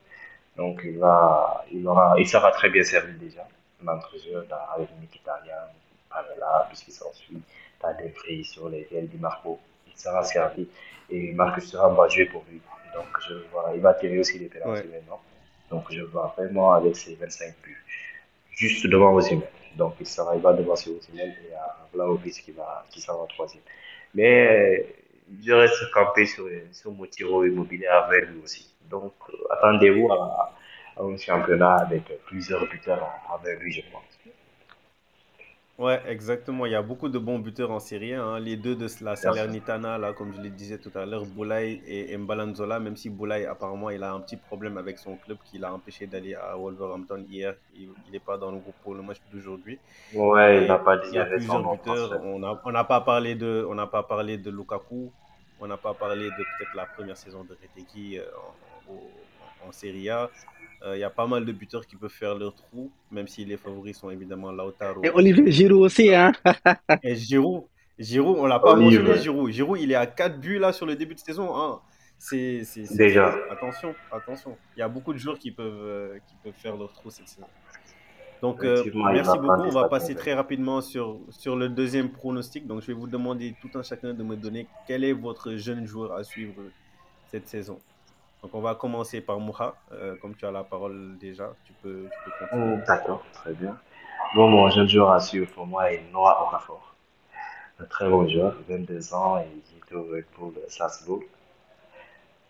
[0.57, 3.47] Donc, il va, il aura, il sera très bien servi déjà.
[3.83, 5.67] L'entre-jeu, t'as- avec Mkhitaryan,
[6.09, 7.41] Pamela, puisqu'il s'ensuit.
[7.79, 10.67] T'as des prix sur lesquels Di Marco, il sera servi.
[11.09, 12.61] Et Marcus Thuram va jouer pour lui.
[12.93, 14.93] Donc, je vois, il va tirer aussi les pénaltys Ouais.
[14.99, 15.21] maintenant.
[15.69, 17.83] Donc, je vois vraiment avec ses 25 buts,
[18.51, 19.43] juste devant Osimhen.
[19.75, 23.25] Donc, il sera, il va devancer Osimhen et a Vlahovic qui va, qui sera en
[23.27, 23.63] troisième.
[24.13, 24.87] Mais,
[25.43, 28.74] je reste campé sur, sur mon tiro immobilier avec lui aussi.
[28.89, 30.53] Donc, euh, attendez-vous à,
[30.97, 34.03] à un championnat avec plusieurs buteurs avec lui, je pense.
[35.77, 36.65] Ouais, exactement.
[36.65, 38.23] Il y a beaucoup de bons buteurs en Serie A.
[38.23, 38.39] hein.
[38.39, 42.15] Les deux de la Salernitana, là, comme je le disais tout à l'heure, Boulay et
[42.17, 45.73] Mbalanzola, même si Boulay, apparemment, il a un petit problème avec son club qui l'a
[45.73, 47.55] empêché d'aller à Wolverhampton hier.
[47.73, 49.77] Il n'est pas dans le groupe pour le match d'aujourd'hui.
[50.13, 52.21] Ouais, il n'a pas Il dit y a plusieurs buteurs.
[52.23, 55.11] On n'a on pas parlé de, on n'a pas parlé de Lukaku.
[55.59, 58.19] On n'a pas parlé de peut-être la première saison de Retegui
[58.89, 60.29] en, Serie A.
[60.83, 63.43] Euh, Il y a pas mal de buteurs qui peuvent faire leur trou, même si
[63.45, 65.03] les favoris sont évidemment Lautaro.
[65.03, 66.31] Et Olivier Giroud aussi, hein.
[67.03, 67.63] Et Giroud,
[67.97, 69.51] Giroud, on l'a pas mentionné, Giroud.
[69.51, 71.55] Giroud, il est à 4 buts là sur le début de saison.
[71.55, 71.79] hein.
[72.17, 73.35] C'est, c'est- c'est- Déjà.
[73.49, 74.57] Attention, attention.
[74.75, 77.27] Il y a beaucoup de joueurs qui peuvent, euh, qui peuvent faire leur trou cette
[77.27, 77.47] saison.
[78.41, 78.83] Donc, euh,
[79.13, 79.63] merci beaucoup.
[79.63, 82.67] On va passer très rapidement sur, sur le deuxième pronostic.
[82.67, 85.85] Donc, je vais vous demander tout un chacun de me donner quel est votre jeune
[85.87, 86.53] joueur à suivre
[87.27, 87.79] cette saison.
[88.45, 89.73] Donc, on va commencer par Mouha.
[89.91, 92.07] Euh, comme tu as la parole déjà, tu peux,
[92.39, 92.75] continuer.
[92.75, 93.75] Oh, D'accord, très bien.
[94.35, 95.19] Bon, mon jeune joueur à
[95.55, 96.93] pour moi est Noah Okafor.
[97.79, 101.23] Un très bon joueur, 22 ans, il est au Red Bull Salzbourg.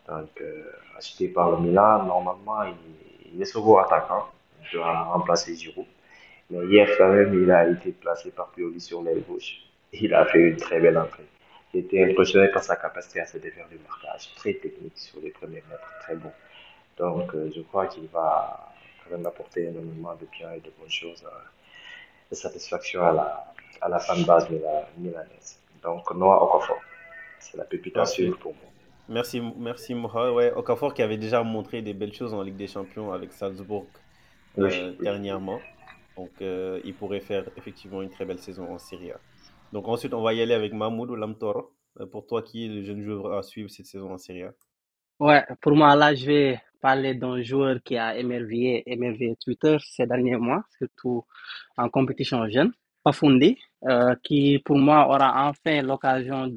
[0.09, 0.65] Donc, euh,
[0.97, 4.25] acheté par le Milan, normalement, il, il est second attaquant.
[4.65, 5.85] Il doit remplacer Giroud.
[6.49, 9.61] Mais hier, quand même, il a été placé par Pioli sur l'aile gauche.
[9.93, 11.23] Il a fait une très belle entrée.
[11.76, 14.34] J'ai été impressionné par sa capacité à se défaire du marquage.
[14.36, 16.32] Très technique sur les premiers mètres, très bon.
[16.97, 18.71] Donc, euh, je crois qu'il va
[19.03, 21.38] quand même apporter énormément de bien et de bonnes choses, euh,
[22.32, 25.59] de satisfaction à la, à la fanbase de la milanaise.
[25.84, 26.80] Donc, Noah Okafor,
[27.39, 28.71] c'est la pépite à suivre pour moi.
[29.09, 29.93] Merci, merci.
[29.93, 33.86] Ouais, Okafor qui avait déjà montré des belles choses en Ligue des Champions avec Salzbourg
[34.59, 34.97] euh, Oui, oui.
[35.01, 35.59] dernièrement.
[36.15, 39.19] Donc, il pourrait faire effectivement une très belle saison en Serie A.
[39.76, 41.76] Donc, ensuite, on va y aller avec Mahmoud Lamtoro.
[41.99, 44.53] Euh, pour toi, qui est le jeune joueur à suivre cette saison en Serie A
[45.19, 50.07] Ouais, pour moi, là, je vais parler d'un joueur qui a émerveillé, émerveillé Twitter ces
[50.07, 51.26] derniers mois, surtout
[51.76, 52.71] en compétition jeune,
[53.03, 56.47] Pafundi, euh, qui pour moi aura enfin l'occasion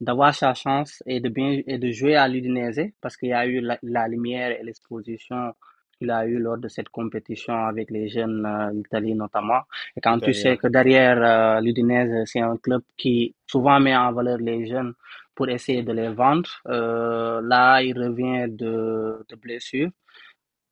[0.00, 3.46] d'avoir sa chance et de bien et de jouer à l'Udinese parce qu'il y a
[3.46, 5.52] eu la lumière et l'exposition
[5.96, 9.62] qu'il a eu lors de cette compétition avec les jeunes euh, d'Italie notamment.
[9.96, 14.12] Et quand tu sais que derrière euh, l'Udinese, c'est un club qui souvent met en
[14.12, 14.94] valeur les jeunes
[15.34, 16.48] pour essayer de les vendre.
[16.68, 19.90] Euh, là, il revient de, de blessure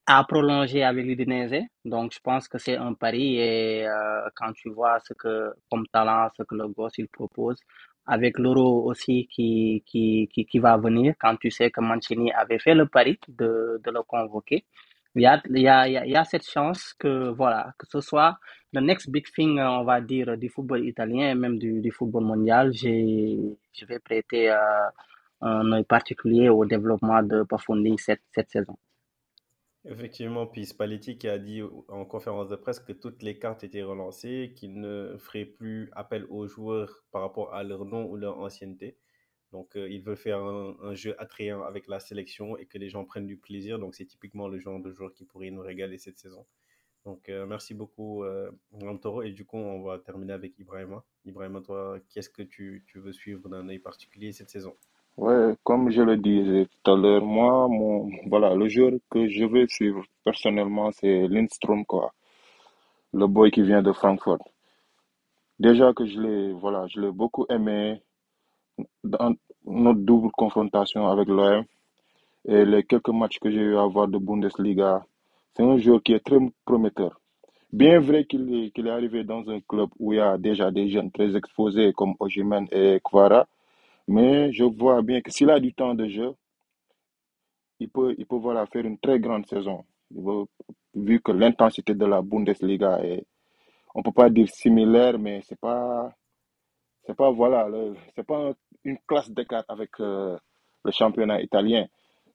[0.06, 1.64] à prolonger avec l'Udinese.
[1.84, 5.86] Donc, je pense que c'est un pari et euh, quand tu vois ce que, comme
[5.88, 7.58] talent, ce que le gosse il propose,
[8.06, 12.58] avec l'euro aussi qui, qui, qui, qui va venir, quand tu sais que Mancini avait
[12.58, 14.64] fait le pari de, de le convoquer,
[15.14, 18.00] il y a, il y a, il y a, cette chance que, voilà, que ce
[18.00, 18.38] soit
[18.72, 21.90] le next big thing, euh, on va dire, du football italien et même du, du
[21.90, 22.72] football mondial.
[22.72, 24.56] Je vais prêter euh,
[25.42, 28.76] un œil particulier au développement de Pafundi cette, cette saison.
[29.84, 33.82] Effectivement, puis Spalletti qui a dit en conférence de presse que toutes les cartes étaient
[33.82, 38.38] relancées, qu'il ne ferait plus appel aux joueurs par rapport à leur nom ou leur
[38.38, 38.96] ancienneté.
[39.52, 43.04] Donc, euh, il veut faire un, jeu attrayant avec la sélection et que les gens
[43.04, 43.78] prennent du plaisir.
[43.78, 46.44] Donc, c'est typiquement le genre de joueur qui pourrait nous régaler cette saison.
[47.04, 48.50] Donc, euh, merci beaucoup, euh.
[49.24, 51.04] Et du coup, on va terminer avec Ibrahima.
[51.26, 54.74] Ibrahima, toi, qu'est-ce que tu, tu veux suivre d'un œil particulier cette saison?
[55.18, 59.44] Ouais, comme je le disais tout à l'heure, moi, mon, voilà, le joueur que je
[59.44, 62.14] veux suivre personnellement, c'est Lindstrom, quoi.
[63.12, 64.48] Le boy qui vient de Francfort.
[65.58, 68.00] Déjà que je l'ai, voilà, je l'ai beaucoup aimé
[69.04, 69.34] dans
[69.64, 71.64] notre double confrontation avec l'OM
[72.46, 75.04] et les quelques matchs que j'ai eu à voir de Bundesliga.
[75.54, 77.20] C'est un joueur qui est très prometteur.
[77.72, 81.10] Bien vrai qu'il est, arrivé dans un club où il y a déjà des jeunes
[81.10, 83.46] très exposés comme Ojimen et Kvara,
[84.06, 86.34] mais je vois bien que s'il a du temps de jeu,
[87.80, 89.84] il peut, il peut voilà, faire une très grande saison.
[90.94, 93.24] Vu que l'intensité de la Bundesliga est,
[93.94, 96.14] on peut pas dire similaire, mais c'est pas,
[97.06, 97.68] c'est pas, voilà,
[98.14, 98.52] c'est pas
[98.84, 100.36] une classe d'écart avec euh,
[100.84, 101.86] le championnat italien.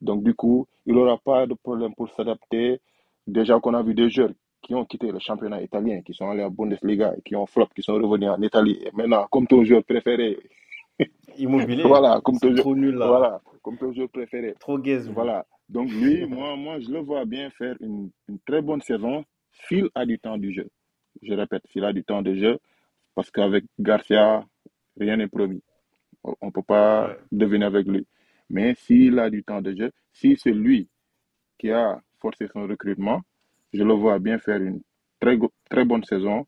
[0.02, 2.80] Donc, du coup, il n'aura pas de problème pour s'adapter.
[3.26, 4.30] Déjà qu'on a vu des joueurs
[4.62, 7.68] qui ont quitté le championnat italien, qui sont allés en Bundesliga, et qui ont flop,
[7.76, 8.80] qui sont revenus en Italie.
[8.86, 10.38] Et maintenant, comme ton joueur préféré,
[11.38, 13.08] Immobilier, voilà, comme ton jeu, trop nul là.
[13.08, 14.56] voilà, comme ton jeu préféré.
[14.60, 15.10] Trop gaze.
[15.10, 15.46] Voilà.
[15.70, 19.24] Donc lui, moi, moi, je le vois bien faire une, une très bonne saison.
[19.52, 20.68] Phil a du temps du jeu.
[21.22, 22.60] Je répète, Phil a du temps de jeu
[23.16, 24.46] parce qu'avec Garcia,
[25.00, 25.62] rien n'est promis.
[26.24, 27.18] On ne peut pas Ouais.
[27.32, 28.06] deviner avec lui.
[28.50, 30.90] Mais s'il a du temps de jeu, si c'est lui
[31.60, 33.22] qui a forcé son recrutement,
[33.74, 34.82] je le vois bien faire une
[35.20, 35.38] très,
[35.70, 36.46] très bonne saison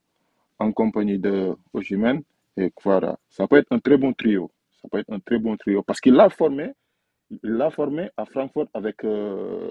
[0.60, 2.22] en compagnie de Osimhen
[2.58, 3.18] et Kvara.
[3.30, 4.52] Ça peut être un très bon trio.
[4.82, 6.72] Ça peut être un très bon trio parce qu'il l'a formé,
[7.30, 9.70] il l'a formé à Francfort avec euh,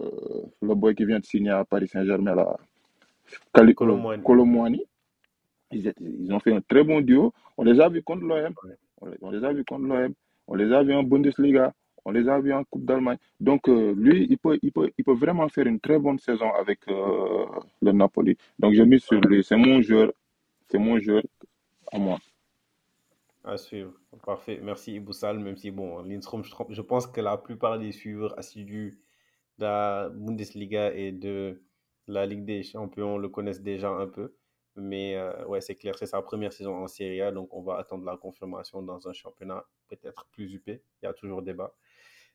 [0.63, 2.35] le boy qui vient de signer à Paris Saint-Germain,
[3.53, 4.23] Colomboigny.
[4.23, 4.85] Colomboigny.
[5.71, 7.33] Ils, étaient- ils ont fait un très bon duo.
[7.57, 8.55] On les a vus contre l'OM.
[9.01, 10.13] On les, on les a vus contre l'OM.
[10.47, 11.73] On les a vus en Bundesliga.
[12.05, 13.19] On les a vus en Coupe d'Allemagne.
[13.39, 16.51] Donc, euh, lui, il peut, il, peut, il peut vraiment faire une très bonne saison
[16.55, 17.45] avec euh,
[17.83, 18.37] le Napoli.
[18.59, 19.45] Donc, j'ai mis sur lui.
[19.45, 20.13] C'est mon joueur.
[20.69, 21.23] C'est mon joueur
[21.93, 22.19] à moi.
[23.45, 23.93] À suivre.
[24.25, 24.59] Parfait.
[24.63, 28.99] Merci Iboussal, même si, bon, Lindstrom, je, je pense que la plupart des suiveurs assidus
[29.59, 31.61] de la Bundesliga et de
[32.07, 34.33] la Ligue des Champions le connaissent déjà un peu.
[34.81, 37.79] Mais euh, ouais, c'est clair, c'est sa première saison en Serie A, donc on va
[37.79, 40.83] attendre la confirmation dans un championnat peut-être plus huppé.
[41.03, 41.75] Il y a toujours débat.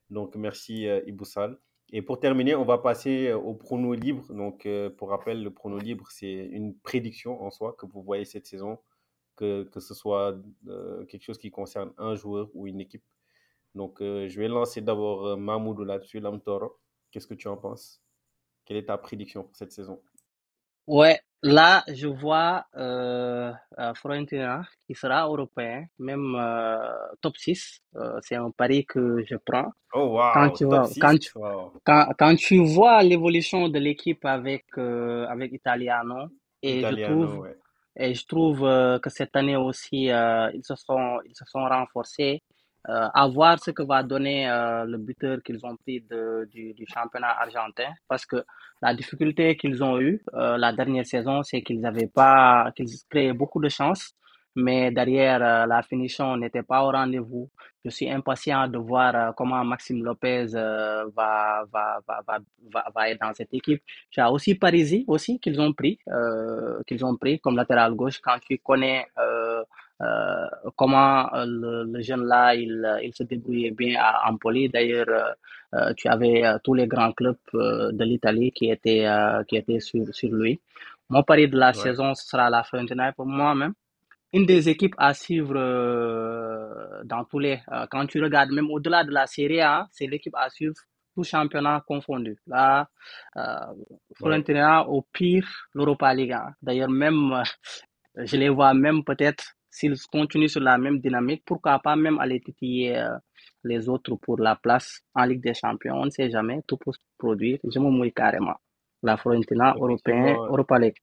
[0.10, 1.58] Donc merci euh, Iboussal.
[1.94, 4.34] Et pour terminer, on va passer euh, au prono libre.
[4.34, 8.26] Donc euh, pour rappel, le prono libre, c'est une prédiction en soi que vous voyez
[8.26, 8.78] cette saison,
[9.38, 10.38] que, que ce soit
[11.08, 13.06] quelque chose qui concerne un joueur ou une équipe.
[13.74, 16.78] Donc je vais lancer d'abord Mahmoud là-dessus, Lamtoro.
[17.10, 18.04] Qu'est-ce que tu en penses?
[18.66, 20.02] Quelle est ta prédiction pour cette saison?
[20.86, 26.78] Ouais, là, je vois euh, euh, Fiorentina qui sera européen, même euh,
[27.22, 27.82] top 6.
[27.96, 29.72] Euh, c'est un pari que je prends.
[29.94, 31.74] Oh Quand wow, tu top vois, 6 quand tu, wow.
[31.84, 36.30] quand, quand tu vois l'évolution de l'équipe avec, euh, avec Italiano,
[36.62, 37.58] et je trouve, ouais.
[37.98, 42.42] et je trouve que cette année aussi, ils se sont, ils se sont renforcés.
[42.90, 46.86] Euh, à voir ce que va donner euh, le buteur qu'ils ont pris de, du,
[46.94, 47.94] championnat argentin.
[48.10, 48.44] Parce que
[48.82, 53.32] la difficulté qu'ils ont eue euh, la dernière saison, c'est qu'ils avaient pas, qu'ils créaient
[53.32, 54.14] beaucoup de chances,
[54.58, 57.50] mais derrière, euh, la finition n'était pas au rendez-vous.
[57.86, 63.34] Je suis impatient de voir comment Maxime Lopez va, va, va, va, va, être dans
[63.34, 63.82] cette équipe.
[64.12, 66.00] Tu as aussi Parisi aussi qu'ils ont pris,
[66.88, 68.20] qu'ils ont pris comme latéral gauche.
[68.22, 69.06] Quand tu connais
[70.04, 74.70] euh, comment euh, le, le jeune là, il, euh, il se débrouillait bien à Empoli.
[74.70, 75.08] D'ailleurs,
[75.76, 79.08] euh, tu avais tous les grands clubs de l'Italie qui étaient,
[79.48, 80.60] qui étaient sur, sur lui.
[81.10, 81.74] Mon pari de la Ouais.
[81.74, 83.74] saison, ce sera la Fiorentina pour moi-même
[84.36, 85.54] une des équipes à suivre
[87.04, 87.60] dans tous les.
[87.92, 90.74] quand tu regardes même au-delà de la Serie A, c'est l'équipe à suivre
[91.16, 92.36] tout championnat confondu.
[92.48, 92.88] Là,
[93.38, 93.42] euh,
[93.76, 93.86] Ouais.
[94.18, 96.32] Fiorentina, au pire, l'Europa League.
[96.34, 96.54] hein.
[96.62, 97.44] D'ailleurs, même, euh,
[98.26, 99.44] je les vois même peut-être,
[99.74, 103.18] s'ils continuent sur la même dynamique, pourquoi pas même aller titiller euh,
[103.64, 105.96] les autres pour la place en Ligue des Champions.
[105.96, 107.58] On ne sait jamais, tout peut se produire.
[107.64, 108.56] Je me mouille carrément.
[109.02, 110.98] La Fiorentina, européen, Effectivement, Europa League.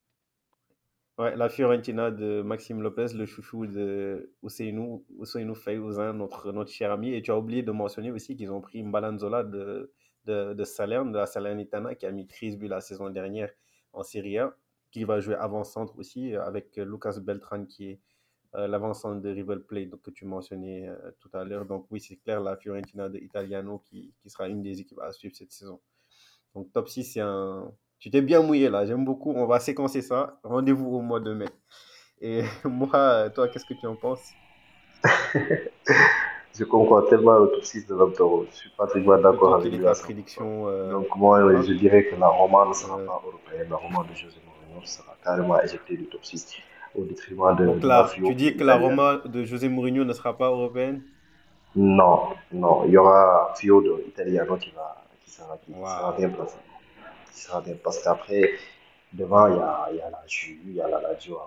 [1.18, 6.92] Ouais, la Fiorentina de Maxime Lopez, le chouchou de Ousseinou, Ousseinou Fayouzin, notre, notre cher
[6.92, 7.12] ami.
[7.12, 9.92] Et tu as oublié de mentionner aussi qu'ils ont pris Mbalanzola de,
[10.26, 13.50] de, de Salerne, de la Salernitana, qui a mis 13 buts la saison dernière
[13.92, 14.54] en Serie A,
[14.92, 18.00] qui va jouer avant-centre aussi, avec Lucas Beltran, qui est
[18.54, 21.64] euh, l'avant-centre de River Plate donc, que tu mentionnais euh, tout à l'heure.
[21.64, 25.12] Donc oui, c'est clair, la Fiorentina de Italiano qui, qui sera une des équipes à
[25.12, 25.80] suivre cette saison.
[26.54, 27.70] Donc, top 6, c'est un.
[27.98, 29.32] Tu t'es bien mouillé là, j'aime beaucoup.
[29.32, 30.40] On va séquencer ça.
[30.42, 31.48] Rendez-vous au mois de mai.
[32.20, 34.32] Et moi, toi, qu'est-ce que tu en penses?
[36.58, 38.46] Je comprends tellement le top 6 de Lautaro.
[38.50, 39.84] Je suis pratiquement d'accord avec lui.
[40.02, 43.06] Prédiction euh, Donc, moi, je dirais que la Roma ne sera euh...
[43.06, 43.68] pas européenne.
[43.70, 46.56] La Roma de José Mourinho sera carrément éjectée du top 6
[46.94, 47.66] au détriment de.
[47.66, 51.02] Donc là, tu dis que la Roma de José Mourinho ne sera pas européenne?
[51.76, 52.84] Non, non.
[52.86, 55.86] Il y aura Fio de Italiano qui, va, qui, sera, qui wow.
[55.86, 56.56] sera bien placé.
[57.32, 58.50] Qui sera bien, parce qu'après,
[59.12, 61.38] devant, il y a, il y a la Juve, il y a la Lazio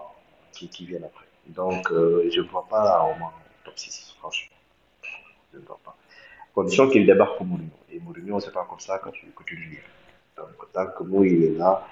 [0.53, 1.25] qui, qui viennent après.
[1.47, 3.33] Donc, euh, je ne vois pas la Roma
[3.65, 4.55] top 6, franchement.
[5.53, 5.95] Je ne vois pas.
[6.55, 7.71] Condition qu'il débarque pour Mourinho.
[7.91, 9.77] Et Mourinho, c'est pas comme ça que tu, que tu le dis.
[10.37, 11.85] Donc, tant que Mourinho est là,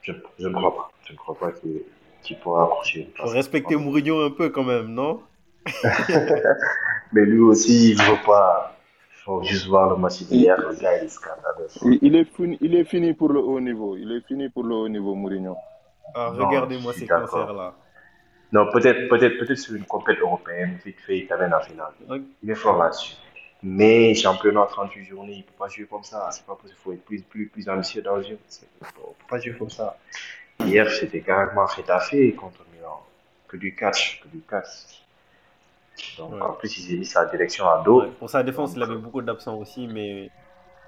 [0.00, 0.90] je, je ne crois pas.
[1.04, 1.82] Je ne crois pas qu'il
[2.22, 3.10] qui pourra accrocher.
[3.16, 5.22] Faut respecter Mourinho un peu quand même, non?
[7.12, 8.76] Mais lui aussi, il ne veut pas.
[9.10, 10.56] Il faut juste voir le match d'hier.
[10.58, 11.98] Le gars, il est scandaleux.
[12.02, 13.96] Il, est fini, il est fini pour le haut niveau.
[13.96, 15.56] Il est fini pour le haut niveau, Mourinho.
[16.14, 17.74] Ah, regardez-moi ces concerts-là.
[18.50, 21.92] Non, peut-être peut peut sur une compétition européenne, vite fait, il t'amène en finale.
[22.08, 22.22] Okay.
[22.42, 23.16] Il est fort là-dessus.
[23.62, 26.28] Mais championnat 38 journées, il ne peut pas jouer comme ça.
[26.30, 26.78] C'est pas possible.
[26.78, 28.38] Il faut être plus, plus, plus ambitieux dans le jeu.
[28.38, 29.98] Il ne peut pas jouer comme ça.
[30.64, 33.02] Hier, c'était carrément Retafe contre Milan.
[33.46, 35.04] Que du catch, que du catch.
[36.18, 36.42] Donc, ouais.
[36.42, 38.02] en plus, il s'est mis sa direction à dos.
[38.02, 40.30] Ouais, pour sa défense, il avait beaucoup d'absents aussi, mais,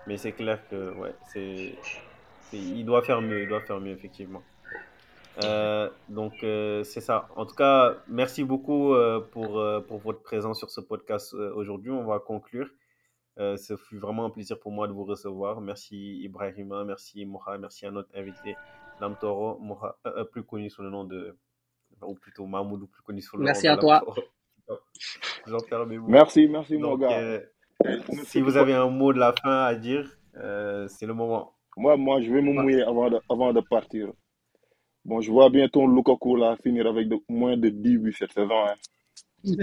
[0.07, 1.75] mais c'est clair que ouais, c'est,
[2.53, 4.43] il doit faire mieux, il doit faire mieux, effectivement.
[5.45, 7.29] Euh, donc, euh, c'est ça.
[7.37, 11.91] En tout cas, merci beaucoup euh, pour, pour votre présence sur ce podcast aujourd'hui.
[11.91, 12.69] On va conclure.
[13.39, 15.61] ce fut vraiment un plaisir pour moi de vous recevoir.
[15.61, 18.57] Merci Ibrahima, merci Moha, merci à notre invité.
[19.01, 21.37] Lamtoro, Moha, euh, plus connu sous le nom de,
[22.03, 24.05] ou plutôt Mahmoud, plus connu sous le merci nom à de toi.
[26.09, 27.19] Merci, merci mon gars.
[27.19, 27.41] euh,
[28.25, 31.55] si vous avez un mot de la fin à dire, euh, c'est le moment.
[31.77, 34.13] Moi, moi, je vais me mouiller avant de, avant de partir.
[35.05, 38.33] Bon, je vois bien ton Lukaku là finir avec de, moins de 10 buts cette
[38.33, 38.67] saison.
[38.67, 38.75] Hein.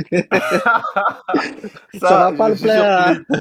[2.00, 3.12] Ça, va pas le plaire.
[3.12, 3.38] est-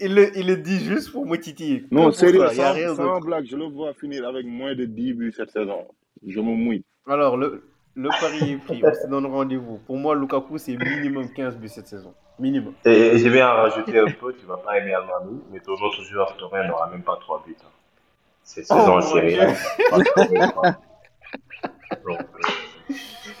[0.00, 1.84] Il le, il le dit juste pour me titiller.
[1.90, 5.32] Non, sérieux, sans, rien sans blague, je le vois finir avec moins de 10 buts
[5.36, 5.86] cette saison.
[6.26, 6.84] Je me mouille.
[7.08, 7.64] Alors, le,
[7.96, 8.80] le pari est pris.
[8.84, 9.78] On se donne rendez-vous.
[9.86, 12.14] Pour moi, Lukaku, c'est minimum 15 buts cette saison.
[12.38, 12.74] Minimum.
[12.84, 15.72] Et, et je vais en rajouter un peu, tu vas pas aimer Almami, mais ton
[15.72, 17.56] autre joueur, Thorin, n'aura même pas 3 buts.
[17.60, 17.66] hein.
[18.44, 19.50] Cette Oh saison en série euh,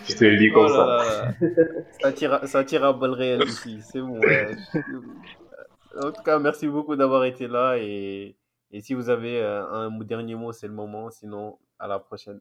[0.08, 0.86] je te le dis Oh comme là ça.
[0.86, 0.96] là
[1.40, 1.64] là.
[2.02, 3.78] Ça tire, à- ça tire à balles réelles ici.
[3.82, 4.18] C'est bon.
[4.18, 4.50] ouais.
[6.02, 7.76] En tout cas, merci beaucoup d'avoir été là.
[7.78, 8.36] Et,
[8.70, 11.10] et si vous avez euh, un dernier mot, c'est le moment.
[11.10, 12.40] Sinon, à la prochaine.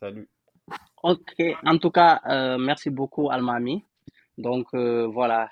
[0.00, 0.28] Salut.
[1.02, 3.84] Ok, en tout cas, euh, merci beaucoup Almami.
[4.38, 5.50] Donc euh, voilà,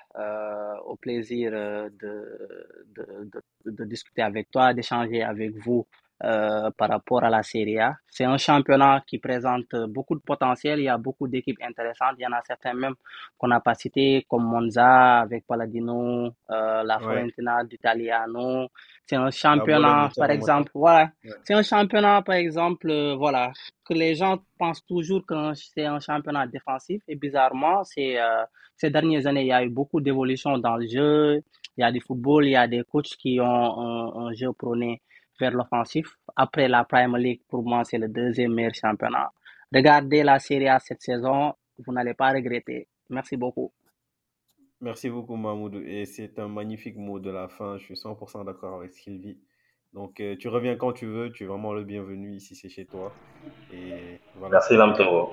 [0.85, 5.85] au plaisir de, de discuter avec toi, d'échanger avec vous
[6.23, 7.95] euh, par rapport à la Serie A.
[8.07, 10.79] C'est un championnat qui présente beaucoup de potentiel.
[10.79, 12.15] Il y a beaucoup d'équipes intéressantes.
[12.19, 12.93] Il y en a certains même
[13.37, 17.03] qu'on n'a pas cités, comme Monza avec Palladino, euh, la Ouais.
[17.03, 18.67] Fiorentina d'Italiano.
[19.05, 21.09] C'est un championnat, par exemple, voilà.
[21.23, 21.31] Ouais.
[21.43, 23.51] C'est un championnat, par exemple, euh, voilà,
[23.85, 27.01] que les gens pensent toujours que c'est un championnat défensif.
[27.07, 28.43] Et bizarrement, c'est, euh,
[28.77, 31.41] ces dernières années, il y a eu beaucoup d'évolution dans le jeu.
[31.77, 34.53] Il y a du football, il y a des coachs qui ont un, un jeu
[34.53, 35.01] prôné
[35.39, 36.17] vers l'offensif.
[36.35, 39.31] Après la Premier League, pour moi, c'est le deuxième meilleur championnat.
[39.73, 42.87] Regardez la Serie A cette saison, vous n'allez pas regretter.
[43.09, 43.71] Merci beaucoup.
[44.81, 45.75] Merci beaucoup, Mahmoud.
[45.85, 47.77] Et c'est un magnifique mot de la fin.
[47.77, 49.37] Je suis 100% d'accord avec Sylvie.
[49.93, 51.31] Donc, euh, tu reviens quand tu veux.
[51.31, 53.13] Tu es vraiment le bienvenu ici, c'est chez toi.
[53.71, 54.57] Et voilà.
[54.57, 55.31] Merci, Lamtoro.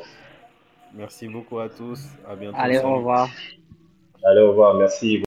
[0.94, 2.06] Merci beaucoup à tous.
[2.28, 2.56] À bientôt.
[2.58, 3.28] Allez, au revoir.
[4.22, 4.74] Allez, au revoir.
[4.74, 5.18] Merci.